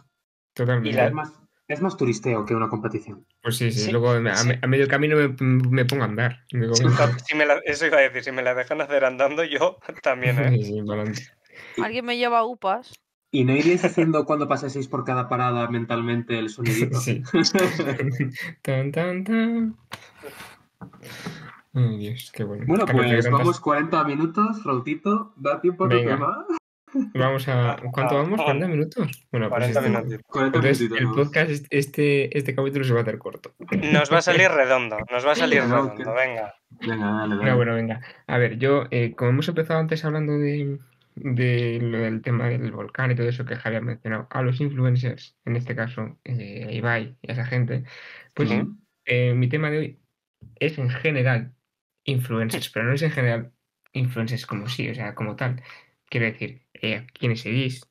Totalmente. 0.54 0.88
Y 0.90 0.92
la- 0.92 1.10
más, 1.10 1.32
es 1.68 1.80
más 1.82 1.96
turisteo 1.96 2.44
que 2.44 2.54
una 2.54 2.68
competición. 2.68 3.26
Pues 3.42 3.56
sí, 3.56 3.72
sí. 3.72 3.80
Sí, 3.80 3.90
Luego 3.92 4.10
a, 4.10 4.34
sí. 4.36 4.50
a 4.60 4.66
medio 4.66 4.86
camino 4.88 5.16
me, 5.16 5.28
me 5.70 5.84
pongo 5.84 6.02
a 6.02 6.06
andar. 6.06 6.44
Me 6.52 6.72
Sí, 6.74 6.84
si 7.26 7.34
me 7.36 7.46
la- 7.46 7.60
eso 7.64 7.86
iba 7.86 7.98
a 7.98 8.02
decir, 8.02 8.22
si 8.22 8.32
me 8.32 8.42
la 8.42 8.54
dejan 8.54 8.80
hacer 8.80 9.04
andando, 9.04 9.44
yo 9.44 9.78
también, 10.02 10.38
¿eh? 10.38 10.50
Sí, 10.58 10.64
sí, 10.64 10.82
pa'lante. 10.86 11.22
¿Alguien 11.82 12.04
me 12.04 12.16
lleva 12.16 12.44
upas? 12.44 12.94
¿Y 13.32 13.44
no 13.44 13.54
iríais 13.54 13.84
haciendo 13.84 14.24
cuando 14.24 14.46
paséis 14.48 14.86
por 14.88 15.04
cada 15.04 15.28
parada 15.28 15.68
mentalmente 15.68 16.38
el 16.38 16.48
sonidito? 16.48 16.98
Sí. 17.00 17.22
tan, 18.62 18.92
tan, 18.92 19.24
tan. 19.24 19.76
Ay, 21.74 21.98
Dios, 21.98 22.30
qué 22.32 22.44
bueno. 22.44 22.64
Bueno, 22.66 22.86
Carlos, 22.86 23.04
¿de 23.10 23.16
pues 23.16 23.30
vamos 23.30 23.60
40 23.60 24.04
minutos, 24.04 24.64
Rautito. 24.64 25.34
¿Da 25.36 25.60
tiempo 25.60 25.84
a 25.84 25.88
tema? 25.88 26.46
Vamos 27.14 27.48
a. 27.48 27.76
¿Cuánto 27.92 28.16
Ah, 28.18 28.22
vamos? 28.22 28.40
ah. 28.40 28.52
¿40 28.52 28.68
minutos? 28.68 29.26
Bueno, 29.30 29.48
pues 29.48 29.58
40 29.72 29.80
este- 29.80 29.90
minutos. 29.90 30.20
40 30.26 30.58
Entonces, 30.58 30.80
minutitos. 30.90 31.10
el 31.18 31.24
podcast, 31.24 31.50
este- 31.50 31.78
este, 31.78 32.38
este 32.38 32.54
capítulo 32.54 32.84
se 32.84 32.92
va 32.92 33.00
a 33.00 33.02
hacer 33.02 33.18
corto. 33.18 33.54
Nos 33.92 34.12
va 34.12 34.18
a 34.18 34.22
salir 34.22 34.48
redondo, 34.50 34.96
nos 35.10 35.26
va 35.26 35.32
a 35.32 35.34
salir 35.36 35.62
redondo, 35.62 36.14
venga. 36.14 36.54
Venga, 36.70 37.10
dale, 37.12 37.36
dale. 37.36 37.50
Ah, 37.50 37.54
bueno, 37.54 37.74
venga. 37.74 38.00
A 38.26 38.38
ver, 38.38 38.58
yo, 38.58 38.84
eh, 38.90 39.14
como 39.16 39.30
hemos 39.30 39.48
empezado 39.48 39.80
antes 39.80 40.04
hablando 40.04 40.36
de, 40.38 40.78
de 41.14 41.78
lo 41.80 41.98
del 41.98 42.20
tema 42.22 42.48
del 42.48 42.72
volcán 42.72 43.10
y 43.10 43.14
todo 43.14 43.28
eso 43.28 43.44
que 43.44 43.56
Javier 43.56 43.82
ha 43.82 43.84
mencionado, 43.84 44.26
a 44.30 44.42
los 44.42 44.60
influencers, 44.60 45.36
en 45.44 45.56
este 45.56 45.74
caso, 45.74 46.18
eh, 46.24 46.66
a 46.68 46.72
Ibai 46.72 47.16
y 47.22 47.30
a 47.30 47.32
esa 47.34 47.46
gente, 47.46 47.84
pues 48.34 48.50
eh, 49.06 49.32
mi 49.34 49.48
tema 49.48 49.70
de 49.70 49.78
hoy 49.78 50.00
es 50.56 50.76
en 50.78 50.90
general 50.90 51.52
influencers, 52.04 52.68
pero 52.70 52.84
no 52.86 52.92
es 52.94 53.02
en 53.02 53.10
general 53.10 53.52
influencers 53.92 54.44
como 54.46 54.68
sí, 54.68 54.88
o 54.90 54.94
sea, 54.94 55.14
como 55.14 55.36
tal. 55.36 55.62
Quiero 56.08 56.26
decir, 56.26 56.62
eh, 56.86 56.96
a 56.96 57.06
quienes 57.06 57.40
seguís, 57.40 57.86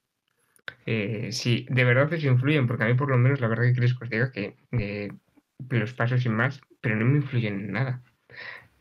eh, 0.86 1.30
si 1.32 1.66
de 1.70 1.84
verdad 1.84 2.12
os 2.12 2.24
influyen, 2.24 2.68
porque 2.68 2.84
a 2.84 2.88
mí 2.88 2.94
por 2.94 3.10
lo 3.10 3.18
menos 3.18 3.40
la 3.42 3.48
verdad 3.48 3.66
que 3.66 3.74
queréis 3.74 3.94
que 3.98 4.04
os 4.04 4.10
diga 4.10 4.32
que 4.32 4.56
eh, 4.72 5.12
los 5.70 5.94
paso 5.94 6.18
sin 6.18 6.34
más, 6.34 6.62
pero 6.82 6.96
no 6.96 7.06
me 7.06 7.18
influyen 7.18 7.56
en 7.60 7.72
nada. 7.72 8.02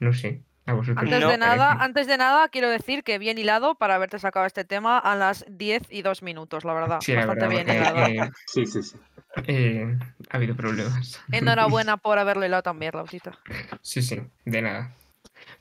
No 0.01 0.13
sé, 0.13 0.43
a 0.67 0.73
vosotros. 0.75 1.05
Antes 1.05 1.21
No, 1.21 1.29
de 1.31 1.39
nada, 1.39 1.69
parece. 1.69 1.85
antes 1.85 2.07
de 2.07 2.17
nada, 2.19 2.49
quiero 2.49 2.69
decir 2.71 3.03
que 3.05 3.19
bien 3.19 3.39
hilado 3.39 3.75
para 3.77 3.95
haberte 3.95 4.19
sacado 4.19 4.47
este 4.47 4.65
tema 4.65 4.99
a 4.99 5.17
las 5.17 5.45
10 5.49 5.83
y 5.91 6.03
2 6.03 6.23
minutos, 6.23 6.65
la 6.65 6.75
verdad. 6.75 7.01
Sí, 7.01 7.13
la 7.13 7.27
Bastante 7.27 7.45
verdad, 7.49 7.65
bien 7.65 7.69
hilado. 7.77 8.07
eh, 8.07 8.31
Sí, 8.47 8.67
sí, 8.67 8.83
sí. 8.83 8.97
eh, 9.47 9.97
ha 10.31 10.37
habido 10.37 10.55
problemas. 10.57 11.21
Enhorabuena 11.33 11.97
por 11.99 12.19
haberlo 12.19 12.45
hilado 12.45 12.63
también, 12.63 12.93
Lausita. 12.95 13.39
Sí, 13.83 14.03
sí, 14.03 14.21
de 14.45 14.63
nada. 14.63 14.95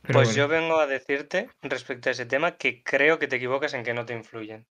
Pero 0.04 0.20
Pues 0.20 0.30
bueno, 0.30 0.38
yo 0.38 0.48
vengo 0.50 0.80
a 0.80 0.88
decirte 0.88 1.50
respecto 1.62 2.10
a 2.10 2.12
ese 2.12 2.26
tema 2.26 2.58
que 2.58 2.84
creo 2.84 3.20
que 3.20 3.28
te 3.28 3.38
equivocas 3.38 3.74
en 3.74 3.84
que 3.84 3.94
no 3.94 4.06
te 4.06 4.14
influyen. 4.14 4.66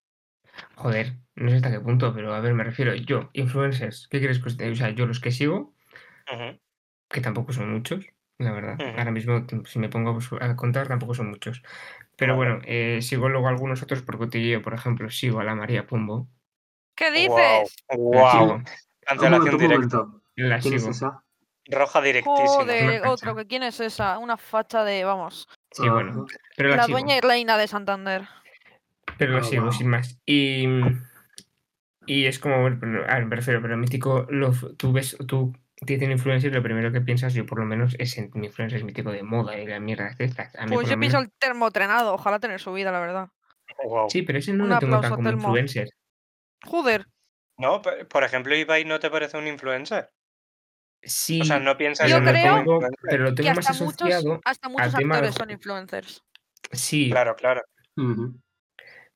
joder, 0.76 1.14
no 1.34 1.48
sé 1.48 1.56
hasta 1.56 1.70
qué 1.70 1.80
punto, 1.80 2.12
pero 2.14 2.34
a 2.34 2.40
ver, 2.40 2.52
me 2.54 2.64
refiero, 2.64 2.94
yo, 2.94 3.30
influencers, 3.32 4.08
¿qué 4.10 4.18
quieres 4.18 4.40
que 4.40 4.48
os 4.48 4.56
diga? 4.56 4.70
O 4.70 4.74
sea, 4.74 4.90
yo 4.90 5.06
los 5.06 5.20
que 5.20 5.32
sigo, 5.32 5.74
que 7.08 7.20
tampoco 7.20 7.52
son 7.52 7.72
muchos, 7.72 8.04
la 8.38 8.52
verdad. 8.52 8.76
Ahora 8.98 9.10
mismo, 9.10 9.46
si 9.64 9.78
me 9.78 9.88
pongo 9.88 10.18
a 10.40 10.56
contar, 10.56 10.88
tampoco 10.88 11.14
son 11.14 11.30
muchos. 11.30 11.62
Pero 12.16 12.36
bueno, 12.36 12.60
eh, 12.64 13.00
sigo 13.00 13.28
luego 13.28 13.48
algunos 13.48 13.82
otros 13.82 14.02
porque 14.02 14.46
yo, 14.46 14.62
por 14.62 14.74
ejemplo, 14.74 15.10
sigo 15.10 15.40
a 15.40 15.44
la 15.44 15.54
María 15.54 15.86
Pombo. 15.86 16.28
¿Qué 16.94 17.10
dices? 17.10 17.74
Un 17.88 18.64
Cancelación 19.04 19.58
directa. 19.58 20.06
la 20.36 20.58
¿Quién 20.60 20.74
es 20.74 20.82
sigo. 20.82 21.22
Roja 21.68 22.00
directísima. 22.02 22.46
Joder, 22.46 23.02
otro, 23.06 23.36
que 23.36 23.46
quién 23.46 23.62
es 23.62 23.78
esa? 23.80 24.18
Una 24.18 24.36
facha 24.36 24.84
de, 24.84 25.04
vamos, 25.04 25.48
Sí, 25.70 25.88
bueno, 25.88 26.10
Ajá. 26.10 26.38
pero 26.56 26.68
la, 26.70 26.76
la 26.76 26.86
dueña 26.86 27.16
y 27.16 27.20
reina 27.20 27.56
de 27.56 27.66
Santander. 27.68 28.28
Pero 29.16 29.32
lo 29.32 29.38
Ah, 29.38 29.44
sigo, 29.44 29.64
wow. 29.64 29.72
sin 29.72 29.88
más. 29.88 30.18
Y, 30.26 30.66
y 32.06 32.26
es 32.26 32.38
como, 32.38 32.56
a 32.56 32.68
ver, 32.70 33.26
me 33.26 33.36
refiero, 33.36 33.62
pero 33.62 33.76
mítico, 33.76 34.26
lo, 34.28 34.52
tú 34.76 34.92
ves, 34.92 35.16
tú 35.26 35.54
dicen 35.80 36.10
influencer, 36.10 36.52
lo 36.52 36.62
primero 36.62 36.92
que 36.92 37.00
piensas, 37.00 37.32
yo 37.34 37.46
por 37.46 37.58
lo 37.60 37.64
menos, 37.64 37.94
es 37.98 38.18
en 38.18 38.30
mi 38.34 38.46
influencer 38.46 38.78
es 38.78 38.84
mítico 38.84 39.10
de 39.12 39.22
moda 39.22 39.56
y 39.58 39.66
la 39.66 39.80
mierda 39.80 40.10
de 40.18 40.24
estas. 40.24 40.54
A 40.56 40.66
mí 40.66 40.74
Pues 40.74 40.88
yo 40.88 40.98
pienso 40.98 41.18
menos- 41.18 41.32
el 41.32 41.38
termotrenado, 41.38 42.14
ojalá 42.14 42.38
tener 42.38 42.60
su 42.60 42.72
vida, 42.72 42.90
la 42.92 43.00
verdad. 43.00 43.28
Sí, 44.08 44.22
pero 44.22 44.38
ese 44.38 44.52
no 44.52 44.64
Un 44.64 44.70
lo 44.70 44.78
tengo 44.78 45.00
tan 45.00 45.14
como 45.14 45.30
influencer. 45.30 45.88
Joder, 46.64 47.06
No, 47.58 47.80
por 47.82 48.24
ejemplo, 48.24 48.54
Ibai 48.56 48.84
no 48.84 48.98
te 48.98 49.10
parece 49.10 49.36
un 49.38 49.46
influencer. 49.46 50.10
Sí, 51.02 51.40
O 51.40 51.44
sea, 51.44 51.58
no 51.58 51.76
piensas 51.76 52.08
Yo 52.08 52.20
lo 52.20 52.30
creo 52.30 52.56
tengo, 52.56 52.80
pero 53.02 53.24
lo 53.24 53.30
que 53.30 53.42
tengo 53.42 53.56
más 53.56 53.70
hasta 53.70 53.84
muchos, 53.84 54.02
asociado 54.02 54.40
hasta 54.44 54.68
muchos 54.68 54.94
actores 54.94 55.34
son 55.34 55.50
influencers. 55.50 56.24
Sí, 56.70 57.10
Claro, 57.10 57.34
claro. 57.36 57.62
O 57.96 58.34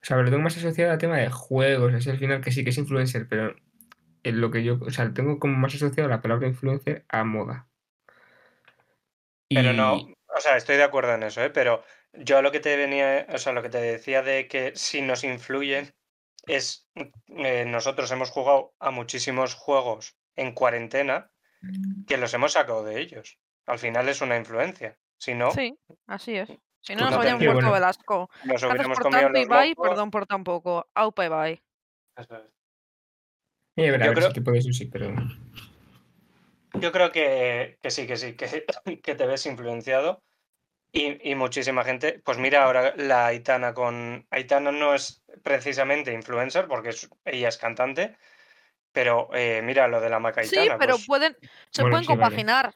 sea, 0.03 0.16
lo 0.18 0.30
tengo 0.30 0.43
más 0.43 0.57
asociado 0.57 0.93
al 0.93 0.99
tema 0.99 1.18
de 1.18 1.30
juegos, 1.30 1.95
así 1.95 2.11
al 2.11 2.18
final 2.18 2.41
que 2.41 2.53
sí 2.53 2.64
que 2.64 2.70
es 2.70 2.78
influencer, 2.78 3.26
pero 3.28 3.55
en 4.22 4.41
lo 4.41 4.51
que 4.51 4.62
yo, 4.64 4.78
o 4.80 4.91
sea, 4.91 5.05
lo 5.05 5.14
tengo 5.14 5.39
como 5.39 5.57
más 5.57 5.74
asociado 5.74 6.09
la 6.09 6.20
palabra 6.20 6.49
influencer 6.49 7.05
a 7.09 7.24
moda. 7.24 7.68
Pero 9.49 9.72
no, 9.72 9.95
o 9.95 10.41
sea, 10.41 10.57
estoy 10.57 10.76
de 10.76 10.82
acuerdo 10.82 11.14
en 11.14 11.22
eso, 11.22 11.43
¿eh? 11.43 11.51
Pero 11.51 11.82
yo 12.12 12.43
lo 12.43 12.53
que 12.53 12.61
te 12.61 12.76
venía, 12.76 13.26
o 13.32 13.39
sea, 13.39 13.53
lo 13.53 13.62
que 13.62 13.68
te 13.68 13.80
decía 13.80 14.22
de 14.22 14.49
que 14.49 14.72
si 14.74 15.03
nos 15.03 15.24
influyen 15.24 15.95
es, 16.47 16.89
eh, 17.28 17.64
nosotros 17.66 18.11
hemos 18.11 18.30
jugado 18.30 18.74
a 18.78 18.91
muchísimos 18.91 19.55
juegos 19.55 20.16
en 20.37 20.53
cuarentena 20.53 21.30
que 22.06 22.16
los 22.16 22.32
hemos 22.34 22.52
sacado 22.52 22.84
de 22.84 23.00
ellos. 23.00 23.38
Al 23.66 23.78
final 23.78 24.08
es 24.08 24.20
una 24.20 24.36
influencia. 24.36 24.98
Si 25.18 25.34
no, 25.34 25.50
Sí, 25.50 25.78
así 26.06 26.36
es. 26.36 26.48
Si 26.80 26.94
no, 26.94 27.00
No 27.04 27.06
nos 27.10 27.14
habríamos 27.18 27.44
bueno. 27.54 27.72
Velasco. 27.72 28.30
nos 28.44 28.62
hubiéramos 28.62 28.96
por 28.98 29.02
comido 29.04 29.22
tanto, 29.22 29.38
los 29.38 29.46
Ibai, 29.46 29.70
locos. 29.70 29.88
perdón 29.88 30.10
por 30.10 30.26
tan 30.26 30.44
poco. 30.44 30.86
Aupa, 30.94 31.24
Ibai. 31.26 31.62
Eso 32.16 32.36
es. 32.36 32.42
Eh, 33.76 33.88
a 33.88 33.92
ver, 33.92 34.02
a 34.02 34.06
Yo 34.06 34.10
ver, 34.12 34.18
creo- 34.32 34.72
sí, 34.72 34.86
pero... 34.86 35.12
Yo 36.74 36.92
creo 36.92 37.10
que, 37.10 37.78
que 37.82 37.90
sí, 37.90 38.06
que 38.06 38.16
sí, 38.16 38.34
que, 38.34 38.64
que 39.02 39.14
te 39.14 39.26
ves 39.26 39.46
influenciado. 39.46 40.22
Y, 40.92 41.30
y 41.30 41.34
muchísima 41.34 41.84
gente, 41.84 42.20
pues 42.24 42.38
mira 42.38 42.64
ahora 42.64 42.94
la 42.96 43.26
Aitana 43.26 43.74
con... 43.74 44.26
Aitana 44.30 44.70
no 44.72 44.94
es 44.94 45.24
precisamente 45.42 46.12
influencer 46.12 46.68
porque 46.68 46.90
es- 46.90 47.10
ella 47.24 47.48
es 47.48 47.58
cantante, 47.58 48.16
pero 48.97 49.28
eh, 49.34 49.61
mira 49.62 49.86
lo 49.88 50.01
de 50.01 50.09
la 50.09 50.18
Maca 50.18 50.42
Sí, 50.42 50.57
pero 50.78 50.94
pues- 50.94 51.07
pueden, 51.07 51.36
se 51.70 51.82
Bueno, 51.82 51.97
pueden 51.97 52.05
sí, 52.05 52.09
vale. 52.09 52.20
compaginar. 52.22 52.72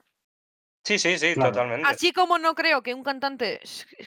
sí, 0.87 0.99
sí, 0.99 1.19
sí, 1.19 1.33
Claro. 1.33 1.51
totalmente. 1.51 1.89
Así 1.89 2.13
como 2.13 2.37
no 2.39 2.55
creo 2.55 2.83
que 2.83 2.93
un 2.93 3.03
cantante 3.03 3.59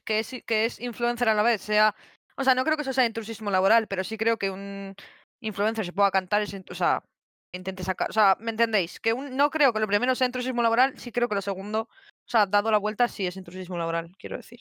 que 0.06 0.20
es, 0.20 0.36
que 0.46 0.66
es 0.66 0.80
influencer 0.80 1.28
a 1.30 1.34
la 1.34 1.42
vez 1.42 1.62
sea. 1.62 1.96
O 2.38 2.44
sea, 2.44 2.54
no 2.54 2.64
creo 2.66 2.76
que 2.78 2.84
eso 2.84 2.94
sea 2.94 3.08
intrusismo 3.08 3.50
laboral, 3.50 3.88
pero 3.88 4.04
sí 4.04 4.16
creo 4.16 4.38
que 4.38 4.52
un 4.52 4.94
influencer 5.42 5.86
se 5.88 5.92
pueda 5.92 6.12
cantar, 6.12 6.44
es 6.44 6.54
o 6.70 6.76
sea, 6.76 7.04
intente 7.52 7.84
sacar. 7.84 8.12
O 8.12 8.14
sea, 8.14 8.38
¿me 8.40 8.52
entendéis? 8.52 9.00
Que 9.00 9.14
un, 9.14 9.36
no 9.36 9.50
creo 9.50 9.74
que 9.74 9.80
lo 9.80 9.88
primero 9.88 10.14
sea 10.14 10.28
intrusismo 10.28 10.62
laboral, 10.62 11.00
sí 11.00 11.12
creo 11.12 11.28
que 11.28 11.34
lo 11.36 11.42
segundo, 11.42 11.90
o 11.90 12.30
sea, 12.30 12.46
dado 12.46 12.70
la 12.70 12.78
vuelta, 12.78 13.08
sí 13.08 13.26
es 13.26 13.38
intrusismo 13.38 13.76
laboral, 13.76 14.12
quiero 14.20 14.38
decir. 14.38 14.60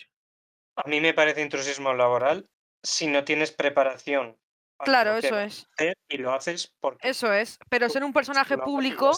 A 0.76 0.88
mí 0.88 1.02
me 1.02 1.12
parece 1.12 1.42
intrusismo 1.42 1.92
laboral 1.92 2.46
si 2.82 3.08
no 3.08 3.24
tienes 3.24 3.52
preparación. 3.52 4.38
Claro, 4.84 5.16
eso 5.16 5.38
es. 5.38 5.68
Y 6.08 6.18
lo 6.18 6.32
haces 6.32 6.72
porque 6.80 7.08
Eso 7.08 7.32
es. 7.32 7.58
Pero 7.68 7.88
ser 7.88 8.04
un 8.04 8.12
personaje 8.12 8.58
público, 8.58 9.12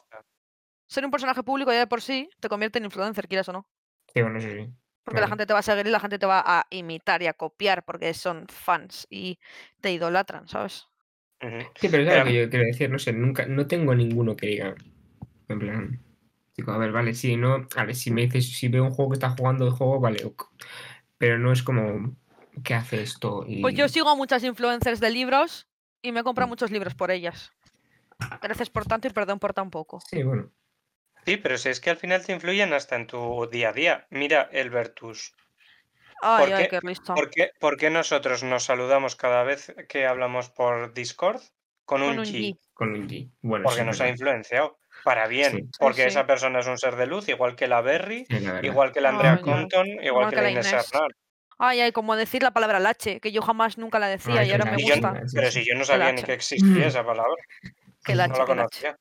ser 0.86 1.04
un 1.04 1.10
personaje 1.10 1.42
público 1.42 1.72
ya 1.72 1.78
de 1.80 1.86
por 1.86 2.02
sí, 2.02 2.28
te 2.40 2.48
convierte 2.48 2.78
en 2.78 2.84
influencer, 2.86 3.28
quieras 3.28 3.48
o 3.48 3.52
no. 3.52 3.68
Sí, 4.12 4.22
bueno, 4.22 4.38
eso 4.38 4.48
sí. 4.48 4.68
Porque 5.02 5.20
la 5.20 5.28
gente 5.28 5.44
te 5.44 5.52
va 5.52 5.58
a 5.58 5.62
seguir 5.62 5.86
y 5.86 5.90
la 5.90 6.00
gente 6.00 6.18
te 6.18 6.24
va 6.26 6.42
a 6.46 6.66
imitar 6.70 7.20
y 7.22 7.26
a 7.26 7.34
copiar 7.34 7.84
porque 7.84 8.14
son 8.14 8.46
fans 8.48 9.06
y 9.10 9.38
te 9.80 9.92
idolatran, 9.92 10.48
¿sabes? 10.48 10.86
Sí, 11.78 11.88
pero 11.90 12.04
es 12.04 12.08
Pero- 12.08 12.18
lo 12.20 12.24
que 12.24 12.42
yo 12.42 12.48
quiero 12.50 12.64
decir, 12.64 12.88
no 12.88 12.98
sé, 12.98 13.12
nunca, 13.12 13.44
no 13.44 13.66
tengo 13.66 13.94
ninguno 13.94 14.34
que 14.34 14.46
diga, 14.46 14.74
en 15.48 15.58
plan, 15.58 16.00
digo, 16.56 16.72
a 16.72 16.78
ver, 16.78 16.90
vale, 16.90 17.12
sí, 17.12 17.36
no, 17.36 17.66
a 17.76 17.84
ver, 17.84 17.94
si 17.94 18.10
me 18.10 18.22
dices, 18.22 18.56
si 18.56 18.68
veo 18.68 18.84
un 18.84 18.92
juego 18.92 19.10
que 19.10 19.16
está 19.16 19.30
jugando 19.30 19.66
el 19.66 19.72
juego, 19.72 20.00
vale, 20.00 20.24
ok. 20.24 20.42
pero 21.18 21.38
no 21.38 21.52
es 21.52 21.62
como, 21.62 22.16
¿qué 22.62 22.74
hace 22.74 23.02
esto? 23.02 23.44
Y... 23.46 23.60
Pues 23.62 23.74
yo 23.74 23.88
sigo 23.88 24.08
a 24.10 24.14
muchas 24.16 24.44
influencers 24.44 25.00
de 25.00 25.10
libros 25.10 25.66
y 26.02 26.12
me 26.12 26.20
Mm. 26.22 26.24
compro 26.24 26.46
muchos 26.46 26.70
libros 26.70 26.94
por 26.94 27.10
ellas. 27.10 27.52
Gracias 28.40 28.70
por 28.70 28.86
tanto 28.86 29.08
y 29.08 29.10
perdón 29.10 29.38
por 29.38 29.52
tan 29.54 29.70
poco. 29.70 30.00
Sí, 30.00 30.22
bueno, 30.22 30.50
Sí, 31.26 31.38
pero 31.38 31.56
si 31.56 31.70
es 31.70 31.80
que 31.80 31.88
al 31.90 31.96
final 31.96 32.24
te 32.24 32.32
influyen 32.32 32.72
hasta 32.74 32.96
en 32.96 33.06
tu 33.06 33.48
día 33.50 33.70
a 33.70 33.72
día. 33.72 34.06
Mira 34.10 34.48
el 34.52 34.68
Vertus. 34.68 35.34
Ay, 36.20 36.46
¿Por 36.46 36.54
ay, 36.54 36.62
qué? 36.64 36.68
qué 36.80 36.86
listo. 36.86 37.14
¿Por 37.14 37.30
qué, 37.30 37.50
por 37.58 37.76
qué 37.78 37.88
nosotros 37.90 38.42
nos 38.44 38.64
saludamos 38.64 39.16
cada 39.16 39.42
vez 39.42 39.74
que 39.88 40.06
hablamos 40.06 40.50
por 40.50 40.92
Discord 40.92 41.40
con 41.86 42.02
un, 42.02 42.10
Con 42.10 42.18
un 42.18 42.24
G? 42.26 42.30
G. 42.32 42.58
con 42.74 42.90
un 42.94 43.08
G. 43.08 43.30
Bueno, 43.40 43.64
Porque 43.64 43.84
nos 43.84 44.00
ha 44.02 44.08
influenciado. 44.08 44.78
Para 45.02 45.26
bien. 45.26 45.52
Sí. 45.52 45.68
Porque 45.78 46.02
sí. 46.02 46.08
esa 46.08 46.26
persona 46.26 46.60
es 46.60 46.66
un 46.66 46.78
ser 46.78 46.96
de 46.96 47.06
luz, 47.06 47.28
igual 47.28 47.56
que 47.56 47.68
la 47.68 47.80
Berry, 47.80 48.26
igual 48.62 48.92
que 48.92 49.00
la 49.00 49.08
Andrea. 49.10 49.40
Compton, 49.40 49.86
igual 50.02 50.30
que 50.30 50.36
la 50.36 50.50
Inés 50.50 50.70
Inés. 50.70 50.94
Arnal. 50.94 51.16
Ay, 51.58 51.80
ay, 51.80 51.92
como 51.92 52.16
decir 52.16 52.42
la 52.42 52.50
palabra 52.50 52.80
lache, 52.80 53.20
que 53.20 53.32
yo 53.32 53.42
jamás 53.42 53.78
nunca 53.78 53.98
la 53.98 54.08
decía 54.08 54.40
Ay, 54.40 54.46
y 54.46 54.50
que 54.50 54.52
ahora 54.52 54.64
la 54.64 54.70
me 54.72 54.76
gusta. 54.82 55.28
sí, 55.28 55.36
pero 55.36 55.50
sí. 55.50 55.60
si 55.62 55.68
yo 55.68 55.74
no 55.76 55.84
sabía 55.84 56.12
ni 56.12 56.22
que 56.22 56.32
existía 56.32 56.86
esa 56.86 57.04
palabra, 57.04 57.36
Que 58.04 58.12
no 58.14 58.18
lache, 58.18 58.38
la 58.38 58.46
que 58.46 58.54
lache. 58.54 58.78
conocía. 58.80 58.98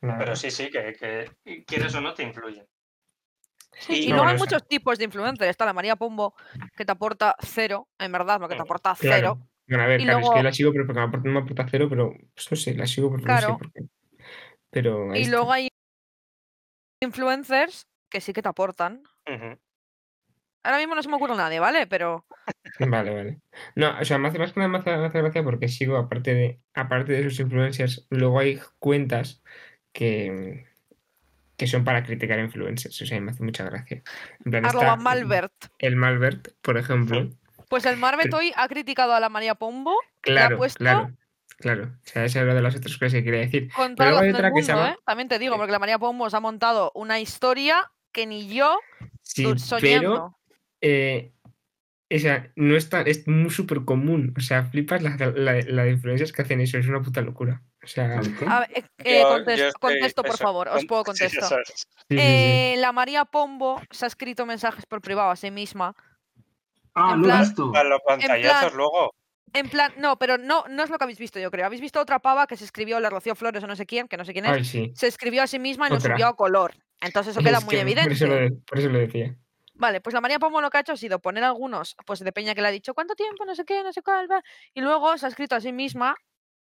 La 0.00 0.18
Pero 0.18 0.36
sí, 0.36 0.50
sí, 0.50 0.70
que, 0.70 0.92
que 1.44 1.64
quieres 1.64 1.94
o 1.94 2.00
no 2.00 2.14
te 2.14 2.22
influyen. 2.22 2.66
Sí, 3.80 4.04
y 4.04 4.08
No, 4.08 4.16
luego 4.16 4.28
hay 4.30 4.38
muchos 4.38 4.66
tipos 4.66 4.98
de 4.98 5.04
influencer. 5.04 5.48
Está 5.48 5.64
la 5.64 5.72
María 5.72 5.96
Pombo, 5.96 6.34
que 6.76 6.84
te 6.84 6.92
aporta 6.92 7.36
cero, 7.40 7.88
en 7.98 8.10
verdad, 8.12 8.38
porque 8.40 8.56
te 8.56 8.62
aporta 8.62 8.94
Claro. 8.98 9.34
cero. 9.38 9.48
Bueno, 9.68 9.84
a 9.84 9.86
ver, 9.86 10.00
Y 10.00 10.04
claro, 10.04 10.20
es 10.20 10.30
que 10.30 10.42
la 10.42 10.52
sigo, 10.52 10.72
pero 10.72 10.86
porque 10.86 11.00
me 11.00 11.06
aporta, 11.06 11.28
me 11.28 11.38
aporta 11.38 11.66
cero, 11.70 11.86
pero 11.90 12.12
pues, 12.34 12.50
no 12.50 12.56
sé, 12.56 12.74
la 12.74 12.86
sigo 12.86 13.10
porque 13.10 13.26
no 13.26 13.36
Claro. 13.36 13.52
sé 13.52 13.58
por 13.58 13.72
qué. 13.72 13.80
Pero 14.70 15.14
Y 15.14 15.18
está. 15.20 15.30
luego 15.36 15.52
hay 15.52 15.68
influencers 17.00 17.86
que 18.10 18.20
sí 18.20 18.32
que 18.32 18.42
te 18.42 18.48
aportan. 18.48 19.02
Ujú. 19.26 19.58
Ahora 20.68 20.78
mismo 20.80 20.94
no 20.94 21.02
se 21.02 21.08
me 21.08 21.16
ocurre 21.16 21.34
nadie, 21.34 21.60
¿vale? 21.60 21.86
Pero 21.86 22.26
Vale, 22.78 23.14
vale. 23.14 23.38
No, 23.74 23.98
o 23.98 24.04
sea, 24.04 24.18
me 24.18 24.28
hace 24.28 24.38
más 24.38 24.52
que 24.52 24.60
nada 24.60 24.68
me 24.68 24.78
hace, 24.78 24.90
me 24.96 25.06
hace 25.06 25.18
gracia 25.22 25.42
porque 25.42 25.68
sigo, 25.68 25.96
aparte 25.96 26.34
de, 26.34 26.60
aparte 26.74 27.12
de 27.12 27.20
esos 27.20 27.40
influencers, 27.40 28.06
luego 28.10 28.38
hay 28.38 28.60
cuentas 28.78 29.42
que, 29.92 30.66
que 31.56 31.66
son 31.66 31.84
para 31.84 32.02
criticar 32.04 32.38
influencers. 32.38 33.00
O 33.00 33.06
sea, 33.06 33.18
me 33.20 33.30
hace 33.30 33.42
mucha 33.42 33.64
gracia. 33.64 34.02
En 34.44 34.50
plan, 34.50 34.66
arroba 34.66 34.96
Malbert. 34.96 35.52
El 35.78 35.96
Malbert, 35.96 36.48
por 36.60 36.76
ejemplo. 36.76 37.30
Pues 37.68 37.84
el 37.86 37.96
Marbet 37.96 38.24
Pero- 38.26 38.38
hoy 38.38 38.52
ha 38.56 38.68
criticado 38.68 39.12
a 39.14 39.20
la 39.20 39.28
María 39.28 39.54
Pombo 39.54 39.94
Claro, 40.20 40.56
puesto- 40.58 40.78
claro, 40.78 41.10
claro. 41.58 41.84
O 41.84 42.08
sea, 42.08 42.24
esa 42.24 42.40
era 42.40 42.54
de 42.54 42.62
las 42.62 42.76
otras 42.76 42.94
cosas 42.96 43.12
que 43.14 43.24
quería 43.24 43.40
decir. 43.40 43.70
con 43.72 43.94
Pero 43.96 44.10
luego 44.10 44.24
hay 44.24 44.32
que 44.32 44.36
se 44.38 44.50
mundo, 44.50 44.66
llama- 44.66 44.90
¿eh? 44.92 44.96
También 45.04 45.28
te 45.28 45.38
digo, 45.38 45.56
porque 45.56 45.72
la 45.72 45.78
María 45.78 45.98
Pombo 45.98 46.28
se 46.30 46.36
ha 46.36 46.40
montado 46.40 46.92
una 46.94 47.20
historia 47.20 47.90
que 48.12 48.26
ni 48.26 48.48
yo 48.54 48.78
Sí, 49.22 49.44
pero 49.44 49.58
soñando. 49.58 50.38
Eh, 50.80 51.32
o 52.10 52.18
sea, 52.18 52.50
no 52.56 52.74
está, 52.76 53.02
es 53.02 53.26
muy 53.28 53.50
súper 53.50 53.84
común. 53.84 54.32
O 54.36 54.40
sea, 54.40 54.64
flipas 54.64 55.02
la, 55.02 55.16
la, 55.16 55.60
la 55.66 55.84
de 55.84 55.90
influencers 55.90 56.32
que 56.32 56.42
hacen 56.42 56.60
eso, 56.60 56.78
es 56.78 56.86
una 56.88 57.02
puta 57.02 57.20
locura. 57.20 57.62
O 57.82 57.86
sea, 57.86 58.20
eh, 58.74 58.84
eh, 59.04 59.20
Yo- 59.20 59.28
contesto, 59.28 59.60
yo 59.62 59.68
estoy- 59.68 59.72
contesto, 59.80 60.22
por 60.22 60.36
favor, 60.38 60.68
os 60.68 60.84
puedo 60.86 61.04
contestar. 61.04 61.44
eso 61.44 61.58
es. 61.60 61.68
sí, 61.68 61.74
sí, 62.08 62.16
sí. 62.16 62.16
Eh, 62.18 62.74
la 62.78 62.92
María 62.92 63.24
Pombo 63.26 63.80
se 63.90 64.04
ha 64.06 64.08
escrito 64.08 64.46
mensajes 64.46 64.86
por 64.86 65.00
privado 65.00 65.30
a 65.30 65.36
sí 65.36 65.50
misma. 65.50 65.94
Ah, 66.94 67.12
en 67.14 67.20
lo 67.20 67.26
he 67.26 67.28
plan- 67.28 67.40
visto. 67.42 67.72
Para 67.72 67.88
los 67.88 68.00
pantallazos 68.06 68.60
plan- 68.70 68.76
luego. 68.76 69.14
En 69.54 69.68
plan, 69.70 69.92
no, 69.96 70.18
pero 70.18 70.36
no, 70.36 70.64
no 70.68 70.82
es 70.82 70.90
lo 70.90 70.98
que 70.98 71.04
habéis 71.04 71.18
visto, 71.18 71.38
yo 71.40 71.50
creo. 71.50 71.64
Habéis 71.64 71.80
visto 71.80 71.98
otra 72.00 72.18
pava 72.18 72.46
que 72.46 72.56
se 72.56 72.64
escribió, 72.64 73.00
la 73.00 73.08
Rocío 73.08 73.34
Flores 73.34 73.62
o 73.64 73.66
no 73.66 73.76
sé 73.76 73.86
quién, 73.86 74.06
que 74.06 74.18
no 74.18 74.24
sé 74.26 74.34
quién 74.34 74.44
es, 74.44 74.50
Ay, 74.52 74.64
sí. 74.64 74.92
se 74.94 75.06
escribió 75.06 75.42
a 75.42 75.46
sí 75.46 75.58
misma 75.58 75.86
y 75.86 75.90
lo 75.90 75.96
Otra. 75.96 76.14
subió 76.14 76.26
a 76.26 76.36
color. 76.36 76.74
Entonces 77.00 77.30
eso 77.34 77.42
queda 77.42 77.58
Es 77.58 77.64
muy 77.64 77.74
que 77.74 77.80
evidente. 77.80 78.08
Por 78.10 78.12
eso, 78.12 78.26
lo, 78.26 78.34
de- 78.34 78.50
por 78.66 78.78
eso 78.78 78.88
lo 78.90 78.98
decía. 78.98 79.36
Vale, 79.78 80.00
pues 80.00 80.12
la 80.14 80.20
María 80.20 80.38
Pombo 80.38 80.60
lo 80.60 80.70
que 80.70 80.78
ha 80.78 80.80
hecho 80.80 80.92
ha 80.92 80.96
sido 80.96 81.20
poner 81.20 81.44
algunos, 81.44 81.96
pues 82.04 82.20
de 82.20 82.32
Peña 82.32 82.54
que 82.54 82.62
le 82.62 82.68
ha 82.68 82.72
dicho 82.72 82.94
cuánto 82.94 83.14
tiempo, 83.14 83.44
no 83.44 83.54
sé 83.54 83.64
qué, 83.64 83.82
no 83.82 83.92
sé 83.92 84.02
cuál, 84.02 84.30
va", 84.30 84.42
y 84.74 84.80
luego 84.80 85.16
se 85.16 85.26
ha 85.26 85.28
escrito 85.28 85.54
a 85.54 85.60
sí 85.60 85.72
misma 85.72 86.16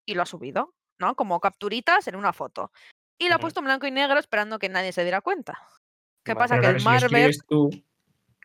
y 0.05 0.14
lo 0.14 0.22
ha 0.22 0.26
subido, 0.26 0.76
¿no? 0.99 1.16
Como 1.16 1.39
capturitas 1.39 2.07
en 2.07 2.16
una 2.16 2.34
foto. 2.34 2.72
Y 3.18 3.28
lo 3.28 3.36
ha 3.36 3.39
puesto 3.39 3.60
en 3.60 3.66
blanco 3.66 3.86
y 3.88 3.91
negro 3.91 4.20
esperando 4.20 4.60
que 4.60 4.70
nadie 4.70 4.91
se 4.93 5.01
diera 5.03 5.22
cuenta. 5.22 5.60
¿Qué 6.24 6.34
Vale. 6.34 6.43
pasa? 6.47 6.62
Que 6.62 6.68
el 6.68 6.80
si 6.80 6.86
lo 6.86 6.95
escribes 6.95 7.39
tú, 7.47 7.70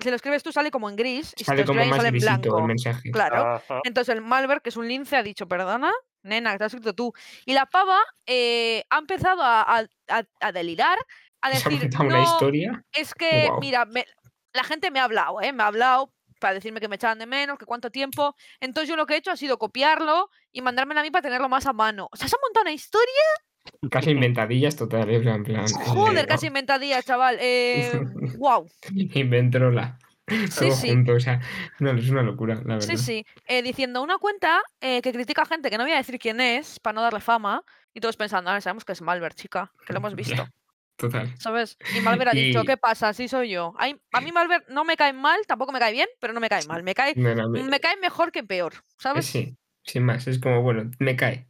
si 0.01 0.11
lo 0.11 0.17
escribes 0.17 0.43
tú 0.43 0.51
sale 0.51 0.71
como 0.71 0.89
en 0.89 0.97
gris 0.97 1.33
y 1.37 1.41
si 1.41 1.45
sale 1.45 1.63
te 1.63 1.67
como 1.67 1.81
escriben 1.81 1.91
más 1.91 1.97
sale 1.99 2.09
en 2.09 2.21
blanco. 2.21 2.59
el 2.59 2.65
mensaje. 2.65 3.11
Claro. 3.13 3.63
Entonces 3.85 4.15
el 4.15 4.21
Malver, 4.23 4.63
que 4.63 4.71
es 4.71 4.77
un 4.77 4.89
lince, 4.89 5.17
ha 5.17 5.23
dicho, 5.23 5.47
perdona, 5.47 5.93
nena, 6.23 6.53
que 6.53 6.59
te 6.59 6.65
has 6.65 6.75
escrito 6.75 6.95
tú. 6.95 7.13
Y 7.45 7.53
la 7.53 7.67
pava 7.67 8.01
eh, 8.27 8.85
ha 8.91 8.99
empezado 8.99 9.43
a, 9.43 9.61
a- 9.63 9.87
a- 10.09 10.25
a 10.41 10.53
delirar, 10.53 10.99
a 11.43 11.51
decir, 11.81 11.89
no, 12.09 12.23
historia. 12.23 12.83
es 12.93 13.15
que, 13.15 13.51
mira, 13.61 13.85
me- 13.85 14.07
la 14.55 14.65
gente 14.65 14.91
me 14.91 15.01
ha 15.01 15.05
hablado, 15.05 15.43
¿eh? 15.43 15.53
Me 15.53 15.63
ha 15.63 15.67
hablado 15.67 16.13
para 16.41 16.55
decirme 16.55 16.81
que 16.81 16.89
me 16.89 16.97
echaban 16.97 17.19
de 17.19 17.27
menos, 17.27 17.59
que 17.59 17.67
cuánto 17.67 17.91
tiempo. 17.91 18.35
Entonces 18.61 18.89
yo 18.89 18.97
lo 18.97 19.07
que 19.07 19.15
he 19.15 19.17
hecho 19.19 19.31
ha 19.31 19.37
sido 19.37 19.59
copiarlo 19.59 20.31
y 20.53 20.63
mandármelo 20.63 21.01
a 21.01 21.03
mí 21.03 21.11
para 21.11 21.23
tenerlo 21.23 21.49
más 21.49 21.67
a 21.67 21.73
mano. 21.73 22.09
O 22.13 22.17
sea, 22.17 22.29
se 22.29 22.37
ha 22.37 22.39
montado 22.43 22.63
una 22.63 22.73
historia. 22.73 23.25
Casi 23.91 24.11
inventadillas 24.11 24.77
totales. 24.77 25.27
En 25.27 25.43
plan, 25.43 25.67
Joder, 25.87 26.25
eh, 26.25 26.29
casi 26.29 26.47
inventadilla, 26.47 27.03
chaval. 27.03 27.39
Eh, 27.41 27.93
wow. 28.39 28.67
Inventrola. 28.93 29.99
Sí, 30.27 30.49
Todo 30.59 30.71
sí. 30.73 30.89
junto, 30.89 31.13
o 31.13 31.21
sea, 31.21 31.41
no, 31.81 31.91
es 31.91 32.09
una 32.09 32.23
locura, 32.23 32.55
la 32.55 32.77
verdad. 32.77 32.81
Sí, 32.81 32.97
sí. 32.97 33.27
Eh, 33.47 33.63
diciendo 33.63 34.03
una 34.03 34.17
cuenta 34.17 34.63
eh, 34.81 35.03
que 35.03 35.13
critica 35.13 35.43
a 35.43 35.47
gente 35.47 35.69
que 35.69 35.77
no 35.77 35.85
voy 35.85 35.93
a 35.93 35.97
decir 35.97 36.19
quién 36.19 36.41
es 36.41 36.81
para 36.81 36.95
no 36.95 37.03
darle 37.03 37.21
fama. 37.21 37.63
Y 37.93 38.01
todos 38.01 38.17
pensando, 38.17 38.51
a 38.51 38.55
ver, 38.55 38.63
sabemos 38.63 38.85
que 38.85 38.93
es 38.93 39.03
Malver, 39.03 39.35
chica, 39.35 39.71
que 39.87 39.93
lo 39.93 39.99
hemos 39.99 40.15
visto. 40.15 40.47
Total. 40.97 41.35
¿Sabes? 41.39 41.77
Y 41.95 42.01
Malver 42.01 42.29
ha 42.29 42.33
dicho, 42.35 42.63
Y- 42.63 42.65
¿qué 42.67 42.77
pasa? 42.77 43.09
Así 43.09 43.29
soy 43.29 43.51
yo. 43.51 43.75
Ay, 43.79 44.01
a 44.13 44.21
mí 44.21 44.31
Malver 44.33 44.65
no 44.69 44.85
me 44.85 44.97
cae 44.97 45.13
mal, 45.13 45.39
tampoco 45.47 45.73
me 45.73 45.79
cae 45.81 45.93
bien, 45.93 46.09
pero 46.21 46.33
no 46.33 46.41
me 46.41 46.49
cae 46.49 46.65
mal. 46.67 46.83
Me 46.83 46.95
cae, 46.95 47.15
No, 47.17 47.35
no, 47.35 47.49
me- 47.49 47.65
me 47.65 47.81
cae 47.81 47.97
mejor 47.97 48.31
que 48.33 48.45
peor, 48.45 48.75
eh, 48.75 48.81
¿sabes? 48.99 49.27
sí, 49.27 49.57
sin 49.83 50.05
más. 50.05 50.27
Es 50.29 50.39
como, 50.39 50.63
bueno, 50.63 50.91
me 50.99 51.17
cae. 51.17 51.49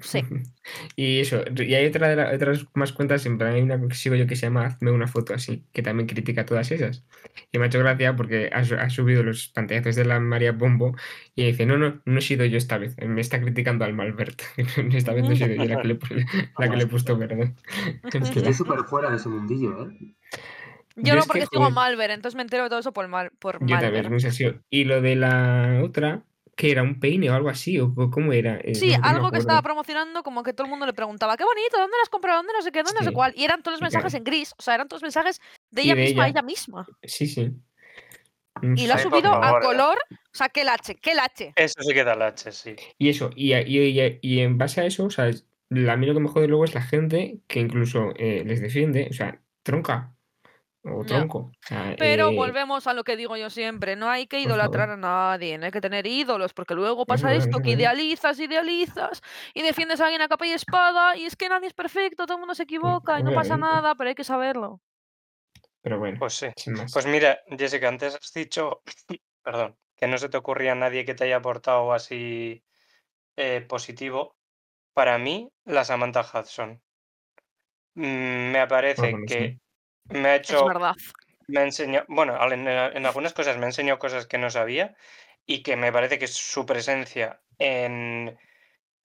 Sí. 0.00 0.22
Y 0.96 1.20
eso, 1.20 1.42
y 1.56 1.74
hay 1.74 1.86
otra 1.86 2.08
de 2.08 2.16
la- 2.16 2.32
otras 2.34 2.66
más 2.74 2.92
cuentas, 2.92 3.24
en 3.26 3.38
plan, 3.38 3.54
hay 3.54 3.62
una 3.62 3.80
que 3.88 3.94
sigo 3.94 4.14
yo 4.16 4.26
que 4.26 4.34
se 4.36 4.46
llama 4.46 4.66
Hazme 4.66 4.90
una 4.90 5.06
foto 5.06 5.32
así, 5.34 5.64
que 5.72 5.82
también 5.82 6.06
critica 6.08 6.44
todas 6.44 6.70
esas. 6.72 7.04
Y 7.52 7.58
me 7.58 7.64
ha 7.64 7.68
hecho 7.68 7.78
gracia 7.78 8.16
porque 8.16 8.50
ha, 8.52 8.58
ha 8.60 8.90
subido 8.90 9.22
los 9.22 9.48
pantallazos 9.48 9.94
de 9.96 10.04
la 10.04 10.18
María 10.20 10.52
Bombo 10.52 10.96
y 11.34 11.46
dice, 11.46 11.66
no, 11.66 11.78
no, 11.78 12.02
no 12.04 12.18
he 12.18 12.22
sido 12.22 12.44
yo 12.46 12.58
esta 12.58 12.78
vez, 12.78 12.96
me 12.98 13.20
está 13.20 13.40
criticando 13.40 13.84
al 13.84 13.94
Malbert. 13.94 14.42
esta 14.92 15.12
vez 15.14 15.24
no 15.24 15.32
he 15.32 15.36
sido 15.36 15.54
yo 15.54 15.64
la 15.64 15.80
que 15.80 15.88
le, 15.88 15.98
la 16.58 16.68
que 16.70 16.76
le 16.76 16.82
he 16.82 16.86
puesto 16.86 17.16
verde. 17.16 17.54
Estoy 18.04 18.54
súper 18.54 18.80
fuera 18.84 19.10
de 19.10 19.16
ese 19.16 19.28
mundillo, 19.28 19.88
¿eh? 19.88 20.14
Yo 20.96 21.02
Yo 21.04 21.14
no, 21.14 21.20
que, 21.22 21.26
porque 21.28 21.46
sigo 21.46 21.64
a 21.64 21.70
joder. 21.70 21.74
Malver, 21.74 22.10
entonces 22.10 22.36
me 22.36 22.42
entero 22.42 22.64
de 22.64 22.70
todo 22.70 22.78
eso 22.80 22.92
por, 22.92 23.06
mal, 23.08 23.30
por 23.38 23.60
yo 23.60 23.78
también, 23.78 23.92
Malver. 23.94 24.10
no 24.10 24.18
sé 24.20 24.30
si- 24.32 24.50
Y 24.70 24.84
lo 24.84 25.00
de 25.02 25.14
la 25.16 25.80
otra, 25.84 26.24
que 26.56 26.70
era 26.72 26.82
un 26.82 26.98
peine 26.98 27.30
o 27.30 27.34
algo 27.34 27.50
así, 27.50 27.78
o 27.78 27.94
cómo 28.10 28.32
era. 28.32 28.56
Eh, 28.64 28.74
Sí, 28.74 28.88
no- 28.90 28.96
no 28.96 29.02
me 29.02 29.08
algo 29.08 29.30
que 29.30 29.38
estaba 29.38 29.60
promocionando, 29.62 30.22
como 30.22 30.42
que 30.42 30.52
todo 30.54 30.64
el 30.64 30.70
mundo 30.70 30.86
le 30.86 30.94
preguntaba, 30.94 31.36
qué 31.36 31.44
bonito, 31.44 31.76
¿dónde 31.78 31.96
lo 31.98 32.02
has 32.02 32.08
comprado? 32.08 32.38
¿Dónde 32.38 32.54
no 32.54 32.62
sé 32.62 32.72
qué? 32.72 32.82
¿Dónde 32.82 32.98
no 33.00 33.04
sé 33.06 33.12
cuál? 33.12 33.34
Y 33.36 33.44
eran 33.44 33.62
todos 33.62 33.74
los 33.74 33.82
mensajes 33.82 34.12
claro. 34.12 34.18
en 34.18 34.24
gris, 34.24 34.54
o 34.58 34.62
sea, 34.62 34.74
eran 34.74 34.88
todos 34.88 35.02
mensajes 35.02 35.40
de 35.70 35.82
ella 35.82 35.94
de 35.94 36.00
misma, 36.02 36.22
ella. 36.24 36.30
ella 36.30 36.42
misma. 36.42 36.86
Sí, 37.02 37.26
sí. 37.26 37.52
Y 38.74 38.86
lo 38.86 38.94
ha 38.94 38.98
Sí, 38.98 39.04
por 39.08 39.12
subido 39.20 39.34
a 39.34 39.42
favor, 39.42 39.62
eh. 39.62 39.66
color, 39.66 39.98
o 40.10 40.16
sea, 40.32 40.48
que 40.48 40.62
el 40.62 40.68
H, 40.70 40.94
que 40.96 41.12
el 41.12 41.18
H. 41.18 41.52
Eso 41.56 41.82
sí 41.82 41.92
que 41.92 42.04
da 42.04 42.14
la 42.16 42.28
H, 42.28 42.50
sí. 42.52 42.74
Y 42.96 43.10
eso, 43.10 43.30
y, 43.36 43.52
a- 43.52 43.60
y, 43.60 43.78
y- 43.78 44.18
y 44.22 44.40
en 44.40 44.56
base 44.56 44.80
a 44.80 44.86
eso, 44.86 45.04
o 45.04 45.10
sea, 45.10 45.26
a 45.26 45.96
mí 45.96 46.06
lo 46.06 46.14
que 46.14 46.20
me 46.20 46.28
jode 46.28 46.48
luego 46.48 46.64
es 46.64 46.74
la 46.74 46.80
gente 46.80 47.40
que 47.48 47.60
incluso 47.60 48.14
eh, 48.16 48.44
les 48.46 48.62
defiende, 48.62 49.08
o 49.10 49.12
sea, 49.12 49.42
tronca 49.62 50.15
o 50.86 51.02
Ya. 51.02 51.16
tronco. 51.16 51.38
o 51.38 51.52
sea, 51.60 51.94
Pero 51.98 52.30
eh, 52.30 52.34
volvemos 52.34 52.86
a 52.86 52.92
lo 52.94 53.04
que 53.04 53.16
digo 53.16 53.36
yo 53.36 53.50
siempre, 53.50 53.96
no 53.96 54.08
hay 54.08 54.26
que 54.26 54.40
idolatrar 54.40 54.90
a 54.90 54.96
nadie, 54.96 55.58
no 55.58 55.66
hay 55.66 55.72
que 55.72 55.80
tener 55.80 56.06
ídolos, 56.06 56.52
porque 56.54 56.74
luego 56.74 57.06
pasa 57.06 57.34
esto, 57.34 57.58
es 57.58 57.62
que 57.62 57.70
idealizas, 57.70 58.38
idealizas, 58.38 59.22
y 59.54 59.62
defiendes 59.62 60.00
a 60.00 60.04
alguien 60.04 60.22
a 60.22 60.28
capa 60.28 60.46
y 60.46 60.52
espada, 60.52 61.16
y 61.16 61.24
es 61.26 61.36
que 61.36 61.48
nadie 61.48 61.68
es 61.68 61.74
perfecto, 61.74 62.26
todo 62.26 62.36
el 62.36 62.40
mundo 62.40 62.54
se 62.54 62.64
equivoca, 62.64 63.18
y 63.18 63.22
no 63.22 63.32
pasa 63.34 63.56
nada, 63.56 63.94
pero 63.94 64.08
hay 64.08 64.14
que 64.14 64.24
saberlo. 64.24 64.80
Pero 65.82 65.98
bueno, 65.98 66.18
Pues 66.18 66.34
sí. 66.34 66.48
Pues 66.92 67.06
mira, 67.06 67.40
Jessica, 67.48 67.88
antes 67.88 68.14
has 68.16 68.32
dicho, 68.32 68.82
perdón, 69.42 69.76
que 69.96 70.06
no 70.06 70.18
se 70.18 70.28
te 70.28 70.36
ocurría 70.36 70.74
nadie 70.74 71.04
que 71.04 71.14
te 71.14 71.24
haya 71.24 71.36
aportado 71.36 71.92
así 71.92 72.64
eh, 73.36 73.64
positivo. 73.68 74.36
Para 74.92 75.18
mí, 75.18 75.48
la 75.64 75.84
Samantha 75.84 76.22
Hudson. 76.22 76.82
Mm, 77.94 78.50
Me 78.52 78.66
parece 78.66 79.12
bueno, 79.12 79.26
sí. 79.28 79.60
Me 80.10 80.28
ha 80.28 80.36
Es 80.48 80.50
hecho, 80.50 80.66
verdad. 80.66 80.94
me 81.48 81.60
ha 81.60 81.64
enseñado, 81.64 82.06
bueno, 82.08 82.36
en, 82.52 82.66
en 82.68 83.06
algunas 83.06 83.34
cosas 83.34 83.56
me 83.58 83.64
ha 83.64 83.68
enseñado 83.68 83.98
cosas 83.98 84.26
que 84.26 84.38
no 84.38 84.50
sabía 84.50 84.96
y 85.46 85.62
que 85.62 85.76
me 85.76 85.92
parece 85.92 86.18
que 86.18 86.26
su 86.28 86.66
presencia 86.66 87.42
en, 87.58 88.38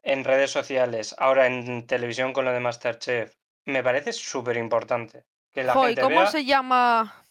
en 0.04 0.24
redes 0.24 0.52
sociales, 0.52 1.16
ahora 1.20 1.48
en 1.48 1.88
televisión 1.88 2.34
con 2.34 2.46
lo 2.46 2.52
de 2.54 2.60
Masterchef, 2.60 3.36
me 3.66 3.84
parece 3.84 4.14
súper 4.14 4.58
importante. 4.58 5.26
Que 5.52 5.64
la 5.64 5.74
Jo, 5.74 5.84
¿y 5.84 5.88
gente 5.88 6.02
cómo 6.02 6.20
vea 6.22 6.28
se 6.28 6.46
llama? 6.46 7.26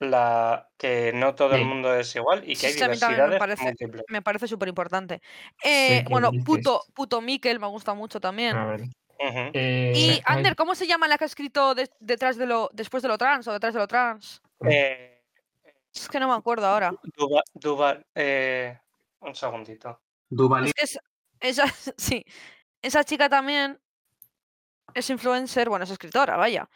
la, 0.00 0.70
que 0.76 1.12
no 1.14 1.34
todo 1.34 1.54
el 1.54 1.64
mundo 1.64 1.94
es 1.94 2.14
igual 2.16 2.42
y 2.48 2.56
que 2.56 2.66
hay 2.66 2.72
Sí, 2.72 2.78
también 2.80 3.00
me 3.00 3.04
diversidades 3.06 3.38
parece, 3.38 3.64
múltiples. 3.64 4.04
me 4.08 4.22
parece 4.22 4.48
súper 4.48 4.68
importante. 4.68 5.20
¿qué 5.62 6.04
bueno, 6.10 6.30
puto, 6.44 6.80
puto 6.94 7.20
Mikel 7.20 7.60
me 7.60 7.66
gusta 7.68 7.94
mucho 7.94 8.20
también. 8.20 8.56
A 8.56 8.66
ver. 8.66 8.80
Eh, 9.18 9.92
Y 9.94 10.10
ay, 10.10 10.22
Ander, 10.24 10.56
¿cómo 10.56 10.74
se 10.74 10.86
llama 10.86 11.08
la 11.08 11.16
que 11.18 11.24
ha 11.24 11.26
escrito 11.26 11.74
de- 11.74 11.90
detrás 12.00 12.36
de 12.36 12.46
lo, 12.46 12.70
después 12.72 13.02
de 13.02 13.08
lo 13.08 13.18
trans 13.18 13.46
o 13.48 13.52
detrás 13.52 13.74
de 13.74 13.80
lo 13.80 13.86
trans? 13.88 14.40
Eh, 14.66 15.10
Es 15.94 16.08
que 16.08 16.18
no 16.18 16.28
me 16.28 16.34
acuerdo 16.34 16.66
ahora. 16.66 16.92
Duba, 17.16 17.42
Duba- 17.54 18.04
eh, 18.14 18.78
un 19.20 19.34
segundito. 19.34 20.00
Duvalín. 20.28 20.66
Es 20.68 20.74
que 20.74 20.84
es- 20.84 20.98
esa, 21.40 21.64
sí, 21.96 22.24
esa 22.82 23.04
chica 23.04 23.28
también 23.28 23.78
es 24.92 25.08
influencer, 25.10 25.68
bueno, 25.68 25.84
es 25.84 25.90
escritora, 25.90 26.36
vaya. 26.36 26.68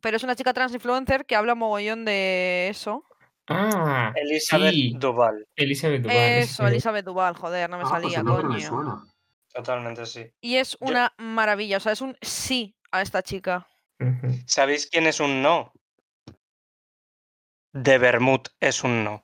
Pero 0.00 0.16
es 0.16 0.22
una 0.22 0.34
chica 0.36 0.52
trans 0.52 0.74
influencer 0.74 1.24
que 1.26 1.36
habla 1.36 1.54
mogollón 1.54 2.04
de 2.04 2.68
eso. 2.68 3.04
Ah, 3.48 4.12
Elizabeth 4.16 4.72
sí, 4.72 4.94
Duval, 4.98 5.46
Elizabeth 5.56 6.02
Duval. 6.02 6.16
Eso, 6.16 6.66
Elizabeth 6.66 7.04
Duval, 7.04 7.36
joder, 7.36 7.68
no 7.70 7.76
me 7.78 7.84
Ah, 7.84 7.88
pues 8.00 8.14
salía, 8.14 8.22
coño. 8.22 9.02
Totalmente 9.52 10.06
sí. 10.06 10.30
Y 10.40 10.56
es 10.56 10.72
Yo- 10.80 10.88
una 10.88 11.12
maravilla, 11.18 11.76
o 11.76 11.80
sea, 11.80 11.92
es 11.92 12.00
un 12.00 12.16
sí 12.22 12.76
a 12.90 13.02
esta 13.02 13.22
chica. 13.22 13.66
Ujú. 14.00 14.34
¿Sabéis 14.46 14.88
quién 14.90 15.06
es 15.06 15.20
un 15.20 15.42
no? 15.42 15.72
De 17.72 17.98
Bermud 17.98 18.40
es 18.60 18.84
un 18.84 19.04
no. 19.04 19.22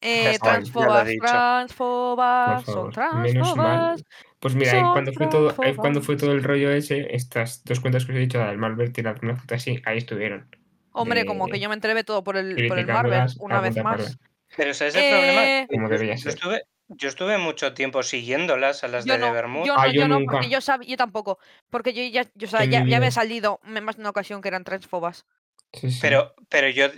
Eh, 0.00 0.32
está, 0.32 0.46
ya 0.46 0.52
lo 0.52 0.58
he 0.58 0.60
transfobas, 0.60 1.08
dicho. 1.08 1.20
Por 1.20 1.30
transfobas, 1.30 2.64
son 2.64 2.92
favor, 2.92 3.22
menos 3.22 3.56
mal. 3.56 3.78
transfobas. 3.96 4.02
Pues 4.38 4.54
mira, 4.54 4.72
ahí 4.72 4.80
son 4.80 4.92
cuando 4.92 5.12
fue 5.12 5.26
todo, 5.28 5.54
ahí 5.62 5.74
cuando 5.74 6.02
fue 6.02 6.16
todo 6.16 6.32
el 6.32 6.44
rollo 6.44 6.70
ese, 6.70 7.14
estas 7.14 7.64
dos 7.64 7.80
cuentas 7.80 8.04
que 8.04 8.12
os 8.12 8.16
he 8.18 8.20
dicho, 8.20 8.38
la 8.38 8.48
del 8.48 8.58
Malvert 8.58 8.96
y 8.98 9.02
la 9.02 9.14
una 9.22 9.36
foto 9.36 9.54
así, 9.54 9.80
ahí 9.86 9.98
estuvieron. 9.98 10.50
Hombre, 10.92 11.24
como 11.24 11.48
que 11.48 11.58
yo 11.58 11.68
me 11.68 11.74
enteré 11.74 11.94
de 11.94 12.04
todo 12.04 12.22
por 12.22 12.36
el, 12.36 12.54
por 12.54 12.78
el 12.78 12.84
criticándolas 12.84 13.36
Marvel, 13.38 13.44
una 13.44 13.58
a 13.58 13.60
vez 13.62 13.74
punta 13.74 13.82
más. 13.82 13.96
pala, 14.02 14.16
Pero 14.56 14.70
ese 14.70 14.86
es 14.88 14.94
el 14.94 15.10
problema. 15.10 15.42
Eh, 15.44 15.66
como 15.70 15.88
debería 15.88 16.14
Yo 16.14 16.20
ser. 16.22 16.34
estuve, 16.34 16.62
yo 16.88 17.08
estuve 17.08 17.38
mucho 17.38 17.74
tiempo 17.74 18.02
siguiéndolas 18.02 18.84
a 18.84 18.88
las 18.88 19.04
Yo 19.04 19.14
de 19.14 19.20
no, 19.20 19.34
yo 19.64 19.74
Ah, 19.76 19.86
no, 19.86 19.92
yo 19.92 20.00
yo 20.00 20.08
no, 20.08 20.18
nunca. 20.18 20.32
porque 20.32 20.50
yo 20.50 20.60
sabía, 20.60 20.88
yo 20.88 20.96
tampoco. 20.96 21.38
Porque 21.70 21.92
yo 21.92 22.02
ya, 22.02 22.24
yo, 22.34 22.46
o 22.46 22.50
sea, 22.50 22.64
En 22.64 22.70
ya, 22.70 22.84
mi 22.84 22.90
ya 22.90 23.00
me 23.00 23.06
he 23.06 23.10
vida. 23.10 23.10
salido 23.12 23.60
en 23.64 23.84
más 23.84 23.96
de 23.96 24.02
una 24.02 24.10
ocasión 24.10 24.40
que 24.42 24.48
eran 24.48 24.64
transfobas. 24.64 25.26
Sí, 25.72 25.90
sí. 25.90 25.98
Pero, 26.00 26.34
pero 26.48 26.68
yo 26.68 26.88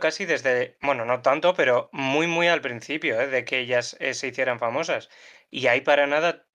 casi 0.00 0.24
desde, 0.24 0.76
bueno, 0.82 1.04
no 1.04 1.22
tanto, 1.22 1.54
pero 1.54 1.88
muy, 1.92 2.26
muy 2.26 2.48
al 2.48 2.60
principio, 2.60 3.20
¿eh? 3.20 3.28
de 3.28 3.44
que 3.44 3.60
ellas 3.60 3.96
eh, 4.00 4.14
se 4.14 4.28
hicieran 4.28 4.58
famosas. 4.58 5.08
Y 5.50 5.66
ahí 5.68 5.80
para 5.82 6.06
nada, 6.06 6.46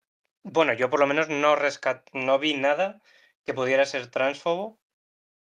bueno, 0.44 0.74
yo 0.74 0.90
por 0.90 1.00
lo 1.00 1.08
menos 1.08 1.30
no 1.30 1.56
rescat, 1.56 2.08
no 2.14 2.40
vi 2.40 2.56
nada 2.56 3.02
que 3.46 3.54
pudiera 3.54 3.86
ser 3.86 4.08
transfobo. 4.08 4.80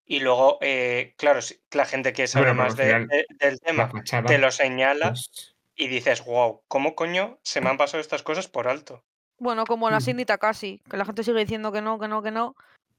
Y 0.05 0.21
luego, 0.21 0.59
eh, 0.61 1.15
claro, 1.17 1.41
la 1.73 1.87
gente 1.87 2.13
que 2.13 2.27
sabe 2.27 2.53
Bueno, 2.53 2.63
pero 2.63 2.69
más 2.69 2.73
al 2.73 2.77
de- 2.79 2.93
final, 2.93 3.09
de- 3.09 3.27
del 3.47 3.55
La 3.55 3.59
tema 3.67 3.91
fachada, 3.91 4.29
te 4.29 4.39
lo 4.39 4.51
señala 4.51 5.11
pues, 5.13 5.54
y 5.77 5.89
dices, 5.89 6.25
wow, 6.25 6.63
¿cómo 6.69 6.95
coño 6.95 7.39
se 7.43 7.61
me 7.61 7.71
han 7.71 7.77
pasado 7.77 8.01
estas 8.01 8.23
cosas 8.23 8.49
por 8.49 8.69
alto? 8.69 9.05
Bueno, 9.39 9.65
como 9.65 9.91
la 9.91 9.99
Mm. 9.99 10.03
Cindy 10.03 10.25
Takasi, 10.25 10.81
que 10.89 10.97
la 10.97 11.05
gente 11.05 11.25
sigue 11.25 11.41
diciendo 11.41 11.73
que 11.73 11.83
no, 11.83 11.99
que 11.99 12.09
no, 12.09 12.23
que 12.23 12.31
no. 12.31 12.55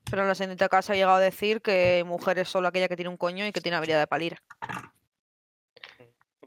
Pero 0.09 0.26
la 0.26 0.36
Cindy 0.36 0.55
Takasi 0.55 0.91
ha 0.91 0.95
llegado 0.95 1.15
a 1.15 1.19
decir 1.19 1.61
que 1.61 2.03
mujer 2.05 2.38
es 2.38 2.49
solo 2.49 2.67
aquella 2.67 2.88
que 2.88 2.95
tiene 2.95 3.09
un 3.09 3.17
coño 3.17 3.47
y 3.47 3.51
que 3.51 3.61
tiene 3.61 3.78
habilidad 3.78 3.99
de 3.99 4.07
palir. 4.07 4.38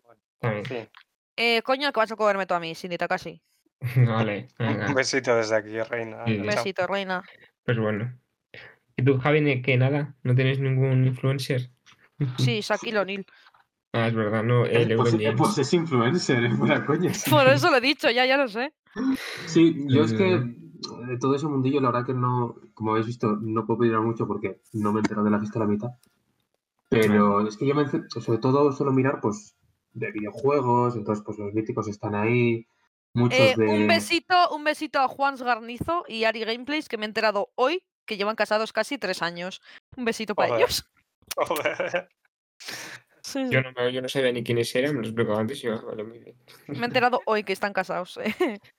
Bueno, 0.05 0.21
también. 0.39 0.65
sí. 0.67 0.89
Eh, 1.37 1.63
coño, 1.63 1.93
que 1.93 2.01
vas 2.01 2.13
a 2.13 2.17
cogerme 2.17 2.47
tú 2.47 2.55
a 2.55 2.61
mí, 2.61 2.75
Cindy 2.75 2.99
Takasi. 2.99 3.43
Vale, 3.97 4.49
Un 4.59 4.95
besito 4.95 5.37
desde 5.37 5.57
aquí, 5.57 5.81
reina. 5.83 6.25
Sí, 6.27 6.37
chao. 6.37 6.47
Besito, 6.47 6.87
reina. 6.87 7.23
Pues 7.65 7.79
bueno. 7.79 8.19
¿Y 8.97 9.05
tú, 9.05 9.19
Javi, 9.19 9.63
que 9.63 9.77
nada? 9.77 10.15
¿No 10.23 10.35
tienes 10.35 10.59
ningún 10.59 11.07
influencer? 11.07 11.71
Sí, 12.39 12.61
Shaquille 12.63 12.99
O'Neal. 12.99 13.27
Ah, 13.93 14.09
es 14.09 14.15
verdad, 14.15 14.43
no, 14.43 14.67
Eh, 14.67 14.83
el 14.83 14.97
pues, 14.97 15.15
eh, 15.15 15.35
pues 15.37 15.59
es 15.59 15.73
influencer, 15.73 16.45
es 16.45 16.59
buena 16.59 16.85
coña. 16.85 17.11
Por 17.31 17.47
eso 17.49 17.71
lo 17.71 17.77
he 17.77 17.81
dicho, 17.81 18.11
ya, 18.11 18.27
ya 18.27 18.37
lo 18.37 18.49
sé. 18.49 18.73
Sí, 19.47 19.85
yo 19.89 20.05
es 20.05 20.13
que 20.13 20.41
de 21.07 21.19
todo 21.19 21.35
ese 21.35 21.47
mundillo, 21.47 21.81
la 21.81 21.91
verdad 21.91 22.07
que 22.07 22.15
no, 22.15 22.57
como 22.75 22.93
habéis 22.93 23.07
visto, 23.07 23.37
no 23.41 23.67
puedo 23.67 23.81
pedir 23.81 23.99
mucho 23.99 24.27
porque 24.27 24.61
no 24.73 24.93
me 24.93 24.99
he 24.99 25.03
enterado 25.03 25.25
de 25.25 25.31
la 25.31 25.39
fiesta 25.39 25.59
a 25.59 25.63
la 25.63 25.69
mitad. 25.69 25.89
Pero 26.89 27.47
es 27.47 27.57
que 27.57 27.67
yo 27.67 27.75
me, 27.75 27.87
sobre 27.87 28.39
todo 28.39 28.73
suelo 28.73 28.93
mirar, 28.93 29.21
pues, 29.21 29.57
de 29.93 30.11
videojuegos, 30.13 30.97
entonces, 30.97 31.25
pues, 31.25 31.39
los 31.39 31.53
míticos 31.53 31.89
están 31.89 32.15
ahí, 32.15 32.67
muchos 33.15 33.39
Eh, 33.39 33.55
de... 33.57 33.67
Un 33.67 33.87
besito, 33.89 34.55
un 34.55 34.65
besito 34.65 35.01
a 35.01 35.09
Juan 35.09 35.37
Garnizo 35.37 36.05
y 36.09 36.25
Ari 36.25 36.45
Gameplays, 36.45 36.89
que 36.89 36.99
me 36.99 37.05
he 37.05 37.09
enterado 37.09 37.51
hoy 37.55 37.83
que 38.07 38.17
llevan 38.17 38.37
casados 38.37 38.73
casi 38.73 38.97
tres 38.99 39.23
años. 39.23 39.61
Un 39.97 40.05
besito 40.05 40.35
para 40.35 40.49
Joder. 40.49 40.63
ellos. 40.63 40.91
Joder. 41.37 42.09
Sí, 43.29 43.45
sí. 43.47 43.51
Yo 43.53 43.61
no, 43.63 43.73
me- 43.73 43.93
yo 43.93 44.01
no 44.03 44.09
sabía 44.09 44.33
ni 44.33 44.43
quiénes 44.43 44.75
eran, 44.75 44.95
me 44.95 45.03
lo 45.03 45.09
explicaba 45.09 45.41
antes 45.41 45.59
y 45.59 45.63
yo, 45.67 45.85
vale, 45.87 46.03
muy 46.05 46.19
bien. 46.19 46.35
Me 46.69 46.81
he 46.81 46.85
enterado 46.85 47.21
hoy 47.27 47.45
que 47.45 47.53
están 47.53 47.73
casados. 47.73 48.19
eh. 48.23 48.35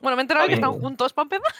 Bueno, 0.00 0.16
me 0.16 0.22
he 0.22 0.24
enterado 0.24 0.48
que 0.48 0.54
están 0.54 0.72
juntos 0.72 1.12
para 1.12 1.24
empezar. 1.24 1.52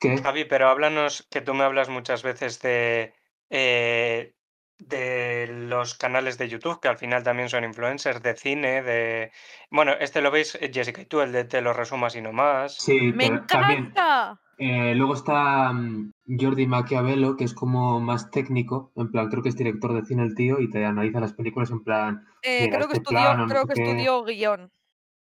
¿Qué? 0.00 0.18
Javi, 0.18 0.44
pero 0.44 0.68
háblanos, 0.68 1.26
que 1.30 1.40
tú 1.40 1.54
me 1.54 1.62
hablas 1.62 1.88
muchas 1.88 2.22
veces 2.24 2.60
de, 2.60 3.14
eh, 3.48 4.34
de 4.78 5.46
los 5.48 5.94
canales 5.94 6.38
de 6.38 6.48
YouTube, 6.48 6.80
que 6.80 6.88
al 6.88 6.98
final 6.98 7.22
también 7.22 7.48
son 7.48 7.64
influencers, 7.64 8.22
de 8.22 8.34
cine, 8.34 8.82
de... 8.82 9.30
Bueno, 9.70 9.92
este 10.00 10.20
lo 10.22 10.30
veis, 10.30 10.56
eh, 10.60 10.70
Jessica, 10.72 11.02
y 11.02 11.06
tú, 11.06 11.20
el 11.20 11.32
de 11.32 11.44
Te 11.44 11.60
lo 11.60 11.72
resumas 11.72 12.16
y 12.16 12.20
no 12.20 12.32
más. 12.32 12.76
Sí, 12.76 13.12
¡Me 13.12 13.28
pero 13.28 13.46
también... 13.46 13.78
encanta! 13.86 14.40
eh, 14.58 14.94
luego 14.94 15.14
está 15.14 15.72
mm, 15.72 16.12
Jordi 16.38 16.66
Maquiavelo, 16.66 17.36
que 17.36 17.44
es 17.44 17.54
como 17.54 18.00
más 18.00 18.30
técnico, 18.30 18.92
en 18.96 19.10
plan, 19.10 19.28
creo 19.28 19.42
que 19.42 19.50
es 19.50 19.56
director 19.56 19.92
de 19.92 20.04
cine 20.04 20.22
el 20.24 20.34
tío, 20.34 20.60
y 20.60 20.68
te 20.68 20.84
analiza 20.84 21.20
las 21.20 21.32
películas 21.32 21.70
en 21.70 21.82
plan, 21.84 22.26
Eh, 22.42 22.68
creo 22.68 22.88
que 22.88 22.94
este 22.94 22.98
estudió, 22.98 23.20
plano, 23.20 23.46
no 23.46 23.48
creo 23.48 23.62
sé 23.62 23.74
que 23.74 23.82
estudió 23.82 24.24
guion. 24.24 24.70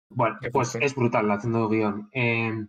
Bueno, 0.09 0.37
pues 0.53 0.75
es 0.75 0.95
brutal 0.95 1.29
haciendo 1.31 1.67
guion. 1.67 2.09
Eh, 2.13 2.65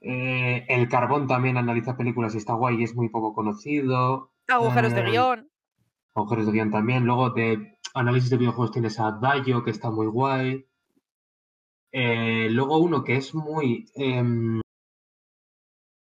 eh, 0.00 0.64
el 0.68 0.88
Carbón 0.88 1.26
también 1.28 1.56
analiza 1.56 1.96
películas 1.96 2.34
y 2.34 2.38
está 2.38 2.54
guay 2.54 2.80
y 2.80 2.84
es 2.84 2.94
muy 2.94 3.08
poco 3.08 3.34
conocido. 3.34 4.31
Agujeros 4.48 4.92
de 4.94 5.00
Eh, 5.00 5.10
guion. 5.10 5.50
Agujeros 6.14 6.46
de 6.46 6.52
guion 6.52 6.70
también. 6.70 7.04
Luego 7.04 7.30
de 7.30 7.78
análisis 7.94 8.30
de 8.30 8.36
videojuegos 8.36 8.72
tienes 8.72 8.98
a 9.00 9.12
Dayo, 9.12 9.64
que 9.64 9.70
está 9.70 9.90
muy 9.90 10.06
guay. 10.06 10.66
Eh, 11.92 12.48
luego 12.50 12.78
uno 12.78 13.04
que 13.04 13.16
es 13.16 13.34
muy... 13.34 13.86
em, 13.94 14.60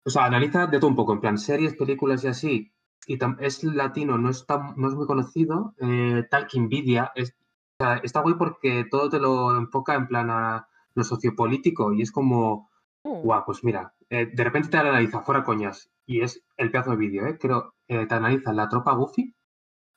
o 0.05 0.09
sea, 0.09 0.25
analiza 0.25 0.67
de 0.67 0.79
todo 0.79 0.89
un 0.89 0.95
poco, 0.95 1.13
en 1.13 1.19
plan 1.19 1.37
series, 1.37 1.75
películas 1.75 2.23
y 2.23 2.27
así. 2.27 2.73
Y 3.07 3.17
es 3.39 3.63
latino, 3.63 4.17
no, 4.17 4.29
está, 4.29 4.73
no 4.75 4.87
es 4.87 4.95
muy 4.95 5.07
conocido. 5.07 5.73
Eh, 5.79 6.27
Nvidia 6.55 7.11
es, 7.15 7.35
o 7.79 7.83
sea, 7.83 7.97
está 7.97 8.21
guay 8.21 8.35
porque 8.35 8.85
todo 8.89 9.09
te 9.09 9.19
lo 9.19 9.57
enfoca 9.57 9.95
en 9.95 10.07
plan 10.07 10.29
a 10.29 10.67
lo 10.93 11.03
sociopolítico 11.03 11.93
y 11.93 12.01
es 12.01 12.11
como... 12.11 12.69
Uh, 13.03 13.21
Guau, 13.21 13.45
pues 13.45 13.63
mira, 13.63 13.93
eh, 14.09 14.27
de 14.31 14.43
repente 14.43 14.69
te 14.69 14.77
analiza, 14.77 15.21
fuera 15.21 15.43
coñas, 15.43 15.89
y 16.05 16.21
es 16.21 16.43
el 16.57 16.71
pedazo 16.71 16.91
de 16.91 16.97
vídeo, 16.97 17.25
¿eh? 17.27 17.37
Creo, 17.39 17.75
eh, 17.87 18.05
te 18.07 18.15
analiza 18.15 18.51
la 18.53 18.67
tropa 18.69 18.93
Goofy 18.93 19.33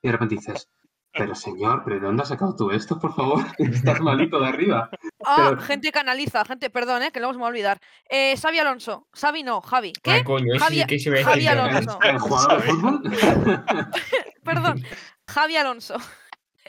y 0.02 0.08
de 0.08 0.12
repente 0.12 0.34
dices, 0.36 0.68
pero 1.14 1.34
señor, 1.34 1.82
¿pero 1.84 1.96
de 1.96 2.06
dónde 2.06 2.22
has 2.22 2.28
sacado 2.28 2.56
tú 2.56 2.70
esto, 2.70 2.98
por 2.98 3.14
favor? 3.14 3.44
Estás 3.58 4.00
malito 4.00 4.40
de 4.40 4.48
arriba. 4.48 4.88
Ah, 5.24 5.48
pero- 5.50 5.60
gente 5.62 5.92
que 5.92 5.98
analiza, 5.98 6.44
gente, 6.44 6.70
perdón, 6.70 7.02
eh, 7.02 7.10
que 7.12 7.20
luego 7.20 7.32
se 7.34 7.38
me 7.38 7.42
va 7.42 7.48
a 7.48 7.50
olvidar. 7.50 7.78
Eh, 8.08 8.34
Xavi 8.36 8.58
Alonso. 8.58 9.06
Xavi 9.12 9.42
no, 9.42 9.60
Javi. 9.60 9.92
¿Qué? 10.02 10.10
Ah, 10.12 10.24
coño, 10.24 10.54
Javi- 10.58 10.80
sí 10.80 10.86
que 10.86 10.98
se 10.98 11.10
ve 11.10 11.22
Javi 11.24 11.42
que- 11.42 11.48
Alonso. 11.48 11.98
¿El 12.02 12.18
jugador 12.18 12.62
de 12.62 12.68
fútbol? 12.70 13.02
Perdón. 14.44 14.82
Javi 15.28 15.56
Alonso. 15.56 15.96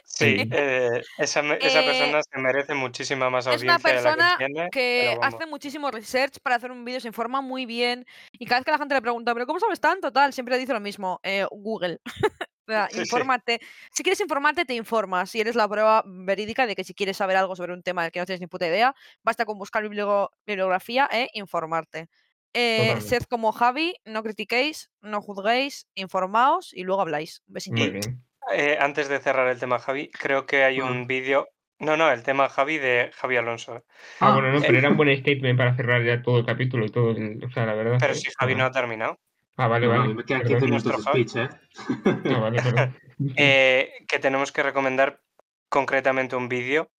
Sí, 0.04 0.38
Sí. 0.38 0.48
eh, 0.52 1.02
esa, 1.18 1.40
Eh, 1.40 1.58
persona 1.60 2.20
se 2.22 2.38
merece 2.38 2.74
muchísima 2.74 3.30
más 3.30 3.46
Es 3.46 3.62
una 3.62 3.74
audiencia 3.74 3.90
de 3.90 3.96
la 4.02 4.02
persona 4.16 4.68
que 4.70 5.08
tiene. 5.10 5.18
hace 5.22 5.46
muchísimo 5.46 5.90
research 5.90 6.38
para 6.42 6.56
hacer 6.56 6.70
un 6.72 6.84
vídeo, 6.84 7.00
se 7.00 7.08
informa 7.08 7.40
muy 7.40 7.66
bien. 7.66 8.04
Y 8.32 8.46
cada 8.46 8.60
vez 8.60 8.64
que 8.64 8.70
la 8.72 8.78
gente 8.78 8.94
le 8.94 9.02
pregunta, 9.02 9.32
¿pero 9.34 9.46
cómo 9.46 9.60
sabes 9.60 9.80
tanto? 9.80 10.12
Tal, 10.12 10.32
siempre 10.32 10.58
dice 10.58 10.72
lo 10.72 10.80
mismo, 10.80 11.20
eh, 11.22 11.46
Google. 11.50 12.00
O 12.66 12.72
sea, 12.72 12.88
Sí, 12.88 12.94
sí. 12.94 13.00
infórmate. 13.02 13.60
Si 13.92 14.02
quieres 14.02 14.18
informarte, 14.22 14.64
te 14.64 14.72
informas. 14.72 15.34
Y 15.34 15.40
eres 15.40 15.54
la 15.54 15.68
prueba 15.68 16.02
verídica 16.06 16.66
de 16.66 16.74
que 16.74 16.82
si 16.82 16.94
quieres 16.94 17.18
saber 17.18 17.36
algo 17.36 17.54
sobre 17.56 17.74
un 17.74 17.82
tema 17.82 18.02
del 18.04 18.10
que 18.10 18.20
no 18.20 18.24
tienes 18.24 18.40
ni 18.40 18.46
puta 18.46 18.66
idea, 18.66 18.94
basta 19.22 19.44
con 19.44 19.58
buscar 19.58 19.82
biblio- 19.82 20.30
bibliografía 20.46 21.06
e 21.12 21.28
informarte. 21.34 22.08
Eh, 22.54 22.98
sed 23.02 23.24
como 23.24 23.52
Javi, 23.52 23.96
no 24.06 24.22
critiquéis, 24.22 24.90
no 25.02 25.20
juzguéis, 25.20 25.86
informaos 25.94 26.72
y 26.72 26.84
luego 26.84 27.02
habláis. 27.02 27.42
Besito. 27.46 27.76
Muy 27.76 27.90
bien. 27.90 28.24
Eh, 28.52 28.76
antes 28.80 29.08
de 29.08 29.20
cerrar 29.20 29.48
el 29.48 29.58
tema, 29.58 29.78
Javi, 29.78 30.10
creo 30.10 30.46
que 30.46 30.64
hay 30.64 30.80
un 30.80 31.06
vídeo. 31.06 31.48
No, 31.78 31.96
no, 31.96 32.10
el 32.10 32.22
tema 32.22 32.48
Javi 32.48 32.78
de 32.78 33.10
Javi 33.14 33.36
Alonso. 33.36 33.74
Ah, 33.74 33.82
Ah, 34.20 34.32
bueno, 34.32 34.52
no, 34.52 34.60
pero 34.60 34.78
era 34.78 34.90
un 34.90 34.96
buen 34.96 35.16
statement 35.18 35.58
para 35.58 35.74
cerrar 35.76 36.02
ya 36.04 36.22
todo 36.22 36.38
el 36.38 36.46
capítulo 36.46 36.84
y 36.84 36.90
todo 36.90 37.10
el... 37.10 37.42
O 37.44 37.50
sea, 37.50 37.66
la 37.66 37.74
verdad. 37.74 37.98
Pero 38.00 38.14
si 38.14 38.30
Javi 38.38 38.54
no 38.54 38.64
ha 38.64 38.70
terminado. 38.70 39.18
Ah, 39.56 39.68
vale, 39.68 39.86
No, 39.86 39.92
no, 39.94 39.98
vale. 40.00 40.12
y 40.12 40.14
me 40.14 40.24
quedan 40.24 40.42
perdón. 40.42 40.60
15 40.60 40.70
minutos 40.70 41.04
speech, 41.04 41.36
¿eh? 41.36 41.48
Ah, 42.36 42.38
vale, 42.38 42.62
perdón. 42.62 42.96
eh, 43.36 43.92
que 44.08 44.18
tenemos 44.18 44.52
que 44.52 44.62
recomendar 44.62 45.20
concretamente 45.68 46.36
un 46.36 46.48
vídeo 46.48 46.90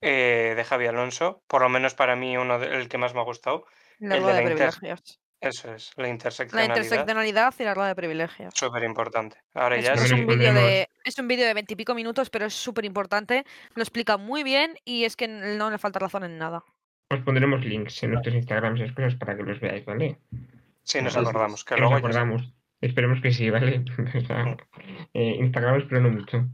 eh, 0.00 0.54
de 0.56 0.64
Javi 0.64 0.86
Alonso. 0.86 1.42
Por 1.46 1.62
lo 1.62 1.68
menos 1.68 1.94
para 1.94 2.16
mí, 2.16 2.36
uno 2.36 2.58
de- 2.58 2.68
el 2.76 2.88
que 2.88 2.98
más 2.98 3.14
me 3.14 3.20
ha 3.20 3.24
gustado. 3.24 3.66
La 3.98 4.16
el 4.16 4.22
de 4.22 4.28
de 4.28 4.34
la 4.34 4.50
inter-. 4.50 4.96
Eso 5.40 5.72
es, 5.74 5.92
la 5.96 6.04
La 6.04 6.08
interseccionalidad. 6.10 6.76
interseccionalidad 6.76 7.54
y 7.58 7.62
la 7.64 7.74
rueda 7.74 7.88
de 7.88 7.94
privilegios. 7.94 8.54
Súper 8.54 8.82
importante. 8.84 9.36
Ahora 9.54 9.76
Es, 9.76 9.84
ya 9.84 9.92
es 9.92 10.10
un 10.12 10.26
vídeo 10.26 10.54
de 10.54 10.88
es 11.04 11.18
un 11.18 11.28
vídeo 11.28 11.46
de 11.46 11.54
veintipico 11.54 11.94
minutos, 11.94 12.30
pero 12.30 12.46
es 12.46 12.54
súper 12.54 12.84
importante. 12.84 13.44
Lo 13.74 13.82
explica 13.82 14.16
muy 14.16 14.42
bien 14.42 14.74
y 14.84 15.04
es 15.04 15.14
que 15.14 15.28
no 15.28 15.70
le 15.70 15.78
falta 15.78 15.98
razón 15.98 16.24
en 16.24 16.38
nada. 16.38 16.64
Os 17.10 17.20
pondremos 17.20 17.64
links 17.64 18.02
en 18.02 18.12
nuestros 18.12 18.34
Instagrams 18.34 18.80
y 18.80 18.92
cosas 18.94 19.14
para 19.14 19.36
que 19.36 19.42
los 19.44 19.60
veáis, 19.60 19.84
¿vale? 19.84 20.18
Sí, 20.82 21.00
nos 21.02 21.16
acordamos. 21.16 21.64
Que 21.64 21.74
Que 21.76 21.80
nos 21.82 21.90
luego 21.90 22.08
ya- 22.08 22.18
acordamos. 22.20 22.52
Esperemos 22.80 23.20
que 23.20 23.32
sí, 23.32 23.48
¿vale? 23.50 23.84
Sea, 24.26 24.56
eh, 25.14 25.36
Instagrams, 25.38 25.84
pero 25.88 26.00
no 26.00 26.10
mucho. 26.10 26.44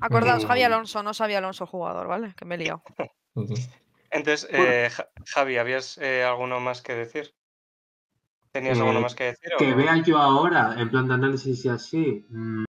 Acordaos, 0.00 0.44
Eh, 0.44 0.46
Javi 0.46 0.62
Alonso, 0.64 1.02
no 1.02 1.12
Xavi 1.14 1.34
Alonso 1.34 1.66
jugador, 1.66 2.06
¿vale? 2.06 2.34
Que 2.36 2.44
me 2.44 2.54
he 2.54 2.58
liado. 2.58 2.82
Sí, 4.12 4.18
sí. 4.18 4.18
Entonces, 4.18 4.48
Bueno. 4.50 4.70
eh, 4.70 4.90
Ja- 4.90 5.08
Javi, 5.26 5.56
¿habías 5.56 5.98
eh, 5.98 6.22
alguno 6.24 6.60
más 6.60 6.82
que 6.82 6.94
decir? 6.94 7.34
¿Tenías 8.52 8.78
alguno 8.78 8.98
Eh, 8.98 9.02
más 9.02 9.14
que 9.14 9.24
decir? 9.24 9.50
Que 9.58 9.72
o- 9.72 9.76
vea 9.76 9.96
yo 10.02 10.18
ahora, 10.18 10.74
en 10.78 10.90
plan 10.90 11.08
de 11.08 11.14
análisis 11.14 11.64
y 11.64 11.68
así. 11.68 12.26
mm, 12.28 12.64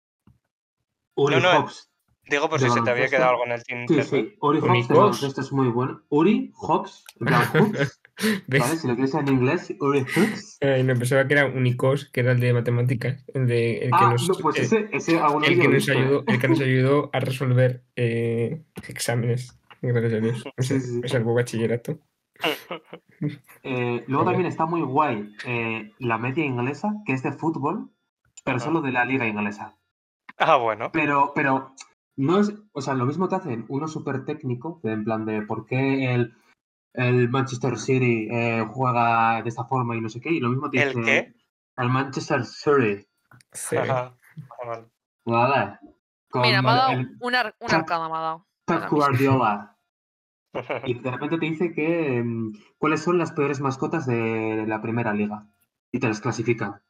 Uri 1.17 1.37
No, 1.37 1.41
no, 1.41 1.61
Hobbs. 1.61 1.91
Digo 2.25 2.49
por 2.49 2.61
de 2.61 2.69
si 2.69 2.75
se 2.75 2.83
te 2.83 2.91
había 2.91 3.09
quedado 3.09 3.31
algo 3.31 3.45
en 3.47 3.53
el 3.53 3.61
Sí, 3.61 3.65
tintero. 3.75 4.05
sí. 4.05 4.37
Uri 4.41 4.59
Uri 4.59 4.69
Hobbs 4.69 4.89
Hobbs. 4.89 4.89
baloncesto 4.89 5.41
es 5.41 5.53
muy 5.53 5.69
bueno. 5.69 6.03
Uri 6.11 6.53
Hobbs, 6.55 7.05
¿Ves? 8.47 8.61
¿vale? 8.61 8.77
Si 8.77 8.87
lo 8.87 8.95
quieres 8.95 9.15
en 9.15 9.29
inglés, 9.29 9.75
Uri 9.81 10.01
Hobbs. 10.01 10.59
Ay, 10.61 10.85
no 10.85 10.95
pensaba 10.95 11.27
que 11.27 11.35
era 11.35 11.47
Unicos, 11.47 12.11
que 12.11 12.21
era 12.21 12.33
el 12.33 12.41
de 12.41 12.53
matemáticas, 12.53 13.25
el 13.35 13.47
de 13.47 13.79
el 13.79 13.91
que 13.91 13.97
Ah, 13.99 14.11
nos, 14.11 14.29
no, 14.29 14.35
pues 14.37 14.59
el- 14.59 14.65
ese, 14.65 14.89
ese 14.93 15.21
el 15.47 15.59
que 15.61 15.69
nos 15.69 15.89
¿eh? 15.89 15.93
ayudó, 15.93 16.25
el 16.27 16.39
que 16.39 16.49
nos 16.49 16.61
ayudó 16.61 17.11
a 17.13 17.21
resolver 17.21 17.83
eh, 17.97 18.63
exámenes. 18.89 19.59
Gracias 19.83 20.13
a 20.13 20.17
Dios. 20.17 20.45
Sí, 20.59 20.81
sí. 20.81 21.01
me 21.01 21.09
salvó 21.09 21.35
bachillerato. 21.35 21.99
Eh, 23.63 24.03
luego 24.07 24.25
también 24.25 24.47
está 24.47 24.65
muy 24.65 24.81
guay 24.81 25.35
eh, 25.45 25.93
la 25.99 26.17
media 26.17 26.43
inglesa, 26.43 26.95
que 27.05 27.13
es 27.13 27.23
de 27.23 27.33
fútbol, 27.33 27.91
pero 28.43 28.59
solo 28.59 28.81
de 28.81 28.93
la 28.93 29.05
liga 29.05 29.27
inglesa. 29.27 29.77
Ah, 30.39 30.57
bueno. 30.57 30.91
Pero, 30.91 31.33
pero 31.35 31.75
no 32.17 32.41
es, 32.41 32.51
o 32.73 32.81
sea, 32.81 32.95
lo 32.95 33.05
mismo 33.05 33.29
te 33.29 33.37
hacen 33.37 33.67
uno 33.69 33.89
súper 33.89 34.25
técnico, 34.25 34.81
de 34.83 34.93
en 34.93 35.05
plan 35.05 35.27
de 35.27 35.43
por 35.43 35.67
qué 35.67 36.15
el, 36.15 36.35
el 36.95 37.29
Manchester 37.29 37.79
City 37.79 38.29
eh, 38.31 38.67
juega 38.73 39.43
de 39.43 39.49
esta 39.51 39.65
forma 39.65 39.95
y 39.95 40.01
no 40.01 40.09
sé 40.09 40.21
qué, 40.21 40.31
y 40.31 40.41
lo 40.41 40.49
mismo 40.49 40.71
te 40.71 40.81
¿El 40.81 40.95
dice 40.95 41.03
qué? 41.05 41.35
el 41.77 41.89
Manchester 41.91 42.47
City, 42.47 43.07
Sí. 43.53 43.77
Ajá. 43.77 44.17
Ah, 44.65 44.85
vale. 45.25 45.79
Mira, 46.35 46.63
me 46.63 46.71
ha 46.71 46.75
dado 46.75 46.93
el 46.93 47.17
una, 47.21 47.55
una 47.61 47.77
arcada, 47.77 48.09
me 48.09 48.17
ha 48.17 48.21
dado. 48.21 48.47
Pep. 48.79 48.91
Guardiola. 48.91 49.77
Y 50.85 50.95
de 50.95 51.11
repente 51.13 51.39
te 51.39 51.47
dice 51.47 51.73
que 51.73 52.21
mm, 52.25 52.55
cuáles 52.77 53.03
son 53.03 53.19
las 53.19 53.31
peores 53.31 53.61
mascotas 53.61 54.05
de 54.05 54.65
la 54.67 54.83
primera 54.83 55.15
liga. 55.15 55.47
Y 55.93 56.01
te 56.01 56.09
las 56.09 56.21
clasifican. 56.21 56.83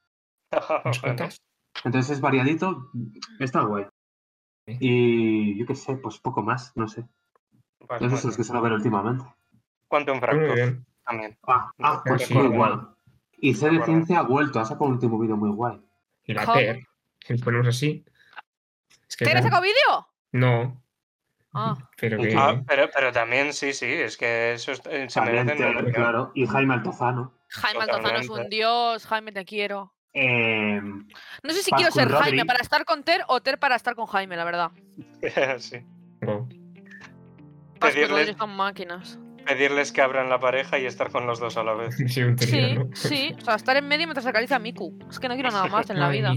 ¿Mascotas? 0.85 1.43
Entonces 1.85 2.12
es 2.12 2.20
variadito, 2.20 2.91
está 3.39 3.61
guay. 3.61 3.85
Sí. 4.66 4.76
Y 4.81 5.59
yo 5.59 5.66
qué 5.66 5.74
sé, 5.74 5.97
pues 5.97 6.18
poco 6.18 6.43
más, 6.43 6.72
no 6.74 6.89
sé. 6.89 7.07
Pues 7.87 8.01
Esos 8.03 8.20
son 8.20 8.31
los 8.31 8.37
que 8.37 8.45
suelo 8.45 8.62
ver 8.62 8.72
últimamente. 8.72 9.24
Quantum 9.89 10.14
Muy 10.14 10.20
Fracture 10.20 10.55
bien. 10.55 10.87
también. 11.05 11.39
Ah, 11.47 11.70
ah 11.81 12.03
Pues 12.05 12.26
sí, 12.26 12.35
guay. 12.35 12.78
Y 13.39 13.55
C 13.55 13.70
De. 13.70 13.85
Ciencia 13.85 14.20
ha 14.20 14.22
vuelto, 14.22 14.61
ha 14.61 14.64
sacado 14.64 14.87
un 14.87 14.93
último 14.93 15.18
vídeo 15.18 15.37
muy 15.37 15.51
guay. 15.51 15.81
Y 16.24 16.35
la. 16.35 16.51
TER, 16.51 16.87
si 17.20 17.35
ponemos 17.39 17.68
así. 17.68 18.05
Es 19.09 19.16
que 19.16 19.24
¿Te 19.24 19.31
has 19.31 19.41
claro, 19.41 19.45
sacado 19.45 19.62
vídeo? 19.62 20.09
No, 20.33 20.83
Ah, 21.53 21.76
pero 21.96 22.22
¿Y 22.24 22.28
que. 22.28 22.34
Ah, 22.36 22.61
pero, 22.66 22.88
pero 22.94 23.12
también 23.12 23.53
sí, 23.53 23.72
sí, 23.72 23.86
es 23.86 24.16
que 24.16 24.53
eso 24.55 24.72
es- 24.72 24.82
eh, 24.90 25.07
se 25.09 25.20
merecen 25.20 25.57
claro. 25.92 26.30
Y 26.34 26.46
Jaime 26.46 26.74
Altozano. 26.74 27.34
Jaime 27.48 27.82
Altozano 27.84 28.18
es 28.18 28.28
un 28.28 28.48
dios, 28.48 29.07
Jaime 29.07 29.32
te 29.32 29.44
quiero. 29.44 29.92
Eh, 30.12 30.80
No 30.82 31.51
sé 31.53 31.62
si 31.62 31.70
Pascu 31.70 31.76
quiero 31.76 31.92
ser 31.92 32.09
Rodri. 32.09 32.22
Jaime 32.30 32.44
para 32.44 32.61
estar 32.61 32.84
con 32.84 33.05
Ter 33.05 33.22
o 33.28 33.40
Ter 33.40 33.59
para 33.59 33.76
estar 33.76 33.94
con 33.94 34.07
Jaime, 34.07 34.36
la 34.36 34.44
verdad. 34.44 34.70
sí. 35.59 35.78
Pedirles- 37.80 38.36
son 38.36 38.57
máquinas. 38.57 39.18
Pedirles 39.46 39.90
que 39.90 40.03
abran 40.03 40.28
la 40.28 40.38
pareja 40.38 40.78
y 40.78 40.84
estar 40.84 41.11
con 41.11 41.26
los 41.26 41.40
dos 41.40 41.57
a 41.57 41.64
la 41.64 41.74
vez. 41.74 41.96
Sí, 41.96 42.07
Sí, 42.09 42.34
trío, 42.36 42.84
¿no? 42.84 42.90
sí. 42.94 43.34
O 43.40 43.44
sea, 43.44 43.55
estar 43.55 43.76
en 43.76 43.88
medio 43.88 44.07
mientras 44.07 44.26
acaricia 44.26 44.57
a 44.57 44.59
Miku. 44.59 44.96
Es 45.09 45.18
que 45.18 45.28
no 45.28 45.34
quiero 45.34 45.51
nada 45.51 45.66
más 45.66 45.88
en 45.90 45.98
la 45.98 46.09
vida. 46.11 46.32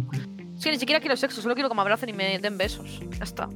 Es 0.55 0.63
que 0.63 0.71
ni 0.71 0.77
siquiera 0.79 0.99
quiero 0.99 1.15
sexo, 1.17 1.41
solo 1.41 1.55
quiero 1.55 1.67
que 1.69 1.75
me 1.75 1.81
abracen 1.81 2.09
y 2.09 2.13
me 2.13 2.39
den 2.39 2.57
besos. 2.57 3.01
Ya 3.17 3.23
está. 3.23 3.49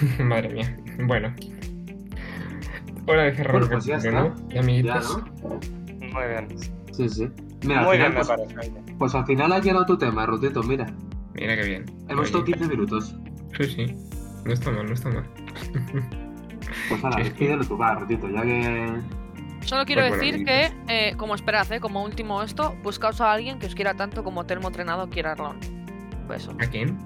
Madre 0.24 0.48
mía. 0.50 0.76
Bueno. 1.06 1.34
Hora 3.06 3.24
de 3.24 3.34
cerrar 3.34 3.52
Bueno, 3.52 3.68
pues 3.70 3.84
ya 3.84 3.96
está. 3.96 4.10
¿no? 4.10 4.34
Y 4.50 4.54
ya, 4.54 4.60
amiguitos. 4.60 5.22
¿no? 5.42 5.60
Muy 6.12 6.28
bien. 6.28 6.48
Sí, 6.92 7.08
sí. 7.08 7.28
Mira, 7.64 7.80
al 7.80 7.86
Muy 7.86 7.96
final, 7.96 8.10
bien, 8.12 8.12
me 8.12 8.14
pues, 8.14 8.28
parece. 8.28 8.94
pues 8.98 9.14
al 9.14 9.26
final 9.26 9.52
has 9.52 9.64
llegado 9.64 9.86
tu 9.86 9.96
tema, 9.98 10.26
Rutito, 10.26 10.62
mira. 10.62 10.86
Mira 11.34 11.56
qué 11.56 11.64
bien. 11.64 11.84
Hemos 12.08 12.26
estado 12.26 12.44
Oye, 12.44 12.52
15 12.54 12.68
minutos. 12.68 13.14
Sí, 13.58 13.64
sí. 13.64 13.96
No 14.44 14.52
está 14.52 14.70
mal, 14.70 14.86
no 14.86 14.92
está 14.94 15.08
mal. 15.10 15.24
Pues 16.88 17.04
ahora, 17.04 17.16
despídelo 17.22 17.64
tú, 17.64 17.76
va, 17.78 17.94
Rutito, 17.94 18.28
ya 18.28 18.42
que. 18.42 19.00
Solo 19.60 19.84
quiero 19.84 20.02
Pues 20.02 20.16
bueno, 20.18 20.24
decir 20.32 20.44
que, 20.44 20.72
eh, 20.88 21.16
como 21.16 21.34
esperad, 21.36 21.70
eh, 21.72 21.78
como 21.80 22.02
último 22.04 22.42
esto, 22.42 22.74
buscaos 22.82 23.20
a 23.20 23.32
alguien 23.32 23.58
que 23.60 23.66
os 23.66 23.74
quiera 23.76 23.94
tanto 23.94 24.24
como 24.24 24.44
Telmo 24.44 24.68
Entrenado 24.68 25.08
quiere 25.08 25.28
a 25.28 25.32
Arlon. 25.32 25.56
Pues 26.26 26.42
eso. 26.42 26.56
¿A 26.60 26.66
quién? 26.66 26.98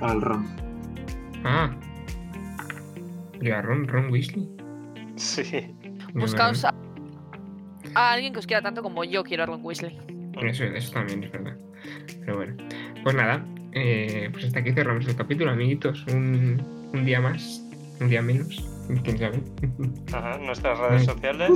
Al 0.00 0.22
Ron. 0.22 0.46
Ah. 1.44 1.70
Yo 3.40 3.56
a 3.56 3.62
Ron, 3.62 3.86
Ron 3.88 4.10
Weasley. 4.10 4.48
Sí. 5.16 5.74
Buscaos 6.14 6.64
a, 6.64 6.74
a 7.94 8.12
alguien 8.12 8.32
que 8.32 8.38
os 8.38 8.46
quiera 8.46 8.62
tanto 8.62 8.82
como 8.82 9.04
yo 9.04 9.22
quiero 9.24 9.42
a 9.44 9.46
Ron 9.46 9.60
Weasley. 9.64 9.96
Eso, 10.42 10.64
eso 10.64 10.92
también 10.92 11.24
es 11.24 11.32
verdad. 11.32 11.56
Pero 12.20 12.36
bueno. 12.36 12.56
Pues 13.02 13.14
nada. 13.14 13.44
eh, 13.72 14.28
pues 14.32 14.44
hasta 14.46 14.60
aquí 14.60 14.72
cerramos 14.72 15.06
el 15.06 15.16
capítulo, 15.16 15.50
amiguitos. 15.50 16.04
Un, 16.08 16.62
un 16.92 17.04
día 17.04 17.20
más. 17.20 17.62
Un 18.00 18.08
día 18.08 18.22
menos. 18.22 18.64
Quién 19.04 19.18
sabe. 19.18 19.40
Ajá, 20.12 20.38
nuestras 20.38 20.78
redes 20.78 21.00
Ay. 21.02 21.06
sociales. 21.06 21.50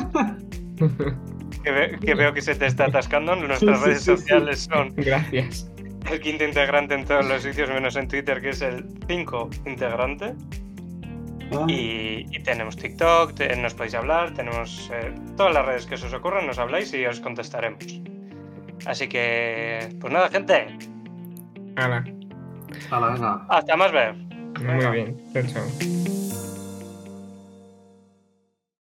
Que, 1.64 1.70
ve- 1.70 1.98
que 2.00 2.14
veo 2.14 2.34
que 2.34 2.42
se 2.42 2.54
te 2.56 2.66
está 2.66 2.86
atascando. 2.86 3.36
Nuestras 3.36 3.78
Sí, 3.78 3.84
redes 3.86 3.98
sí, 4.02 4.10
sí. 4.10 4.16
sociales 4.18 4.68
son 4.70 4.92
Gracias. 4.96 5.70
el 6.10 6.20
quinto 6.20 6.44
integrante 6.44 6.94
en 6.94 7.04
todos 7.04 7.26
los 7.28 7.42
sitios, 7.42 7.68
menos 7.68 7.94
en 7.96 8.08
Twitter, 8.08 8.40
que 8.40 8.48
es 8.50 8.62
el 8.62 8.84
5 9.08 9.50
integrante. 9.66 10.34
Ah, 11.54 11.64
Y, 11.68 12.26
y 12.30 12.42
tenemos 12.42 12.76
TikTok, 12.76 13.34
te- 13.34 13.54
nos 13.56 13.74
podéis 13.74 13.94
hablar, 13.94 14.32
tenemos 14.34 14.90
eh, 14.92 15.14
todas 15.36 15.52
las 15.54 15.64
redes 15.66 15.86
que 15.86 15.96
se 15.96 16.06
os 16.06 16.12
ocurran, 16.14 16.46
nos 16.46 16.58
habláis 16.58 16.92
y 16.94 17.04
os 17.06 17.20
contestaremos. 17.20 17.84
Así 18.86 19.08
que, 19.08 19.88
pues 20.00 20.12
nada, 20.12 20.28
gente, 20.28 20.66
Hala. 21.76 22.04
Hala, 22.90 23.08
venga. 23.10 23.46
hasta 23.48 23.76
más 23.76 23.92
ver. 23.92 24.14
Muy 24.14 24.86
bien. 24.92 25.16
Chao, 25.32 25.42
chao. 25.46 26.51